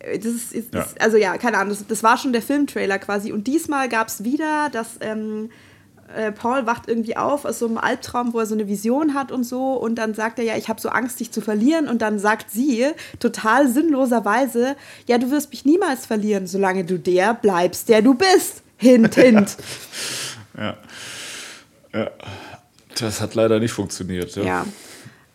Äh, 0.00 0.18
das 0.18 0.32
ist, 0.32 0.52
ist 0.52 0.74
ja. 0.74 0.84
also 0.98 1.16
ja, 1.16 1.38
keine 1.38 1.58
Ahnung, 1.58 1.70
das, 1.70 1.86
das, 1.86 2.02
war 2.02 2.18
schon 2.18 2.32
der 2.32 2.42
Filmtrailer 2.42 2.98
quasi. 2.98 3.30
Und 3.30 3.46
diesmal 3.46 3.88
gab 3.88 4.08
es 4.08 4.24
wieder, 4.24 4.70
dass 4.70 4.98
ähm, 5.00 5.50
äh, 6.16 6.32
Paul 6.32 6.66
wacht 6.66 6.88
irgendwie 6.88 7.16
auf 7.16 7.44
aus 7.44 7.60
so 7.60 7.66
einem 7.68 7.78
Albtraum, 7.78 8.32
wo 8.32 8.40
er 8.40 8.46
so 8.46 8.56
eine 8.56 8.66
Vision 8.66 9.14
hat 9.14 9.30
und 9.30 9.44
so. 9.44 9.74
Und 9.74 9.94
dann 9.94 10.14
sagt 10.14 10.40
er 10.40 10.44
ja, 10.44 10.56
ich 10.56 10.68
habe 10.68 10.80
so 10.80 10.88
Angst, 10.88 11.20
dich 11.20 11.30
zu 11.30 11.40
verlieren. 11.40 11.88
Und 11.88 12.02
dann 12.02 12.18
sagt 12.18 12.50
sie 12.50 12.86
total 13.20 13.68
sinnloserweise, 13.68 14.74
ja, 15.06 15.18
du 15.18 15.30
wirst 15.30 15.50
mich 15.50 15.64
niemals 15.64 16.06
verlieren, 16.06 16.48
solange 16.48 16.84
du 16.84 16.98
der 16.98 17.34
bleibst, 17.34 17.88
der 17.88 18.02
du 18.02 18.14
bist. 18.14 18.64
Hint, 18.80 19.14
hint. 19.14 19.56
ja. 20.58 20.76
ja. 21.92 22.10
Das 22.98 23.20
hat 23.20 23.34
leider 23.34 23.60
nicht 23.60 23.72
funktioniert. 23.72 24.34
Ja. 24.36 24.42
ja. 24.42 24.66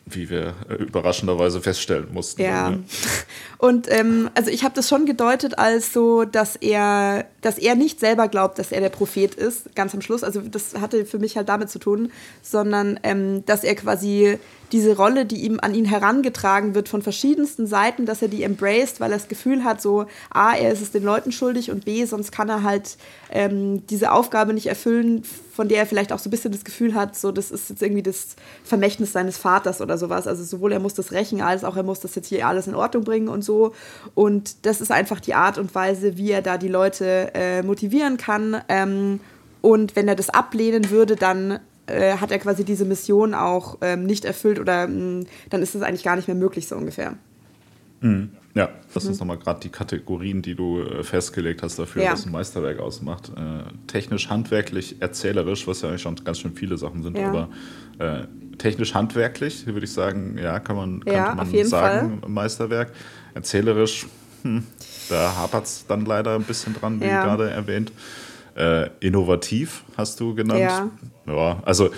Wie 0.08 0.30
wir 0.30 0.54
äh, 0.70 0.76
überraschenderweise 0.76 1.62
feststellen 1.62 2.08
mussten. 2.12 2.42
Ja. 2.42 2.70
Dann. 2.70 2.86
Und 3.58 3.92
ähm, 3.92 4.30
also 4.36 4.52
ich 4.52 4.64
habe 4.64 4.76
das 4.76 4.90
schon 4.90 5.06
gedeutet 5.06 5.58
als 5.58 5.94
so, 5.94 6.26
dass 6.26 6.56
er, 6.56 7.26
dass 7.42 7.58
er 7.58 7.76
nicht 7.76 8.00
selber 8.00 8.28
glaubt, 8.28 8.60
dass 8.60 8.72
er 8.72 8.82
der 8.82 8.90
Prophet 8.90 9.34
ist, 9.34 9.76
ganz 9.76 9.94
am 9.94 10.02
Schluss. 10.02 10.24
Also 10.24 10.42
das 10.42 10.76
hatte 10.80 11.06
für 11.06 11.20
mich 11.20 11.38
halt 11.38 11.50
damit 11.50 11.70
zu 11.70 11.80
tun, 11.80 12.12
sondern 12.42 13.00
ähm, 13.04 13.46
dass 13.46 13.64
er 13.64 13.76
quasi 13.76 14.38
diese 14.72 14.96
Rolle, 14.96 15.26
die 15.26 15.46
ihm 15.46 15.60
an 15.62 15.76
ihn 15.76 15.86
herangetragen 15.86 16.76
wird 16.76 16.90
von 16.90 17.02
verschiedensten 17.02 17.68
Seiten, 17.68 18.06
dass 18.06 18.22
er 18.22 18.28
die 18.28 18.44
embraced, 18.44 19.00
weil 19.00 19.12
er 19.12 19.18
das 19.18 19.28
Gefühl 19.28 19.64
hat, 19.64 19.82
so, 19.82 20.06
A, 20.30 20.54
er 20.54 20.72
ist 20.72 20.82
es 20.82 20.92
den 20.92 21.04
Leuten 21.04 21.32
schuldig 21.32 21.72
und 21.72 21.86
B, 21.86 22.06
sonst 22.06 22.32
kann 22.32 22.50
er 22.50 22.64
halt 22.64 22.98
ähm, 23.32 23.86
diese 23.88 24.12
Aufgabe 24.12 24.54
nicht 24.54 24.68
erfüllen, 24.68 25.24
von 25.54 25.70
der 25.70 25.80
er 25.80 25.86
vielleicht 25.86 26.12
auch 26.12 26.20
so 26.20 26.30
ein 26.30 26.32
bisschen 26.32 26.52
das 26.52 26.66
Gefühl 26.66 26.96
hat, 26.96 27.16
so, 27.16 27.32
das 27.32 27.52
ist 27.52 27.70
jetzt 27.70 27.82
irgendwie 27.82 28.04
das 28.04 28.36
Vermächtnis 28.64 29.14
seines 29.14 29.38
Vaters 29.38 29.80
oder 29.82 29.98
sowas. 29.98 30.28
Also 30.28 30.44
sowohl 30.44 30.74
er 30.74 30.80
muss 30.80 30.96
das 30.96 31.12
rächen, 31.12 31.42
als 31.42 31.64
auch 31.64 31.78
er 31.78 31.84
muss 31.84 32.02
das 32.02 32.16
jetzt 32.16 32.28
hier 32.28 32.46
alles 32.46 32.68
in 32.68 32.76
Ordnung 32.76 33.04
bringen 33.04 33.30
und 33.30 33.44
so. 33.44 33.74
Und 34.16 34.66
das 34.66 34.82
ist 34.82 34.92
einfach 34.92 35.20
die 35.20 35.34
Art 35.34 35.58
und 35.58 35.74
Weise, 35.74 36.18
wie 36.18 36.32
er 36.32 36.42
da 36.42 36.58
die 36.58 36.68
Leute 36.68 37.32
äh, 37.34 37.64
motivieren 37.64 38.18
kann. 38.18 38.62
Ähm, 38.68 39.22
und 39.62 39.96
wenn 39.96 40.08
er 40.08 40.16
das 40.16 40.30
ablehnen 40.30 40.90
würde, 40.90 41.16
dann 41.16 41.60
äh, 41.88 42.18
hat 42.18 42.32
er 42.32 42.40
quasi 42.40 42.64
diese 42.64 42.86
Mission 42.86 43.34
auch 43.34 43.78
ähm, 43.82 44.06
nicht 44.06 44.26
erfüllt 44.26 44.60
oder 44.60 44.88
mh, 44.88 45.22
mm, 45.22 45.26
dann 45.50 45.62
ist 45.62 45.76
das 45.76 45.82
eigentlich 45.82 46.04
gar 46.04 46.16
nicht 46.16 46.28
mehr 46.28 46.36
möglich, 46.36 46.68
so 46.68 46.76
ungefähr. 46.76 47.16
Mhm. 48.02 48.32
Ja, 48.56 48.70
das 48.94 49.04
mhm. 49.04 49.12
ist 49.12 49.20
nochmal 49.20 49.38
gerade 49.38 49.60
die 49.60 49.70
Kategorien, 49.70 50.42
die 50.42 50.56
du 50.56 50.82
äh, 50.82 51.04
festgelegt 51.04 51.62
hast 51.62 51.78
dafür, 51.78 52.04
ja. 52.04 52.14
was 52.14 52.26
ein 52.26 52.32
Meisterwerk 52.32 52.80
ausmacht. 52.80 53.30
Äh, 53.36 53.64
technisch, 53.88 54.30
handwerklich, 54.30 55.02
erzählerisch, 55.02 55.68
was 55.68 55.82
ja 55.82 55.90
eigentlich 55.90 56.02
schon 56.02 56.16
ganz 56.24 56.40
schön 56.40 56.54
viele 56.54 56.78
Sachen 56.78 57.04
sind, 57.04 57.18
ja. 57.18 57.28
aber 57.28 57.50
äh, 58.00 58.28
technisch, 58.58 58.94
handwerklich, 58.94 59.68
würde 59.68 59.84
ich 59.84 59.92
sagen, 59.92 60.38
ja, 60.42 60.60
kann 60.60 60.78
man, 60.78 61.04
ja, 61.06 61.36
man 61.36 61.66
sagen, 61.66 62.20
Fall. 62.22 62.30
Meisterwerk. 62.30 62.94
Erzählerisch, 63.34 64.08
hm, 64.44 64.64
da 65.10 65.36
hapert 65.36 65.66
es 65.66 65.86
dann 65.86 66.06
leider 66.06 66.36
ein 66.36 66.44
bisschen 66.44 66.74
dran, 66.74 67.02
wie 67.02 67.06
gerade 67.06 67.50
erwähnt. 67.50 67.92
Äh, 68.56 68.90
innovativ 69.02 69.84
hast 69.98 70.22
du 70.22 70.34
genannt. 70.34 70.62
Ja. 70.62 70.90
Ja, 71.28 71.62
also 71.66 71.90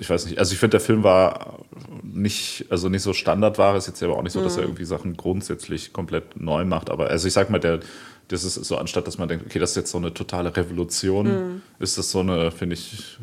ich 0.00 0.08
weiß 0.08 0.26
nicht, 0.26 0.38
also 0.38 0.52
ich 0.52 0.58
finde, 0.58 0.78
der 0.78 0.80
Film 0.80 1.04
war 1.04 1.58
nicht, 2.02 2.64
also 2.70 2.88
nicht 2.88 3.02
so 3.02 3.12
Standardware, 3.12 3.76
ist 3.76 3.86
jetzt 3.86 4.02
aber 4.02 4.16
auch 4.16 4.22
nicht 4.22 4.32
so, 4.32 4.42
dass 4.42 4.56
er 4.56 4.62
mhm. 4.62 4.68
irgendwie 4.68 4.84
Sachen 4.84 5.16
grundsätzlich 5.16 5.92
komplett 5.92 6.40
neu 6.40 6.64
macht, 6.64 6.88
aber 6.88 7.08
also 7.08 7.28
ich 7.28 7.34
sag 7.34 7.50
mal, 7.50 7.58
der, 7.58 7.80
das 8.28 8.44
ist 8.44 8.54
so, 8.54 8.76
anstatt 8.78 9.06
dass 9.06 9.18
man 9.18 9.28
denkt, 9.28 9.44
okay, 9.44 9.58
das 9.58 9.70
ist 9.70 9.76
jetzt 9.76 9.90
so 9.90 9.98
eine 9.98 10.14
totale 10.14 10.56
Revolution, 10.56 11.26
mhm. 11.26 11.62
ist 11.78 11.98
das 11.98 12.10
so 12.10 12.20
eine, 12.20 12.50
finde 12.50 12.74
ich, 12.74 13.18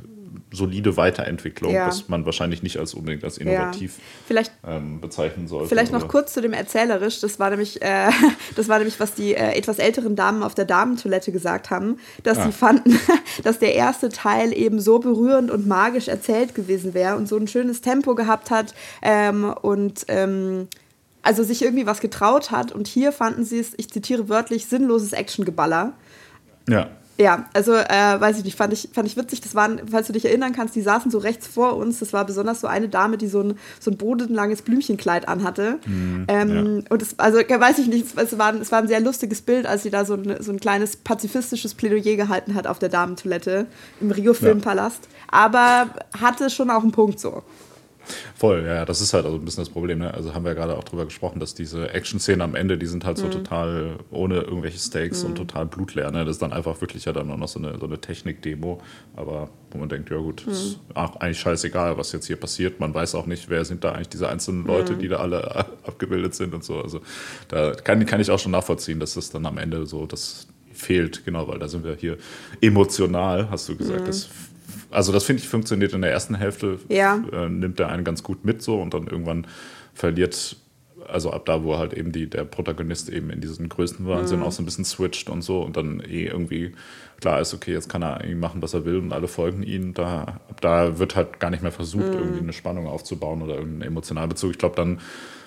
solide 0.55 0.97
Weiterentwicklung, 0.97 1.73
ja. 1.73 1.87
was 1.87 2.09
man 2.09 2.25
wahrscheinlich 2.25 2.63
nicht 2.63 2.77
als 2.77 2.93
unbedingt 2.93 3.23
als 3.23 3.37
innovativ 3.37 3.97
ja. 4.29 4.41
ähm, 4.67 5.01
bezeichnen 5.01 5.47
sollte. 5.47 5.69
Vielleicht 5.69 5.91
noch 5.91 6.07
kurz 6.07 6.33
zu 6.33 6.41
dem 6.41 6.53
Erzählerisch. 6.53 7.19
Das 7.19 7.39
war 7.39 7.49
nämlich, 7.49 7.81
äh, 7.81 8.09
das 8.55 8.67
war 8.69 8.77
nämlich, 8.77 8.99
was 8.99 9.13
die 9.13 9.35
äh, 9.35 9.57
etwas 9.57 9.79
älteren 9.79 10.15
Damen 10.15 10.43
auf 10.43 10.55
der 10.55 10.65
Damentoilette 10.65 11.31
gesagt 11.31 11.69
haben, 11.69 11.99
dass 12.23 12.37
ah. 12.39 12.45
sie 12.45 12.51
fanden, 12.51 12.99
dass 13.43 13.59
der 13.59 13.75
erste 13.75 14.09
Teil 14.09 14.53
eben 14.53 14.79
so 14.79 14.99
berührend 14.99 15.51
und 15.51 15.67
magisch 15.67 16.07
erzählt 16.07 16.55
gewesen 16.55 16.93
wäre 16.93 17.15
und 17.15 17.27
so 17.27 17.37
ein 17.37 17.47
schönes 17.47 17.81
Tempo 17.81 18.15
gehabt 18.15 18.49
hat 18.51 18.73
ähm, 19.01 19.53
und 19.61 20.05
ähm, 20.07 20.67
also 21.21 21.43
sich 21.43 21.63
irgendwie 21.63 21.87
was 21.87 22.01
getraut 22.01 22.51
hat. 22.51 22.71
Und 22.71 22.87
hier 22.87 23.11
fanden 23.11 23.43
sie 23.43 23.59
es, 23.59 23.73
ich 23.77 23.89
zitiere 23.89 24.29
wörtlich, 24.29 24.67
sinnloses 24.67 25.11
Actiongeballer. 25.11 25.93
Ja. 26.69 26.89
Ja, 27.18 27.45
also 27.53 27.74
äh, 27.74 28.20
weiß 28.20 28.39
ich 28.39 28.43
nicht, 28.43 28.57
fand 28.57 28.74
ich, 28.74 28.89
fand 28.91 29.07
ich 29.07 29.16
witzig. 29.16 29.39
Das 29.39 29.55
waren, 29.55 29.82
falls 29.89 30.07
du 30.07 30.13
dich 30.13 30.26
erinnern 30.26 30.51
kannst, 30.51 30.76
die 30.76 30.82
saßen 30.82 31.09
so 31.09 31.18
rechts 31.18 31.47
vor 31.47 31.78
uns. 31.78 31.99
Das 31.99 32.11
war 32.11 32.26
besonders 32.26 32.59
so 32.59 32.68
eine 32.68 32.89
Dame, 32.89 33.18
die 33.18 33.28
so 33.28 33.41
ein, 33.41 33.57
so 33.80 33.89
ein 33.89 33.97
bodenlanges 33.97 34.63
Blümchenkleid 34.63 35.28
anhatte. 35.28 35.80
Mhm, 35.86 36.26
ähm, 36.28 36.49
ja. 36.49 36.84
Und 36.89 37.01
das, 37.01 37.18
also 37.18 37.38
weiß 37.38 37.80
ich 37.80 37.88
nicht, 37.88 38.18
es 38.18 38.38
war, 38.38 38.53
es 38.55 38.72
war 38.72 38.80
ein 38.80 38.89
sehr 38.89 38.99
lustiges 38.99 39.41
Bild, 39.41 39.66
als 39.66 39.84
sie 39.84 39.91
da 39.91 40.03
so 40.03 40.16
ein, 40.16 40.36
so 40.41 40.51
ein 40.51 40.59
kleines 40.59 40.97
pazifistisches 40.97 41.74
Plädoyer 41.74 42.18
gehalten 42.18 42.53
hat 42.53 42.68
auf 42.68 42.80
der 42.80 42.89
Damentoilette 42.89 43.68
im 44.01 44.11
Rio 44.11 44.34
Filmpalast. 44.34 45.05
Ja. 45.05 45.39
Aber 45.39 45.89
hatte 46.20 46.49
schon 46.49 46.70
auch 46.70 46.84
einen 46.84 46.91
Punkt 46.91 47.20
so. 47.20 47.43
Voll, 48.35 48.63
ja, 48.65 48.85
das 48.85 49.01
ist 49.01 49.13
halt 49.13 49.25
also 49.25 49.37
ein 49.37 49.45
bisschen 49.45 49.63
das 49.63 49.69
Problem. 49.69 49.99
Ne? 49.99 50.13
Also 50.13 50.33
haben 50.33 50.43
wir 50.43 50.51
ja 50.51 50.55
gerade 50.55 50.77
auch 50.77 50.83
drüber 50.83 51.05
gesprochen, 51.05 51.39
dass 51.39 51.55
diese 51.55 51.93
Action-Szenen 51.93 52.41
am 52.41 52.55
Ende, 52.55 52.77
die 52.77 52.85
sind 52.85 53.05
halt 53.05 53.17
so 53.17 53.27
mhm. 53.27 53.31
total 53.31 53.95
ohne 54.11 54.41
irgendwelche 54.41 54.79
Stakes 54.79 55.23
mhm. 55.23 55.29
und 55.29 55.35
total 55.35 55.65
blutleer. 55.65 56.11
Ne? 56.11 56.25
Das 56.25 56.35
ist 56.35 56.41
dann 56.41 56.53
einfach 56.53 56.79
wirklich 56.81 57.05
ja 57.05 57.13
dann 57.13 57.31
auch 57.31 57.37
noch 57.37 57.47
so 57.47 57.59
eine, 57.59 57.77
so 57.79 57.85
eine 57.85 57.99
Technik-Demo. 57.99 58.81
Aber 59.15 59.49
wo 59.71 59.77
man 59.77 59.89
denkt, 59.89 60.09
ja 60.09 60.17
gut, 60.17 60.45
mhm. 60.45 60.51
ist 60.51 60.79
eigentlich 60.93 61.39
scheißegal, 61.39 61.97
was 61.97 62.11
jetzt 62.11 62.27
hier 62.27 62.37
passiert. 62.37 62.79
Man 62.79 62.93
weiß 62.93 63.15
auch 63.15 63.25
nicht, 63.25 63.49
wer 63.49 63.65
sind 63.65 63.83
da 63.83 63.91
eigentlich 63.91 64.09
diese 64.09 64.29
einzelnen 64.29 64.65
Leute, 64.65 64.93
mhm. 64.93 64.99
die 64.99 65.07
da 65.07 65.17
alle 65.17 65.55
abgebildet 65.83 66.35
sind 66.35 66.53
und 66.53 66.63
so. 66.63 66.81
Also 66.81 67.01
da 67.47 67.71
kann, 67.71 68.05
kann 68.05 68.19
ich 68.21 68.31
auch 68.31 68.39
schon 68.39 68.51
nachvollziehen, 68.51 68.99
dass 68.99 69.15
das 69.15 69.29
dann 69.29 69.45
am 69.45 69.57
Ende 69.57 69.85
so 69.85 70.05
das 70.05 70.47
fehlt, 70.75 71.25
genau, 71.25 71.47
weil 71.47 71.59
da 71.59 71.67
sind 71.67 71.83
wir 71.83 71.95
hier 71.95 72.17
emotional, 72.61 73.49
hast 73.49 73.69
du 73.69 73.75
gesagt. 73.75 74.01
Mhm. 74.01 74.05
Das 74.05 74.29
also 74.91 75.11
das 75.11 75.23
finde 75.23 75.41
ich 75.41 75.49
funktioniert 75.49 75.93
in 75.93 76.01
der 76.01 76.11
ersten 76.11 76.36
Hälfte, 76.36 76.79
ja. 76.89 77.23
äh, 77.31 77.49
nimmt 77.49 77.79
er 77.79 77.89
einen 77.89 78.03
ganz 78.03 78.23
gut 78.23 78.45
mit 78.45 78.61
so 78.61 78.81
und 78.81 78.93
dann 78.93 79.07
irgendwann 79.07 79.47
verliert, 79.93 80.57
also 81.07 81.31
ab 81.31 81.45
da, 81.45 81.63
wo 81.63 81.77
halt 81.77 81.93
eben 81.93 82.11
die, 82.11 82.29
der 82.29 82.45
Protagonist 82.45 83.09
eben 83.09 83.29
in 83.29 83.41
diesen 83.41 83.69
größten 83.69 84.07
Wahnsinn 84.07 84.39
mhm. 84.39 84.45
auch 84.45 84.51
so 84.51 84.61
ein 84.61 84.65
bisschen 84.65 84.86
switcht 84.86 85.29
und 85.29 85.41
so 85.41 85.61
und 85.61 85.77
dann 85.77 85.99
eh 86.01 86.25
irgendwie 86.25 86.73
klar 87.19 87.39
ist, 87.39 87.53
okay, 87.53 87.71
jetzt 87.71 87.89
kann 87.89 88.01
er 88.01 88.17
eigentlich 88.17 88.38
machen, 88.38 88.61
was 88.61 88.73
er 88.73 88.86
will 88.86 88.97
und 88.97 89.13
alle 89.13 89.27
folgen 89.27 89.63
ihm. 89.63 89.93
Da, 89.93 90.39
ab 90.49 90.61
da 90.61 90.99
wird 90.99 91.15
halt 91.15 91.39
gar 91.39 91.49
nicht 91.49 91.63
mehr 91.63 91.71
versucht, 91.71 92.07
mhm. 92.07 92.13
irgendwie 92.13 92.39
eine 92.39 92.53
Spannung 92.53 92.88
aufzubauen 92.88 93.41
oder 93.41 93.55
irgendeinen 93.55 93.89
emotionalen 93.89 94.29
Bezug. 94.29 94.51
Ich 94.51 94.57
glaube, 94.57 94.75
dann 94.75 94.99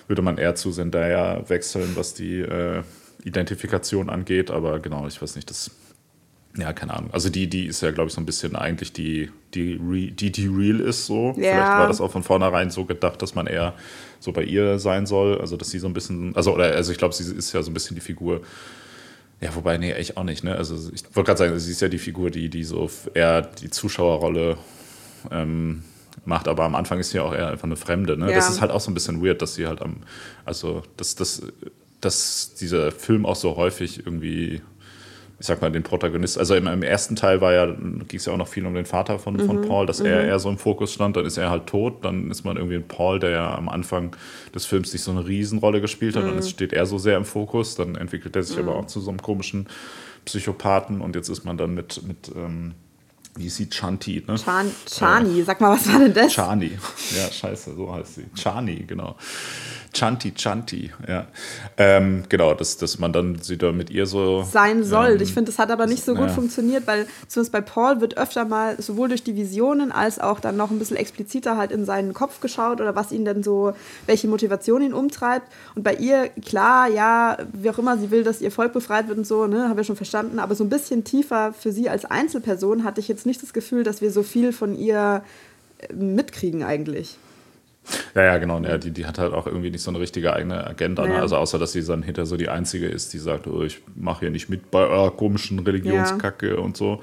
würde 0.07 0.21
man 0.21 0.37
eher 0.37 0.55
zu 0.55 0.71
Zendaya 0.71 1.47
wechseln, 1.49 1.91
was 1.95 2.13
die 2.13 2.39
äh, 2.39 2.81
Identifikation 3.23 4.09
angeht, 4.09 4.49
aber 4.49 4.79
genau, 4.79 5.05
ich 5.07 5.21
weiß 5.21 5.35
nicht, 5.35 5.49
das 5.49 5.71
ja, 6.57 6.73
keine 6.73 6.93
Ahnung. 6.93 7.11
Also 7.13 7.29
die, 7.29 7.47
die 7.47 7.67
ist 7.67 7.81
ja, 7.81 7.91
glaube 7.91 8.07
ich, 8.07 8.13
so 8.13 8.21
ein 8.21 8.25
bisschen 8.25 8.55
eigentlich 8.55 8.91
die, 8.91 9.29
die, 9.53 10.11
die, 10.11 10.31
die 10.31 10.47
real 10.47 10.79
ist 10.79 11.05
so. 11.05 11.27
Ja. 11.29 11.33
Vielleicht 11.33 11.57
war 11.57 11.87
das 11.87 12.01
auch 12.01 12.11
von 12.11 12.23
vornherein 12.23 12.71
so 12.71 12.85
gedacht, 12.85 13.21
dass 13.21 13.35
man 13.35 13.47
eher 13.47 13.73
so 14.19 14.31
bei 14.31 14.43
ihr 14.43 14.79
sein 14.79 15.05
soll. 15.05 15.39
Also 15.39 15.57
dass 15.57 15.69
sie 15.69 15.79
so 15.79 15.87
ein 15.87 15.93
bisschen, 15.93 16.35
also 16.35 16.53
oder 16.53 16.65
also 16.75 16.91
ich 16.91 16.97
glaube, 16.97 17.13
sie 17.13 17.31
ist 17.35 17.53
ja 17.53 17.61
so 17.61 17.69
ein 17.69 17.73
bisschen 17.73 17.95
die 17.95 18.01
Figur. 18.01 18.41
Ja, 19.41 19.55
wobei, 19.55 19.77
nee, 19.77 19.91
echt 19.91 20.17
auch 20.17 20.23
nicht, 20.23 20.43
ne? 20.43 20.55
Also 20.55 20.75
ich 20.93 21.03
wollte 21.15 21.27
gerade 21.27 21.37
sagen, 21.37 21.59
sie 21.59 21.71
ist 21.71 21.81
ja 21.81 21.87
die 21.87 21.97
Figur, 21.97 22.29
die, 22.29 22.49
die 22.49 22.63
so 22.63 22.89
eher 23.13 23.41
die 23.43 23.69
Zuschauerrolle 23.69 24.57
ähm, 25.31 25.83
macht, 26.25 26.49
aber 26.49 26.63
am 26.63 26.75
Anfang 26.75 26.99
ist 26.99 27.11
sie 27.11 27.17
ja 27.17 27.23
auch 27.23 27.33
eher 27.33 27.47
einfach 27.49 27.63
eine 27.63 27.77
Fremde, 27.77 28.17
ne? 28.17 28.29
Ja. 28.29 28.35
Das 28.35 28.49
ist 28.49 28.59
halt 28.59 28.71
auch 28.71 28.81
so 28.81 28.91
ein 28.91 28.95
bisschen 28.95 29.23
weird, 29.23 29.41
dass 29.41 29.55
sie 29.55 29.65
halt 29.65 29.81
am, 29.81 29.97
also 30.43 30.83
dass, 30.97 31.15
dass, 31.15 31.41
dass 32.01 32.55
dieser 32.55 32.91
Film 32.91 33.25
auch 33.25 33.37
so 33.37 33.55
häufig 33.55 34.05
irgendwie 34.05 34.61
ich 35.39 35.47
sag 35.47 35.61
mal, 35.61 35.71
den 35.71 35.83
Protagonist. 35.83 36.37
Also 36.37 36.55
im, 36.55 36.67
im 36.67 36.83
ersten 36.83 37.15
Teil 37.15 37.39
war 37.39 37.53
ja, 37.53 37.65
ging 37.65 38.07
es 38.11 38.25
ja 38.25 38.33
auch 38.33 38.37
noch 38.37 38.47
viel 38.49 38.65
um 38.65 38.73
den 38.73 38.85
Vater 38.85 39.19
von, 39.19 39.35
mhm. 39.35 39.45
von 39.45 39.61
Paul, 39.61 39.85
dass 39.85 39.99
mhm. 39.99 40.07
er 40.07 40.25
eher 40.25 40.39
so 40.39 40.49
im 40.49 40.57
Fokus 40.57 40.93
stand, 40.93 41.15
dann 41.15 41.25
ist 41.25 41.37
er 41.37 41.49
halt 41.49 41.67
tot, 41.67 42.03
dann 42.03 42.29
ist 42.29 42.43
man 42.43 42.57
irgendwie 42.57 42.75
ein 42.75 42.87
Paul, 42.87 43.19
der 43.19 43.29
ja 43.29 43.55
am 43.55 43.69
Anfang 43.69 44.15
des 44.53 44.65
Films 44.65 44.91
nicht 44.91 45.03
so 45.03 45.11
eine 45.11 45.25
Riesenrolle 45.25 45.79
gespielt 45.79 46.17
hat 46.17 46.23
mhm. 46.23 46.31
und 46.31 46.35
jetzt 46.35 46.49
steht 46.49 46.73
er 46.73 46.85
so 46.85 46.97
sehr 46.97 47.15
im 47.15 47.23
Fokus, 47.23 47.75
dann 47.75 47.95
entwickelt 47.95 48.35
er 48.35 48.43
sich 48.43 48.57
aber 48.59 48.73
mhm. 48.73 48.79
auch 48.79 48.85
zu 48.87 48.99
so 48.99 49.09
einem 49.09 49.21
komischen 49.21 49.67
Psychopathen 50.25 50.99
und 50.99 51.15
jetzt 51.15 51.29
ist 51.29 51.45
man 51.45 51.57
dann 51.57 51.73
mit, 51.73 52.03
mit 52.05 52.31
ähm, 52.35 52.73
wie 53.35 53.45
ist 53.45 53.55
sie? 53.55 53.69
Chanti, 53.69 54.23
ne? 54.27 54.35
Chan 54.35 54.69
Chani, 54.85 55.39
äh, 55.39 55.43
sag 55.43 55.61
mal, 55.61 55.71
was 55.71 55.87
war 55.87 55.99
denn 55.99 56.13
das? 56.13 56.33
Chani, 56.33 56.71
ja, 57.15 57.31
scheiße, 57.31 57.75
so 57.75 57.93
heißt 57.93 58.15
sie. 58.15 58.25
Chani, 58.35 58.83
genau. 58.85 59.15
Chanti, 59.93 60.33
Chanti, 60.35 60.91
ja. 61.07 61.25
Ähm, 61.77 62.23
genau, 62.29 62.53
dass, 62.53 62.77
dass 62.77 62.99
man 62.99 63.11
dann 63.11 63.39
sie 63.41 63.57
da 63.57 63.71
mit 63.71 63.89
ihr 63.89 64.05
so. 64.05 64.43
Sein 64.43 64.83
soll. 64.83 65.13
Ähm, 65.13 65.21
ich 65.21 65.33
finde, 65.33 65.51
das 65.51 65.59
hat 65.59 65.71
aber 65.71 65.87
nicht 65.87 66.05
so 66.05 66.13
gut 66.13 66.27
ja. 66.27 66.33
funktioniert, 66.33 66.85
weil 66.85 67.07
zumindest 67.27 67.51
bei 67.51 67.61
Paul 67.61 67.99
wird 67.99 68.17
öfter 68.17 68.45
mal 68.45 68.79
sowohl 68.79 69.09
durch 69.09 69.23
die 69.23 69.35
Visionen 69.35 69.91
als 69.91 70.19
auch 70.19 70.39
dann 70.39 70.57
noch 70.57 70.69
ein 70.69 70.77
bisschen 70.77 70.97
expliziter 70.97 71.57
halt 71.57 71.71
in 71.71 71.85
seinen 71.85 72.13
Kopf 72.13 72.39
geschaut 72.39 72.81
oder 72.81 72.95
was 72.95 73.11
ihn 73.11 73.25
denn 73.25 73.41
so, 73.41 73.73
welche 74.05 74.27
Motivation 74.27 74.81
ihn 74.81 74.93
umtreibt. 74.93 75.47
Und 75.75 75.83
bei 75.83 75.95
ihr, 75.95 76.29
klar, 76.45 76.87
ja, 76.87 77.37
wie 77.53 77.69
auch 77.69 77.79
immer 77.79 77.97
sie 77.97 78.11
will, 78.11 78.23
dass 78.23 78.41
ihr 78.41 78.51
Volk 78.51 78.73
befreit 78.73 79.07
wird 79.07 79.17
und 79.17 79.25
so, 79.25 79.47
ne, 79.47 79.69
haben 79.69 79.77
wir 79.77 79.83
schon 79.83 79.95
verstanden, 79.95 80.39
aber 80.39 80.53
so 80.53 80.63
ein 80.63 80.69
bisschen 80.69 81.03
tiefer 81.03 81.53
für 81.53 81.71
sie 81.71 81.89
als 81.89 82.05
Einzelperson 82.05 82.83
hatte 82.83 82.99
ich 82.99 83.07
jetzt 83.07 83.25
nicht 83.25 83.41
das 83.41 83.53
Gefühl, 83.53 83.83
dass 83.83 84.01
wir 84.01 84.11
so 84.11 84.23
viel 84.23 84.53
von 84.53 84.77
ihr 84.77 85.23
äh, 85.79 85.93
mitkriegen 85.93 86.63
eigentlich. 86.63 87.17
Ja, 88.15 88.23
ja, 88.23 88.37
genau. 88.37 88.59
Ja, 88.61 88.77
die, 88.77 88.91
die 88.91 89.05
hat 89.05 89.19
halt 89.19 89.33
auch 89.33 89.47
irgendwie 89.47 89.71
nicht 89.71 89.81
so 89.81 89.91
eine 89.91 89.99
richtige 89.99 90.33
eigene 90.33 90.65
Agenda. 90.65 91.07
Ne? 91.07 91.19
Also 91.19 91.37
außer, 91.37 91.57
dass 91.59 91.71
sie 91.71 91.85
dann 91.85 92.03
hinter 92.03 92.25
so 92.25 92.37
die 92.37 92.49
Einzige 92.49 92.87
ist, 92.87 93.13
die 93.13 93.17
sagt, 93.17 93.47
oh, 93.47 93.63
ich 93.63 93.81
mache 93.95 94.21
hier 94.21 94.31
nicht 94.31 94.49
mit 94.49 94.71
bei 94.71 94.85
eurer 94.85 95.11
komischen 95.11 95.59
Religionskacke 95.59 96.55
ja. 96.55 96.59
und 96.59 96.77
so. 96.77 97.01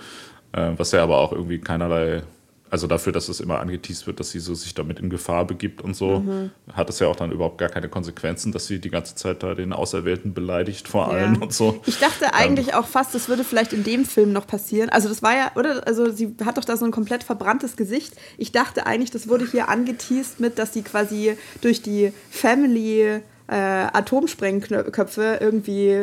Äh, 0.53 0.73
was 0.77 0.93
ja 0.93 1.03
aber 1.03 1.19
auch 1.19 1.33
irgendwie 1.33 1.59
keinerlei 1.59 2.23
also 2.71 2.87
dafür, 2.87 3.13
dass 3.13 3.29
es 3.29 3.41
immer 3.41 3.61
angeteased 3.61 4.07
wird, 4.07 4.21
dass 4.21 4.31
sie 4.31 4.41
so 4.41 4.55
sich 4.55 4.75
damit 4.75 4.99
in 4.99 5.11
Gefahr 5.11 5.47
begibt 5.47 5.83
und 5.83 5.95
so, 5.95 6.21
mhm. 6.21 6.51
hat 6.73 6.91
es 6.91 6.99
ja 6.99 7.07
auch 7.07 7.17
dann 7.17 7.31
überhaupt 7.31 7.59
gar 7.59 7.69
keine 7.69 7.89
Konsequenzen, 7.89 8.53
dass 8.53 8.67
sie 8.67 8.81
die 8.81 8.91
ganze 8.91 9.15
Zeit 9.15 9.43
da 9.43 9.55
den 9.55 9.73
Auserwählten 9.73 10.35
beleidigt 10.35 10.89
vor 10.89 11.07
ja. 11.07 11.19
allen 11.19 11.37
und 11.43 11.53
so. 11.53 11.81
Ich 11.87 11.99
dachte 11.99 12.35
eigentlich 12.35 12.69
ähm. 12.69 12.75
auch 12.75 12.87
fast, 12.87 13.15
das 13.15 13.29
würde 13.29 13.45
vielleicht 13.45 13.73
in 13.73 13.85
dem 13.85 14.05
Film 14.05 14.33
noch 14.33 14.47
passieren. 14.47 14.89
Also 14.89 15.09
das 15.09 15.23
war 15.23 15.37
ja, 15.37 15.53
oder? 15.55 15.87
Also 15.87 16.11
sie 16.11 16.35
hat 16.45 16.59
doch 16.59 16.65
da 16.65 16.77
so 16.77 16.85
ein 16.85 16.91
komplett 16.91 17.23
verbranntes 17.23 17.77
Gesicht. 17.77 18.15
Ich 18.39 18.53
dachte 18.53 18.87
eigentlich, 18.87 19.11
das 19.11 19.29
wurde 19.29 19.47
hier 19.47 19.69
angeteased 19.69 20.41
mit, 20.41 20.59
dass 20.59 20.73
sie 20.73 20.83
quasi 20.83 21.37
durch 21.61 21.83
die 21.83 22.13
Family 22.31 23.21
äh, 23.49 23.55
Atomsprengköpfe 23.55 25.39
irgendwie, 25.41 25.95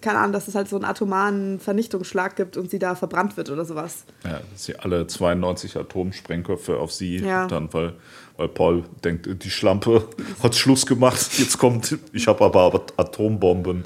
keine 0.00 0.18
Ahnung, 0.18 0.32
dass 0.32 0.48
es 0.48 0.54
halt 0.54 0.68
so 0.68 0.76
einen 0.76 0.84
atomaren 0.84 1.58
Vernichtungsschlag 1.58 2.36
gibt 2.36 2.56
und 2.56 2.70
sie 2.70 2.78
da 2.78 2.94
verbrannt 2.94 3.36
wird 3.36 3.50
oder 3.50 3.64
sowas. 3.64 4.04
Ja, 4.24 4.40
dass 4.52 4.64
sie 4.64 4.78
alle 4.78 5.06
92 5.06 5.76
Atomsprengköpfe 5.76 6.78
auf 6.78 6.92
sie 6.92 7.18
ja. 7.18 7.46
dann, 7.48 7.72
weil, 7.72 7.94
weil 8.36 8.48
Paul 8.48 8.84
denkt, 9.04 9.28
die 9.42 9.50
Schlampe 9.50 10.08
hat 10.42 10.54
Schluss 10.54 10.86
gemacht, 10.86 11.38
jetzt 11.38 11.58
kommt, 11.58 11.98
ich 12.12 12.28
habe 12.28 12.44
aber 12.44 12.84
Atombomben. 12.96 13.84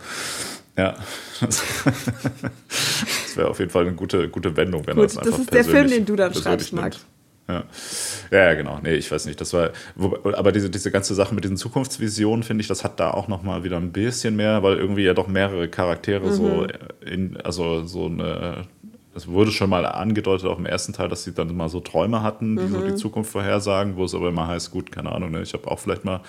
Ja, 0.77 0.95
das 1.41 1.63
wäre 3.35 3.49
auf 3.49 3.59
jeden 3.59 3.71
Fall 3.71 3.87
eine 3.87 3.95
gute, 3.95 4.29
gute 4.29 4.55
Wendung, 4.59 4.87
wenn 4.87 4.97
Gut, 4.97 5.07
das 5.07 5.17
einfach 5.17 5.31
Das 5.31 5.41
ist 5.41 5.55
der 5.55 5.65
Film, 5.65 5.89
den 5.89 6.05
du 6.05 6.17
dann 6.17 6.35
schreibst, 6.35 6.75
Max. 6.75 7.07
Ja. 7.49 7.63
ja, 8.33 8.55
genau. 8.55 8.81
Nee, 8.83 8.95
ich 8.95 9.11
weiß 9.11 9.27
nicht. 9.27 9.41
Das 9.41 9.53
war, 9.53 9.71
aber 10.35 10.51
diese, 10.51 10.69
diese 10.69 10.91
ganze 10.91 11.15
Sache 11.15 11.35
mit 11.35 11.45
diesen 11.45 11.57
Zukunftsvisionen, 11.57 12.43
finde 12.43 12.63
ich, 12.63 12.69
das 12.69 12.83
hat 12.83 12.99
da 12.99 13.13
auch 13.13 13.29
nochmal 13.29 13.63
wieder 13.63 13.77
ein 13.77 13.93
bisschen 13.93 14.35
mehr, 14.35 14.65
weil 14.65 14.77
irgendwie 14.77 15.05
ja 15.05 15.15
doch 15.15 15.29
mehrere 15.29 15.69
Charaktere 15.69 16.27
mhm. 16.27 16.33
so 16.33 16.67
in, 17.05 17.37
also 17.37 17.85
so 17.85 18.07
eine, 18.07 18.65
es 19.15 19.29
wurde 19.29 19.53
schon 19.53 19.71
mal 19.71 19.87
angedeutet 19.87 20.49
auch 20.49 20.59
im 20.59 20.67
ersten 20.67 20.93
Teil, 20.93 21.09
dass 21.09 21.23
sie 21.23 21.33
dann 21.33 21.57
mal 21.57 21.69
so 21.69 21.79
Träume 21.79 22.23
hatten, 22.23 22.57
die 22.57 22.65
mhm. 22.65 22.73
so 22.73 22.81
die 22.81 22.91
mhm. 22.91 22.97
Zukunft 22.97 23.31
vorhersagen, 23.31 23.97
wo 23.97 24.05
es 24.05 24.15
aber 24.15 24.29
immer 24.29 24.49
heißt, 24.49 24.73
gut, 24.73 24.91
keine 24.91 25.13
Ahnung, 25.13 25.31
ne, 25.31 25.43
ich 25.43 25.53
habe 25.53 25.71
auch 25.71 25.79
vielleicht 25.79 26.05
mal 26.05 26.23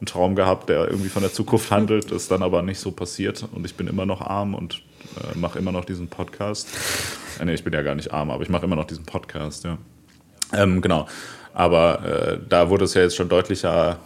einen 0.00 0.06
Traum 0.06 0.36
gehabt, 0.36 0.68
der 0.68 0.86
irgendwie 0.88 1.08
von 1.08 1.22
der 1.22 1.32
Zukunft 1.32 1.70
handelt, 1.70 2.10
ist 2.12 2.30
dann 2.30 2.42
aber 2.42 2.60
nicht 2.62 2.78
so 2.78 2.92
passiert 2.92 3.44
und 3.52 3.64
ich 3.64 3.74
bin 3.74 3.86
immer 3.86 4.04
noch 4.04 4.20
arm 4.20 4.54
und 4.54 4.82
äh, 5.16 5.38
mache 5.38 5.58
immer 5.58 5.72
noch 5.72 5.86
diesen 5.86 6.08
Podcast. 6.08 6.68
Äh, 7.40 7.46
nee, 7.46 7.54
ich 7.54 7.64
bin 7.64 7.72
ja 7.72 7.80
gar 7.80 7.94
nicht 7.94 8.12
arm, 8.12 8.30
aber 8.30 8.42
ich 8.42 8.50
mache 8.50 8.66
immer 8.66 8.76
noch 8.76 8.86
diesen 8.86 9.04
Podcast, 9.04 9.64
ja. 9.64 9.78
Ähm, 10.52 10.80
genau. 10.80 11.06
Aber 11.52 12.04
äh, 12.04 12.38
da 12.48 12.70
wurde 12.70 12.84
es 12.84 12.94
ja 12.94 13.02
jetzt 13.02 13.16
schon 13.16 13.28
deutlicher 13.28 13.98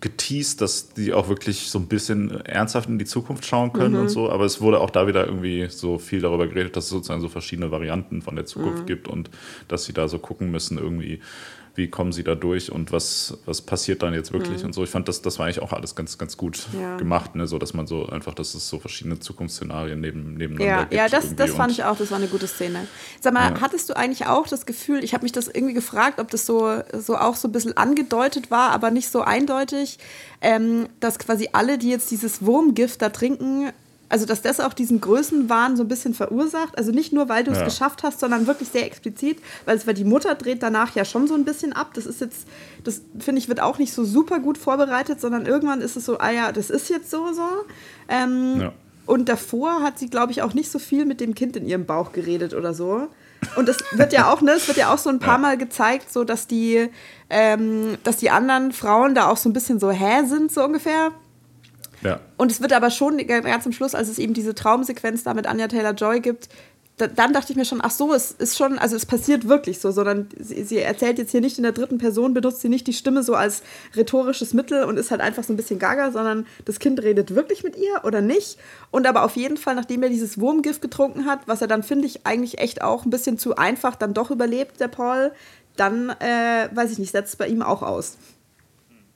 geteased, 0.00 0.60
dass 0.60 0.92
die 0.92 1.12
auch 1.12 1.28
wirklich 1.28 1.70
so 1.70 1.78
ein 1.78 1.86
bisschen 1.86 2.44
ernsthaft 2.44 2.88
in 2.88 2.98
die 2.98 3.04
Zukunft 3.04 3.46
schauen 3.46 3.72
können 3.72 3.94
mhm. 3.94 4.00
und 4.02 4.08
so. 4.08 4.30
Aber 4.30 4.44
es 4.44 4.60
wurde 4.60 4.80
auch 4.80 4.90
da 4.90 5.06
wieder 5.06 5.26
irgendwie 5.26 5.66
so 5.68 5.98
viel 5.98 6.20
darüber 6.20 6.46
geredet, 6.46 6.76
dass 6.76 6.84
es 6.84 6.90
sozusagen 6.90 7.20
so 7.20 7.28
verschiedene 7.28 7.70
Varianten 7.70 8.22
von 8.22 8.36
der 8.36 8.44
Zukunft 8.44 8.82
mhm. 8.82 8.86
gibt 8.86 9.08
und 9.08 9.30
dass 9.68 9.84
sie 9.84 9.92
da 9.92 10.08
so 10.08 10.18
gucken 10.18 10.50
müssen, 10.50 10.78
irgendwie, 10.78 11.20
wie 11.74 11.88
kommen 11.88 12.12
sie 12.12 12.22
da 12.22 12.34
durch 12.34 12.70
und 12.70 12.92
was, 12.92 13.38
was 13.46 13.60
passiert 13.60 14.02
dann 14.02 14.14
jetzt 14.14 14.32
wirklich 14.32 14.60
mhm. 14.60 14.66
und 14.66 14.72
so. 14.74 14.84
Ich 14.84 14.90
fand, 14.90 15.08
das, 15.08 15.22
das 15.22 15.38
war 15.38 15.46
eigentlich 15.46 15.60
auch 15.60 15.72
alles 15.72 15.96
ganz, 15.96 16.18
ganz 16.18 16.36
gut 16.36 16.66
ja. 16.78 16.96
gemacht, 16.96 17.34
ne? 17.34 17.46
so 17.46 17.58
dass 17.58 17.74
man 17.74 17.86
so 17.86 18.06
einfach, 18.06 18.34
dass 18.34 18.54
es 18.54 18.68
so 18.68 18.78
verschiedene 18.78 19.18
Zukunftsszenarien 19.18 20.00
neben, 20.00 20.34
nebeneinander 20.34 20.64
ja, 20.64 20.80
gibt. 20.82 20.94
Ja, 20.94 21.08
das, 21.08 21.34
das 21.34 21.52
fand 21.52 21.72
ich 21.72 21.84
auch, 21.84 21.96
das 21.96 22.10
war 22.10 22.18
eine 22.18 22.28
gute 22.28 22.46
Szene. 22.46 22.86
Sag 23.20 23.34
mal, 23.34 23.52
ja. 23.52 23.60
hattest 23.60 23.90
du 23.90 23.96
eigentlich 23.96 24.26
auch 24.26 24.46
das 24.46 24.66
Gefühl, 24.66 25.02
ich 25.02 25.14
habe 25.14 25.24
mich 25.24 25.32
das 25.32 25.48
irgendwie 25.48 25.74
gefragt, 25.74 26.20
ob 26.20 26.30
das 26.30 26.46
so, 26.46 26.80
so 26.92 27.16
auch 27.16 27.34
so 27.34 27.48
ein 27.48 27.52
bisschen 27.52 27.76
angedeutet 27.76 28.50
war, 28.50 28.70
aber 28.70 28.90
nicht 28.92 29.08
so 29.08 29.22
eindeutig, 29.22 29.98
ähm, 30.40 30.88
dass 31.00 31.18
quasi 31.18 31.48
alle, 31.52 31.78
die 31.78 31.90
jetzt 31.90 32.10
dieses 32.10 32.44
Wurmgift 32.44 33.02
da 33.02 33.08
trinken, 33.08 33.72
also 34.08 34.26
dass 34.26 34.42
das 34.42 34.60
auch 34.60 34.72
diesen 34.72 35.00
Größenwahn 35.00 35.76
so 35.76 35.82
ein 35.82 35.88
bisschen 35.88 36.14
verursacht. 36.14 36.76
Also 36.76 36.92
nicht 36.92 37.12
nur, 37.12 37.28
weil 37.28 37.44
du 37.44 37.50
es 37.50 37.58
ja. 37.58 37.64
geschafft 37.64 38.02
hast, 38.02 38.20
sondern 38.20 38.46
wirklich 38.46 38.68
sehr 38.68 38.86
explizit, 38.86 39.38
weil 39.64 39.76
es 39.76 39.86
weil 39.86 39.94
die 39.94 40.04
Mutter 40.04 40.34
dreht 40.34 40.62
danach 40.62 40.94
ja 40.94 41.04
schon 41.04 41.26
so 41.26 41.34
ein 41.34 41.44
bisschen 41.44 41.72
ab. 41.72 41.90
Das 41.94 42.06
ist 42.06 42.20
jetzt, 42.20 42.46
das 42.84 43.02
finde 43.18 43.40
ich, 43.40 43.48
wird 43.48 43.60
auch 43.60 43.78
nicht 43.78 43.92
so 43.92 44.04
super 44.04 44.40
gut 44.40 44.58
vorbereitet, 44.58 45.20
sondern 45.20 45.46
irgendwann 45.46 45.80
ist 45.80 45.96
es 45.96 46.04
so, 46.04 46.18
ah 46.18 46.30
ja, 46.30 46.52
das 46.52 46.70
ist 46.70 46.90
jetzt 46.90 47.10
so 47.10 47.32
so. 47.32 47.48
Ähm, 48.08 48.60
ja. 48.60 48.72
Und 49.06 49.28
davor 49.28 49.82
hat 49.82 49.98
sie, 49.98 50.08
glaube 50.08 50.32
ich, 50.32 50.42
auch 50.42 50.54
nicht 50.54 50.70
so 50.70 50.78
viel 50.78 51.04
mit 51.04 51.20
dem 51.20 51.34
Kind 51.34 51.56
in 51.56 51.66
ihrem 51.66 51.84
Bauch 51.84 52.12
geredet 52.12 52.54
oder 52.54 52.72
so. 52.72 53.08
Und 53.56 53.68
das 53.68 53.78
wird 53.92 54.12
ja 54.12 54.32
auch, 54.32 54.40
ne, 54.40 54.52
es 54.52 54.66
wird 54.68 54.78
ja 54.78 54.92
auch 54.92 54.98
so 54.98 55.10
ein 55.10 55.18
paar 55.18 55.34
ja. 55.34 55.38
Mal 55.38 55.58
gezeigt, 55.58 56.12
so 56.12 56.24
dass 56.24 56.46
die, 56.46 56.88
ähm, 57.28 57.98
dass 58.02 58.16
die 58.16 58.30
anderen 58.30 58.72
Frauen 58.72 59.14
da 59.14 59.28
auch 59.28 59.36
so 59.36 59.48
ein 59.48 59.52
bisschen 59.52 59.78
so 59.78 59.90
hä 59.90 60.24
sind, 60.24 60.50
so 60.50 60.64
ungefähr. 60.64 61.12
Ja. 62.04 62.20
Und 62.36 62.52
es 62.52 62.60
wird 62.60 62.72
aber 62.72 62.90
schon 62.90 63.18
ganz 63.26 63.64
zum 63.64 63.72
Schluss, 63.72 63.94
als 63.94 64.08
es 64.08 64.18
eben 64.18 64.34
diese 64.34 64.54
Traumsequenz 64.54 65.24
da 65.24 65.34
mit 65.34 65.46
Anja 65.46 65.68
Taylor-Joy 65.68 66.20
gibt, 66.20 66.48
da, 66.96 67.08
dann 67.08 67.32
dachte 67.32 67.50
ich 67.50 67.56
mir 67.56 67.64
schon, 67.64 67.80
ach 67.82 67.90
so, 67.90 68.12
es 68.12 68.30
ist 68.30 68.56
schon, 68.56 68.78
also 68.78 68.94
es 68.94 69.04
passiert 69.04 69.48
wirklich 69.48 69.80
so, 69.80 69.90
sondern 69.90 70.28
sie, 70.38 70.62
sie, 70.62 70.78
erzählt 70.78 71.18
jetzt 71.18 71.32
hier 71.32 71.40
nicht 71.40 71.56
in 71.58 71.64
der 71.64 71.72
dritten 71.72 71.98
Person, 71.98 72.34
benutzt 72.34 72.60
sie 72.60 72.68
nicht 72.68 72.86
die 72.86 72.92
Stimme 72.92 73.24
so 73.24 73.34
als 73.34 73.62
rhetorisches 73.96 74.54
Mittel 74.54 74.84
und 74.84 74.96
ist 74.96 75.10
halt 75.10 75.20
einfach 75.20 75.42
so 75.42 75.52
ein 75.52 75.56
bisschen 75.56 75.80
gaga, 75.80 76.12
sondern 76.12 76.46
das 76.64 76.78
Kind 76.78 77.02
redet 77.02 77.34
wirklich 77.34 77.64
mit 77.64 77.76
ihr 77.76 78.04
oder 78.04 78.20
nicht. 78.20 78.58
Und 78.92 79.08
aber 79.08 79.24
auf 79.24 79.34
jeden 79.34 79.56
Fall, 79.56 79.74
nachdem 79.74 80.04
er 80.04 80.08
dieses 80.08 80.38
Wurmgift 80.38 80.82
getrunken 80.82 81.26
hat, 81.26 81.40
was 81.46 81.60
er 81.60 81.66
dann, 81.66 81.82
finde 81.82 82.06
ich, 82.06 82.26
eigentlich 82.26 82.58
echt 82.58 82.82
auch 82.82 83.04
ein 83.04 83.10
bisschen 83.10 83.38
zu 83.38 83.56
einfach 83.56 83.96
dann 83.96 84.14
doch 84.14 84.30
überlebt, 84.30 84.78
der 84.78 84.88
Paul, 84.88 85.32
dann, 85.76 86.10
äh, 86.10 86.68
weiß 86.72 86.92
ich 86.92 86.98
nicht, 86.98 87.10
setzt 87.10 87.30
es 87.30 87.36
bei 87.36 87.48
ihm 87.48 87.62
auch 87.62 87.82
aus. 87.82 88.16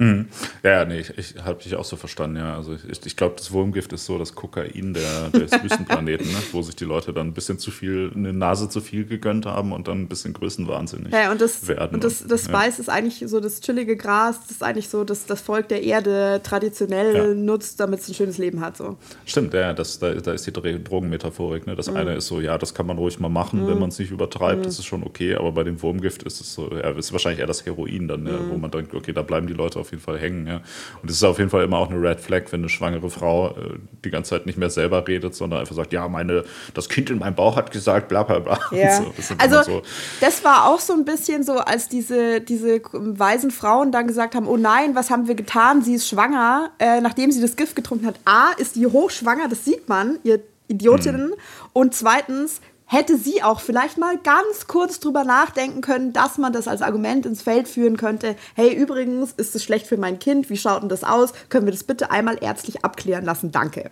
Mhm. 0.01 0.29
Ja, 0.63 0.85
nee, 0.85 1.01
ich, 1.01 1.19
ich 1.19 1.35
habe 1.43 1.61
dich 1.61 1.75
auch 1.75 1.85
so 1.85 1.97
verstanden, 1.97 2.37
ja. 2.37 2.55
Also 2.55 2.75
ich, 2.75 3.05
ich 3.05 3.17
glaube, 3.17 3.35
das 3.37 3.51
Wurmgift 3.51 3.93
ist 3.93 4.07
so 4.07 4.17
das 4.17 4.35
Kokain 4.35 4.95
der, 4.95 5.31
des 5.31 5.51
Wüstenplaneten, 5.63 6.27
ne? 6.27 6.39
wo 6.53 6.63
sich 6.63 6.77
die 6.77 6.85
Leute 6.85 7.13
dann 7.13 7.29
ein 7.29 7.33
bisschen 7.33 7.59
zu 7.59 7.73
viel, 7.73 8.13
eine 8.15 8.33
Nase 8.33 8.69
zu 8.69 8.81
viel 8.81 9.07
gegönnt 9.07 9.47
haben 9.47 9.73
und 9.73 9.89
dann 9.89 10.03
ein 10.03 10.09
bisschen 10.09 10.35
größenwahnsinnig 10.35 11.13
ja, 11.13 11.33
und 11.33 11.41
das, 11.41 11.67
werden. 11.67 11.97
Und 11.97 12.05
das, 12.05 12.25
das 12.25 12.47
ja. 12.47 12.53
Weiß 12.53 12.79
ist 12.79 12.89
eigentlich 12.89 13.25
so 13.29 13.41
das 13.41 13.61
chillige 13.61 13.97
Gras, 13.97 14.39
das 14.43 14.53
ist 14.53 14.63
eigentlich 14.63 14.89
so, 14.89 15.03
dass 15.03 15.27
das 15.27 15.41
Volk 15.41 15.67
der 15.69 15.83
Erde 15.83 16.41
traditionell 16.45 17.17
ja. 17.17 17.35
nutzt, 17.35 17.81
damit 17.81 17.99
es 17.99 18.09
ein 18.09 18.15
schönes 18.15 18.39
Leben 18.39 18.61
hat. 18.61 18.77
So. 18.77 18.97
Stimmt, 19.25 19.53
ja, 19.53 19.73
das, 19.73 19.99
da, 19.99 20.15
da 20.15 20.33
ist 20.33 20.47
die 20.47 20.53
Drogenmetaphorik. 20.53 21.67
Ne? 21.67 21.75
Das 21.75 21.91
mhm. 21.91 21.97
eine 21.97 22.15
ist 22.15 22.29
so, 22.29 22.41
ja, 22.41 22.57
das 22.57 22.73
kann 22.73 22.87
man 22.87 22.99
ruhig 22.99 23.19
mal 23.19 23.29
machen, 23.29 23.65
mhm. 23.65 23.67
wenn 23.67 23.79
man 23.81 23.89
es 23.89 23.99
nicht 23.99 24.13
übertreibt, 24.13 24.61
mhm. 24.61 24.65
das 24.65 24.79
ist 24.79 24.85
schon 24.85 25.03
okay, 25.03 25.35
aber 25.35 25.51
bei 25.51 25.65
dem 25.65 25.83
Wurmgift 25.83 26.23
ist 26.23 26.41
es 26.41 26.55
so, 26.55 26.71
ja, 26.71 26.91
ist 26.91 27.11
wahrscheinlich 27.11 27.41
eher 27.41 27.49
das 27.49 27.67
Heroin 27.67 28.07
dann, 28.07 28.23
ne? 28.23 28.39
wo 28.49 28.57
man 28.57 28.71
denkt, 28.71 28.95
okay, 28.95 29.13
da 29.13 29.23
bleiben 29.23 29.49
die 29.49 29.55
Leute 29.55 29.81
auf 29.81 29.88
auf 29.89 29.93
jeden 29.93 30.03
Fall 30.03 30.19
hängen. 30.19 30.47
Ja. 30.47 30.61
Und 31.03 31.11
es 31.11 31.17
ist 31.17 31.25
auf 31.25 31.39
jeden 31.39 31.51
Fall 31.51 31.65
immer 31.65 31.79
auch 31.79 31.91
eine 31.91 32.01
Red 32.01 32.21
Flag, 32.21 32.45
wenn 32.51 32.61
eine 32.61 32.69
schwangere 32.69 33.09
Frau 33.09 33.51
äh, 33.51 33.79
die 34.05 34.11
ganze 34.11 34.31
Zeit 34.31 34.47
nicht 34.47 34.59
mehr 34.59 34.71
selber 34.71 35.07
redet, 35.07 35.35
sondern 35.35 35.61
einfach 35.61 35.75
sagt, 35.75 35.93
ja, 35.93 36.07
meine, 36.09 36.45
das 36.75 36.89
Kind 36.89 37.11
in 37.11 37.19
meinem 37.19 37.35
Bauch 37.35 37.57
hat 37.57 37.71
gesagt, 37.71 38.09
bla 38.09 38.23
bla 38.23 38.39
bla. 38.39 38.59
Ja. 38.71 38.89
So, 38.99 39.13
das 39.17 39.33
also 39.39 39.63
so. 39.63 39.83
das 40.21 40.43
war 40.45 40.67
auch 40.67 40.81
so 40.81 40.93
ein 40.93 41.05
bisschen 41.05 41.45
so, 41.45 41.59
als 41.59 41.89
diese, 41.89 42.41
diese 42.41 42.81
weisen 42.93 43.51
Frauen 43.51 43.93
dann 43.93 44.07
gesagt 44.07 44.35
haben, 44.35 44.49
oh 44.49 44.57
nein, 44.57 44.95
was 44.95 45.11
haben 45.11 45.29
wir 45.29 45.35
getan? 45.35 45.83
Sie 45.83 45.95
ist 45.95 46.09
schwanger, 46.09 46.71
äh, 46.79 47.01
nachdem 47.01 47.31
sie 47.31 47.41
das 47.41 47.55
Gift 47.55 47.77
getrunken 47.77 48.07
hat. 48.07 48.19
A, 48.25 48.53
ist 48.57 48.75
die 48.77 48.87
hochschwanger, 48.87 49.49
das 49.49 49.65
sieht 49.65 49.89
man, 49.89 50.19
ihr 50.25 50.41
Idiotinnen. 50.69 51.31
Hm. 51.31 51.39
Und 51.73 51.95
zweitens, 51.95 52.61
hätte 52.89 53.17
sie 53.17 53.43
auch 53.43 53.61
vielleicht 53.61 53.99
mal 53.99 54.19
ganz 54.19 54.67
kurz 54.67 54.99
drüber 54.99 55.23
nachdenken 55.23 55.83
können, 55.83 56.13
dass 56.13 56.39
man 56.39 56.53
das 56.53 56.67
als 56.67 56.83
Argument 56.83 57.27
ins 57.27 57.43
Feld 57.43 57.69
führen 57.69 57.97
könnte. 57.97 58.35
Hey, 58.55 58.75
übrigens, 58.75 59.33
ist 59.33 59.55
es 59.55 59.63
schlecht 59.63 59.87
für 59.87 59.99
mein 59.99 60.19
Kind? 60.19 60.51
Wie 60.51 60.57
schaut 60.57 60.83
denn 60.83 60.89
das 60.89 61.05
aus? 61.05 61.33
Können 61.51 61.67
wir 61.67 61.73
das 61.73 61.85
bitte 61.85 62.11
einmal 62.11 62.39
ärztlich 62.43 62.85
abklären 62.85 63.25
lassen? 63.25 63.53
Danke. 63.53 63.91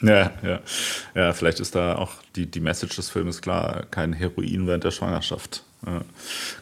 Ja, 0.00 0.32
ja. 0.42 0.60
Ja, 1.14 1.32
vielleicht 1.32 1.60
ist 1.60 1.76
da 1.76 1.96
auch 1.96 2.10
die, 2.34 2.46
die 2.46 2.60
Message 2.60 2.96
des 2.96 3.10
Films 3.10 3.40
klar: 3.40 3.84
kein 3.90 4.12
Heroin 4.12 4.66
während 4.66 4.82
der 4.82 4.90
Schwangerschaft. 4.90 5.62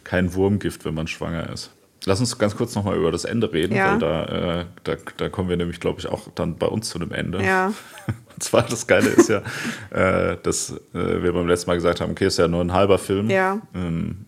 Kein 0.04 0.34
Wurmgift, 0.34 0.84
wenn 0.84 0.94
man 0.94 1.06
schwanger 1.06 1.50
ist. 1.50 1.70
Lass 2.06 2.20
uns 2.20 2.38
ganz 2.38 2.56
kurz 2.56 2.74
nochmal 2.74 2.96
über 2.96 3.12
das 3.12 3.24
Ende 3.24 3.52
reden, 3.52 3.74
ja. 3.74 3.92
weil 3.92 3.98
da, 3.98 4.60
äh, 4.60 4.64
da, 4.84 4.96
da 5.18 5.28
kommen 5.28 5.50
wir 5.50 5.56
nämlich, 5.56 5.80
glaube 5.80 6.00
ich, 6.00 6.08
auch 6.08 6.28
dann 6.34 6.56
bei 6.56 6.66
uns 6.66 6.88
zu 6.88 6.98
einem 6.98 7.12
Ende. 7.12 7.44
Ja. 7.44 7.72
Und 8.06 8.42
zwar 8.42 8.62
das 8.62 8.86
Geile 8.86 9.08
ist 9.08 9.28
ja, 9.28 9.42
äh, 9.90 10.38
dass 10.42 10.70
äh, 10.94 11.22
wir 11.22 11.32
beim 11.32 11.46
letzten 11.46 11.70
Mal 11.70 11.74
gesagt 11.74 12.00
haben, 12.00 12.12
okay, 12.12 12.26
ist 12.26 12.38
ja 12.38 12.48
nur 12.48 12.62
ein 12.62 12.72
halber 12.72 12.98
Film. 12.98 13.28
Ja. 13.28 13.60
Ähm, 13.74 14.24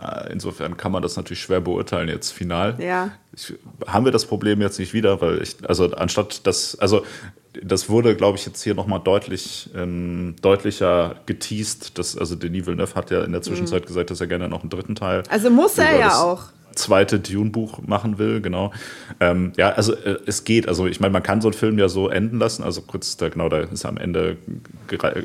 äh, 0.00 0.32
insofern 0.32 0.76
kann 0.76 0.92
man 0.92 1.02
das 1.02 1.16
natürlich 1.16 1.40
schwer 1.40 1.60
beurteilen 1.60 2.08
jetzt 2.08 2.30
final. 2.30 2.76
Ja. 2.78 3.10
Ich, 3.32 3.54
haben 3.86 4.04
wir 4.04 4.12
das 4.12 4.26
Problem 4.26 4.60
jetzt 4.60 4.78
nicht 4.78 4.94
wieder, 4.94 5.20
weil 5.20 5.42
ich, 5.42 5.56
also 5.66 5.90
anstatt 5.92 6.46
das, 6.46 6.78
also 6.78 7.04
das 7.60 7.88
wurde, 7.88 8.14
glaube 8.14 8.38
ich, 8.38 8.46
jetzt 8.46 8.62
hier 8.62 8.74
nochmal 8.74 9.00
deutlich 9.00 9.70
ähm, 9.74 10.36
deutlicher 10.40 11.16
geteased. 11.26 11.98
Dass, 11.98 12.16
also 12.16 12.36
Denis 12.36 12.66
Villeneuve 12.66 12.94
hat 12.94 13.10
ja 13.10 13.24
in 13.24 13.32
der 13.32 13.42
Zwischenzeit 13.42 13.82
mhm. 13.82 13.86
gesagt, 13.88 14.10
dass 14.10 14.20
er 14.20 14.28
gerne 14.28 14.48
noch 14.48 14.60
einen 14.60 14.70
dritten 14.70 14.94
Teil. 14.94 15.24
Also 15.28 15.50
muss 15.50 15.78
er 15.78 15.98
ja 15.98 16.22
auch 16.22 16.44
zweite 16.78 17.20
Dune-Buch 17.20 17.80
machen 17.86 18.18
will, 18.18 18.40
genau. 18.40 18.72
Ähm, 19.20 19.52
ja, 19.56 19.70
also 19.70 19.94
äh, 19.94 20.18
es 20.26 20.44
geht. 20.44 20.68
Also 20.68 20.86
ich 20.86 21.00
meine, 21.00 21.12
man 21.12 21.22
kann 21.22 21.40
so 21.40 21.48
einen 21.48 21.54
Film 21.54 21.78
ja 21.78 21.88
so 21.88 22.08
enden 22.08 22.38
lassen. 22.38 22.62
Also 22.62 22.82
kurz, 22.82 23.16
da, 23.16 23.28
genau, 23.28 23.48
da 23.48 23.60
ist 23.60 23.84
am 23.84 23.96
Ende, 23.96 24.36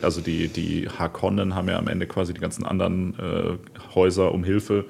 also 0.01 0.22
die, 0.22 0.47
die 0.47 0.89
Harkonnen 0.89 1.56
haben 1.56 1.70
ja 1.70 1.78
am 1.78 1.88
Ende 1.88 2.08
quasi 2.08 2.34
die 2.34 2.41
ganzen 2.41 2.66
anderen 2.66 3.14
äh, 3.20 3.93
Häuser 3.95 4.34
um 4.34 4.43
Hilfe 4.43 4.86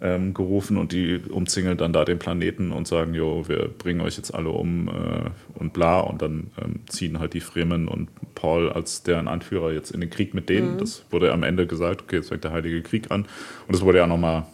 ähm, 0.00 0.32
gerufen 0.32 0.76
und 0.76 0.92
die 0.92 1.20
umzingeln 1.28 1.76
dann 1.76 1.92
da 1.92 2.04
den 2.04 2.18
Planeten 2.18 2.70
und 2.70 2.86
sagen, 2.86 3.14
jo, 3.14 3.48
wir 3.48 3.68
bringen 3.68 4.00
euch 4.00 4.16
jetzt 4.16 4.32
alle 4.32 4.50
um 4.50 4.88
äh, 4.88 5.30
und 5.58 5.72
bla. 5.72 6.00
Und 6.00 6.22
dann 6.22 6.50
ähm, 6.62 6.80
ziehen 6.86 7.18
halt 7.18 7.34
die 7.34 7.40
Fremen 7.40 7.88
und 7.88 8.08
Paul 8.34 8.70
als 8.70 9.02
deren 9.02 9.26
Anführer 9.26 9.72
jetzt 9.72 9.90
in 9.90 10.00
den 10.00 10.10
Krieg 10.10 10.34
mit 10.34 10.48
denen. 10.48 10.74
Mhm. 10.74 10.78
Das 10.78 11.04
wurde 11.10 11.32
am 11.32 11.42
Ende 11.42 11.66
gesagt, 11.66 12.02
okay, 12.02 12.16
jetzt 12.16 12.28
fängt 12.28 12.44
der 12.44 12.52
Heilige 12.52 12.80
Krieg 12.82 13.10
an. 13.10 13.22
Und 13.22 13.74
das 13.74 13.82
wurde 13.82 13.98
ja 13.98 14.06
nochmal 14.06 14.46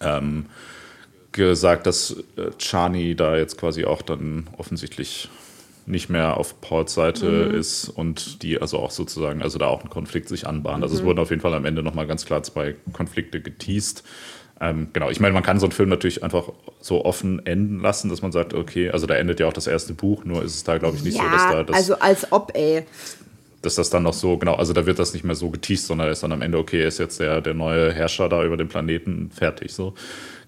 ähm, 0.00 0.46
gesagt, 1.32 1.86
dass 1.86 2.16
äh, 2.36 2.50
Chani 2.58 3.14
da 3.14 3.36
jetzt 3.36 3.58
quasi 3.58 3.84
auch 3.84 4.02
dann 4.02 4.48
offensichtlich 4.56 5.28
nicht 5.86 6.08
mehr 6.10 6.36
auf 6.36 6.60
Pauls 6.60 6.94
Seite 6.94 7.48
mhm. 7.50 7.54
ist 7.54 7.88
und 7.88 8.42
die 8.42 8.60
also 8.60 8.78
auch 8.78 8.90
sozusagen, 8.90 9.42
also 9.42 9.58
da 9.58 9.66
auch 9.66 9.84
ein 9.84 9.90
Konflikt 9.90 10.28
sich 10.28 10.46
anbahnt. 10.46 10.82
Also 10.82 10.96
es 10.96 11.02
mhm. 11.02 11.06
wurden 11.06 11.18
auf 11.20 11.30
jeden 11.30 11.42
Fall 11.42 11.54
am 11.54 11.64
Ende 11.64 11.82
nochmal 11.82 12.06
ganz 12.06 12.26
klar 12.26 12.42
zwei 12.42 12.74
Konflikte 12.92 13.40
geteased. 13.40 14.02
Ähm, 14.58 14.88
genau, 14.92 15.10
ich 15.10 15.20
meine, 15.20 15.34
man 15.34 15.42
kann 15.42 15.60
so 15.60 15.66
einen 15.66 15.72
Film 15.72 15.90
natürlich 15.90 16.24
einfach 16.24 16.50
so 16.80 17.04
offen 17.04 17.44
enden 17.44 17.80
lassen, 17.80 18.08
dass 18.08 18.22
man 18.22 18.32
sagt, 18.32 18.54
okay, 18.54 18.90
also 18.90 19.06
da 19.06 19.14
endet 19.14 19.38
ja 19.38 19.46
auch 19.46 19.52
das 19.52 19.66
erste 19.66 19.92
Buch, 19.92 20.24
nur 20.24 20.42
ist 20.42 20.54
es 20.54 20.64
da, 20.64 20.78
glaube 20.78 20.96
ich, 20.96 21.04
nicht 21.04 21.18
ja, 21.18 21.24
so, 21.24 21.30
dass 21.30 21.50
da 21.50 21.62
das. 21.62 21.76
Also 21.76 21.98
als 21.98 22.32
ob, 22.32 22.52
ey 22.54 22.84
dass 23.66 23.74
das 23.74 23.90
dann 23.90 24.04
noch 24.04 24.14
so, 24.14 24.38
genau, 24.38 24.54
also 24.54 24.72
da 24.72 24.86
wird 24.86 24.98
das 24.98 25.12
nicht 25.12 25.24
mehr 25.24 25.34
so 25.34 25.50
geteased, 25.50 25.86
sondern 25.86 26.08
ist 26.08 26.22
dann 26.22 26.32
am 26.32 26.42
Ende, 26.42 26.58
okay, 26.58 26.80
er 26.80 26.88
ist 26.88 26.98
jetzt 26.98 27.20
der, 27.20 27.40
der 27.40 27.54
neue 27.54 27.92
Herrscher 27.92 28.28
da 28.28 28.44
über 28.44 28.56
den 28.56 28.68
Planeten, 28.68 29.30
fertig 29.30 29.72
so. 29.72 29.94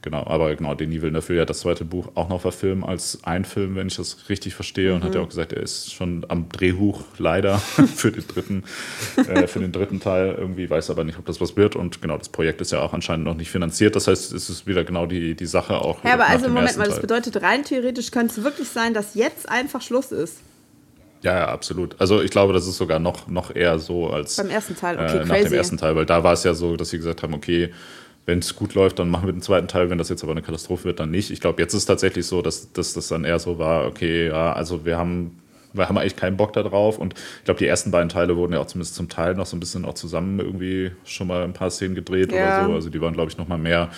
Genau, 0.01 0.25
aber 0.27 0.55
genau, 0.55 0.75
Denis 0.75 1.03
Villeneuve 1.03 1.29
will 1.29 1.37
ja 1.39 1.45
das 1.45 1.59
zweite 1.59 1.85
Buch 1.85 2.13
auch 2.15 2.29
noch 2.29 2.41
verfilmen 2.41 2.85
als 2.85 3.19
ein 3.25 3.45
Film, 3.45 3.75
wenn 3.75 3.89
ich 3.89 3.97
das 3.97 4.29
richtig 4.29 4.55
verstehe. 4.55 4.91
Mhm. 4.91 4.97
Und 4.97 5.05
hat 5.05 5.15
ja 5.17 5.21
auch 5.21 5.29
gesagt, 5.29 5.53
er 5.53 5.63
ist 5.63 5.93
schon 5.93 6.25
am 6.29 6.49
Drehbuch 6.49 7.03
leider 7.19 7.59
für 7.97 8.13
den 8.13 8.25
dritten, 8.27 8.63
äh, 9.17 9.49
für 9.49 9.59
den 9.59 9.73
dritten 9.73 9.99
Teil. 9.99 10.37
Irgendwie 10.39 10.71
weiß 10.71 10.91
aber 10.91 11.03
nicht, 11.03 11.19
ob 11.19 11.27
das 11.27 11.41
was 11.41 11.57
wird. 11.57 11.75
Und 11.75 12.01
genau, 12.01 12.17
das 12.17 12.29
Projekt 12.29 12.61
ist 12.61 12.71
ja 12.71 12.81
auch 12.81 12.93
anscheinend 12.93 13.27
noch 13.27 13.35
nicht 13.35 13.51
finanziert. 13.51 13.97
Das 13.97 14.07
heißt, 14.07 14.33
es 14.33 14.49
ist 14.49 14.69
wieder 14.69 14.85
genau 14.85 15.07
die, 15.07 15.35
die 15.35 15.47
Sache 15.47 15.79
auch. 15.79 16.05
Ja, 16.05 16.15
aber 16.15 16.29
also 16.29 16.49
Moment 16.49 16.79
mal, 16.79 16.87
das 16.87 17.01
bedeutet 17.01 17.43
rein 17.43 17.65
theoretisch 17.65 18.13
könnte 18.13 18.39
es 18.39 18.45
wirklich 18.45 18.69
sein, 18.69 18.95
dass 18.95 19.15
jetzt 19.15 19.49
einfach 19.49 19.83
Schluss 19.83 20.13
ist. 20.13 20.37
Ja, 21.23 21.37
ja, 21.37 21.49
absolut. 21.49 21.97
Also 21.99 22.23
ich 22.23 22.31
glaube, 22.31 22.53
das 22.53 22.67
ist 22.67 22.77
sogar 22.77 22.99
noch, 22.99 23.27
noch 23.29 23.55
eher 23.55 23.79
so 23.79 24.11
als 24.11 24.37
beim 24.37 24.51
ersten 24.51 24.77
Teil. 24.77 24.97
Okay, 24.97 25.19
äh, 25.19 25.25
nach 25.25 25.37
dem 25.37 25.53
ersten 25.53 25.77
Teil, 25.77 25.97
weil 25.97 26.07
da 26.07 26.23
war 26.23 26.33
es 26.33 26.45
ja 26.45 26.55
so, 26.55 26.77
dass 26.77 26.91
sie 26.91 26.99
gesagt 26.99 27.23
haben, 27.23 27.35
okay, 27.35 27.73
wenn 28.29 28.41
es 28.41 28.55
gut 28.55 28.75
läuft, 28.75 28.99
dann 28.99 29.09
machen 29.09 29.27
wir 29.27 29.33
den 29.33 29.43
zweiten 29.43 29.69
Teil. 29.69 29.89
Wenn 29.89 29.99
das 29.99 30.11
jetzt 30.11 30.23
aber 30.23 30.33
eine 30.33 30.43
Katastrophe 30.43 30.85
wird, 30.85 31.01
dann 31.01 31.11
nicht. 31.11 31.31
Ich 31.31 31.41
glaube, 31.41 31.63
jetzt 31.63 31.73
ist 31.73 31.81
es 31.81 31.87
tatsächlich 31.87 32.27
so, 32.27 32.43
dass, 32.43 32.73
dass 32.73 32.93
das 32.93 33.09
dann 33.09 33.25
eher 33.25 33.39
so 33.39 33.59
war, 33.59 33.87
okay, 33.87 34.29
ja, 34.29 34.53
also 34.53 34.85
wir 34.85 34.99
haben, 34.99 35.41
wir 35.73 35.89
haben 35.89 35.97
eigentlich 35.97 36.17
keinen 36.17 36.37
Bock 36.37 36.53
da 36.53 36.63
drauf. 36.63 36.99
Und 36.99 37.15
ich 37.15 37.45
glaube, 37.45 37.59
die 37.59 37.67
ersten 37.67 37.91
beiden 37.91 38.11
Teile 38.11 38.37
wurden 38.37 38.53
ja 38.53 38.61
auch 38.61 38.67
zumindest 38.67 38.97
zum 38.97 39.09
Teil 39.09 39.35
noch 39.35 39.47
so 39.47 39.57
ein 39.57 39.61
bisschen 39.61 39.87
auch 39.87 39.95
zusammen 39.95 40.39
irgendwie 40.41 40.93
schon 41.05 41.27
mal 41.27 41.43
ein 41.43 41.55
paar 41.55 41.71
Szenen 41.71 41.95
gedreht 41.95 42.31
ja. 42.31 42.59
oder 42.59 42.67
so. 42.69 42.75
Also 42.75 42.91
die 42.91 43.01
waren, 43.01 43.15
glaube 43.15 43.31
ich, 43.31 43.39
noch 43.39 43.49
mal 43.49 43.59
mehr 43.59 43.91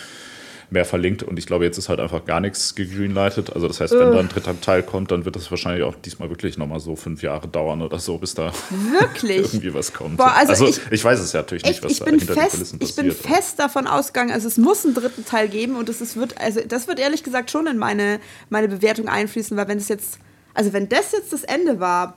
mehr 0.71 0.85
verlinkt. 0.85 1.23
Und 1.23 1.39
ich 1.39 1.47
glaube, 1.47 1.65
jetzt 1.65 1.79
ist 1.79 1.89
halt 1.89 2.01
einfach 2.01 2.25
gar 2.25 2.41
nichts 2.41 2.75
gegreenlightet. 2.75 3.53
Also 3.53 3.67
das 3.69 3.81
heißt, 3.81 3.93
wenn 3.93 4.13
da 4.13 4.21
ein 4.21 4.29
dritter 4.29 4.61
Teil 4.61 4.83
kommt, 4.83 5.11
dann 5.11 5.25
wird 5.25 5.37
das 5.37 5.51
wahrscheinlich 5.51 5.83
auch 5.85 5.95
diesmal 5.97 6.31
wirklich 6.31 6.59
nochmal 6.59 6.81
so 6.81 6.97
fünf 6.97 7.23
Jahre 7.23 7.49
dauern 7.49 7.83
oder 7.83 7.99
so, 7.99 8.19
bis 8.19 8.35
da 8.35 8.53
wirklich? 9.01 9.39
irgendwie 9.53 9.75
was 9.75 9.93
kommt. 9.93 10.17
Boah, 10.17 10.33
also, 10.33 10.53
also 10.53 10.67
ich, 10.69 10.81
ich, 10.91 11.05
weiß 11.05 11.21
es 11.21 11.33
ja 11.33 11.41
natürlich 11.41 11.65
nicht, 11.65 11.83
was 11.83 11.93
ich 11.93 11.99
da 11.99 12.07
hinter 12.07 12.35
fest, 12.35 12.37
den 12.37 12.51
Kulissen 12.51 12.79
Ich 12.81 12.97
passiert. 12.97 13.23
bin 13.23 13.35
fest 13.35 13.59
davon 13.59 13.87
ausgegangen, 13.87 14.31
also 14.33 14.47
es 14.49 14.57
muss 14.57 14.85
einen 14.85 14.95
dritten 14.95 15.25
Teil 15.25 15.49
geben 15.49 15.77
und 15.77 15.89
es 15.89 16.17
wird, 16.17 16.41
also 16.41 16.61
das 16.67 16.89
wird 16.89 17.01
ehrlich 17.01 17.23
gesagt 17.23 17.51
schon 17.51 17.67
in 17.67 17.77
meine, 17.77 18.21
meine 18.49 18.69
Bewertung 18.69 19.09
einfließen, 19.09 19.57
weil 19.57 19.69
wenn 19.69 19.79
es 19.79 19.89
jetzt, 19.89 20.19
also 20.55 20.73
wenn 20.73 20.89
das 20.89 21.13
jetzt 21.13 21.33
das 21.33 21.45
Ende 21.45 21.81
war, 21.81 22.17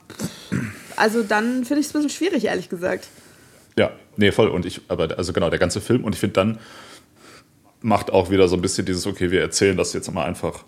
also 0.96 1.24
dann 1.24 1.66
finde 1.66 1.82
ich 1.82 1.88
es 1.88 1.96
ein 1.96 2.04
bisschen 2.04 2.10
schwierig, 2.10 2.46
ehrlich 2.46 2.70
gesagt. 2.70 3.08
Ja, 3.78 3.92
nee, 4.18 4.32
voll. 4.32 4.50
Und 4.50 4.66
ich, 4.66 4.82
aber 4.88 5.18
also 5.18 5.34
genau, 5.34 5.50
der 5.50 5.60
ganze 5.60 5.82
Film. 5.82 6.04
Und 6.04 6.14
ich 6.14 6.20
finde, 6.20 6.34
dann 6.34 6.60
macht 7.84 8.12
auch 8.12 8.32
wieder 8.32 8.48
so 8.48 8.56
ein 8.56 8.62
bisschen 8.62 8.86
dieses, 8.86 9.06
okay, 9.06 9.30
wir 9.32 9.42
erzählen 9.42 9.78
das 9.78 9.94
jetzt 9.94 10.12
mal 10.12 10.26
einfach 10.26 10.64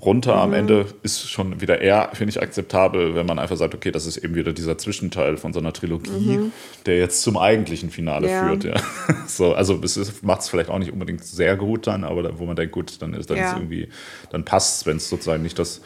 runter. 0.00 0.36
Mhm. 0.36 0.40
Am 0.42 0.52
Ende 0.54 0.86
ist 1.02 1.28
schon 1.28 1.60
wieder 1.60 1.80
eher, 1.80 2.10
finde 2.14 2.30
ich, 2.30 2.40
akzeptabel, 2.40 3.16
wenn 3.16 3.26
man 3.26 3.38
einfach 3.40 3.56
sagt, 3.56 3.74
okay, 3.74 3.90
das 3.90 4.06
ist 4.06 4.16
eben 4.18 4.36
wieder 4.36 4.52
dieser 4.52 4.78
Zwischenteil 4.78 5.36
von 5.36 5.52
so 5.52 5.58
einer 5.58 5.72
Trilogie, 5.72 6.38
der 6.86 6.98
jetzt 6.98 7.22
zum 7.22 7.36
eigentlichen 7.36 7.90
Finale 7.90 8.28
Mhm. 8.28 8.32
Ja. 8.32 8.46
führt. 8.46 8.64
Ja. 8.64 8.74
So, 9.26 9.52
also 9.54 9.78
es 9.82 10.22
macht 10.22 10.40
es 10.42 10.48
vielleicht 10.48 10.70
auch 10.70 10.78
nicht 10.78 10.92
unbedingt 10.92 11.22
sehr 11.24 11.56
gut 11.56 11.86
dann, 11.86 12.04
aber 12.04 12.22
da, 12.22 12.38
wo 12.38 12.46
man 12.46 12.56
denkt, 12.56 12.72
gut, 12.72 13.02
dann 13.02 13.12
ist 13.12 13.28
dann 13.28 13.36
Ja. 13.38 13.50
ist 13.50 13.56
irgendwie, 13.56 13.88
dann 14.30 14.44
passt 14.44 14.80
es, 14.80 14.86
wenn 14.86 14.96
es 14.98 15.08
sozusagen 15.08 15.42
nicht 15.42 15.58
das 15.58 15.80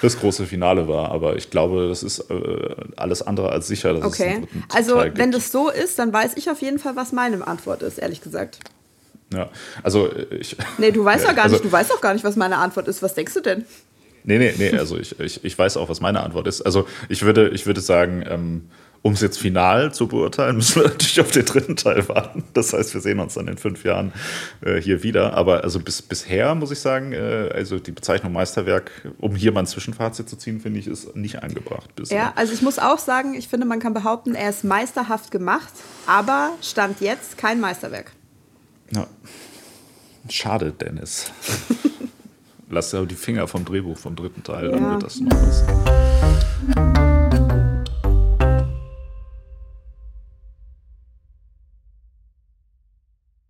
das 0.00 0.18
große 0.18 0.46
Finale 0.46 0.88
war, 0.88 1.12
aber 1.12 1.36
ich 1.36 1.48
glaube, 1.50 1.86
das 1.88 2.02
ist 2.02 2.18
äh, 2.28 2.74
alles 2.96 3.22
andere 3.22 3.50
als 3.50 3.68
sicher, 3.68 4.04
Okay. 4.04 4.42
Also, 4.74 4.96
wenn 5.14 5.30
das 5.30 5.52
so 5.52 5.68
ist, 5.70 5.96
dann 6.00 6.12
weiß 6.12 6.32
ich 6.36 6.50
auf 6.50 6.60
jeden 6.60 6.80
Fall, 6.80 6.96
was 6.96 7.12
meine 7.12 7.46
Antwort 7.46 7.82
ist, 7.82 7.98
ehrlich 7.98 8.20
gesagt. 8.20 8.58
Ja, 9.32 9.48
also 9.82 10.08
äh, 10.10 10.36
ich. 10.36 10.56
Nee, 10.78 10.90
du 10.90 11.04
weißt 11.04 11.22
Ja, 11.24 11.30
ja 11.30 11.34
gar 11.34 11.44
also- 11.44 11.56
nicht, 11.56 11.64
du 11.64 11.72
weißt 11.72 11.90
doch 11.90 12.00
gar 12.00 12.12
nicht, 12.14 12.24
was 12.24 12.36
meine 12.36 12.58
Antwort 12.58 12.88
ist. 12.88 13.02
Was 13.02 13.14
denkst 13.14 13.34
du 13.34 13.40
denn? 13.40 13.64
Nee, 14.24 14.38
nee, 14.38 14.54
nee, 14.56 14.78
also 14.78 14.96
ich, 14.98 15.18
ich, 15.18 15.44
ich 15.44 15.58
weiß 15.58 15.76
auch, 15.76 15.88
was 15.88 16.00
meine 16.00 16.22
Antwort 16.22 16.46
ist. 16.46 16.62
Also 16.62 16.86
ich 17.08 17.22
würde, 17.22 17.48
ich 17.48 17.66
würde 17.66 17.80
sagen, 17.80 18.24
ähm, 18.28 18.68
um 19.02 19.14
es 19.14 19.20
jetzt 19.20 19.38
final 19.38 19.92
zu 19.92 20.06
beurteilen, 20.06 20.56
müssen 20.58 20.82
wir 20.82 20.88
natürlich 20.88 21.20
auf 21.20 21.30
den 21.32 21.44
dritten 21.44 21.76
Teil 21.76 22.08
warten. 22.08 22.44
Das 22.54 22.72
heißt, 22.72 22.94
wir 22.94 23.00
sehen 23.00 23.18
uns 23.18 23.34
dann 23.34 23.48
in 23.48 23.58
fünf 23.58 23.84
Jahren 23.84 24.12
äh, 24.64 24.80
hier 24.80 25.02
wieder. 25.02 25.34
Aber 25.34 25.64
also 25.64 25.80
bis, 25.80 26.00
bisher 26.02 26.54
muss 26.54 26.70
ich 26.70 26.78
sagen, 26.78 27.12
äh, 27.12 27.50
also 27.52 27.78
die 27.80 27.90
Bezeichnung 27.90 28.32
Meisterwerk, 28.32 28.92
um 29.18 29.34
hier 29.34 29.50
mal 29.50 29.60
ein 29.60 29.66
Zwischenfazit 29.66 30.28
zu 30.28 30.36
ziehen, 30.36 30.60
finde 30.60 30.78
ich, 30.78 30.86
ist 30.86 31.16
nicht 31.16 31.42
angebracht 31.42 31.94
bisher. 31.96 32.16
Ja, 32.16 32.32
also 32.36 32.52
ich 32.52 32.62
muss 32.62 32.78
auch 32.78 32.98
sagen, 32.98 33.34
ich 33.34 33.48
finde, 33.48 33.66
man 33.66 33.80
kann 33.80 33.92
behaupten, 33.92 34.36
er 34.36 34.50
ist 34.50 34.62
meisterhaft 34.62 35.32
gemacht, 35.32 35.72
aber 36.06 36.52
stand 36.62 37.00
jetzt 37.00 37.36
kein 37.36 37.60
Meisterwerk. 37.60 38.12
Ja. 38.94 39.06
Schade, 40.28 40.72
Dennis. 40.72 41.30
Lass 42.70 42.92
ja 42.92 43.04
die 43.04 43.14
Finger 43.14 43.48
vom 43.48 43.64
Drehbuch 43.64 43.98
vom 43.98 44.16
dritten 44.16 44.42
Teil, 44.42 44.68
dann 44.70 44.82
Ja. 44.82 44.90
wird 44.92 45.02
das 45.02 45.20
noch 45.20 45.30
was. 45.32 45.64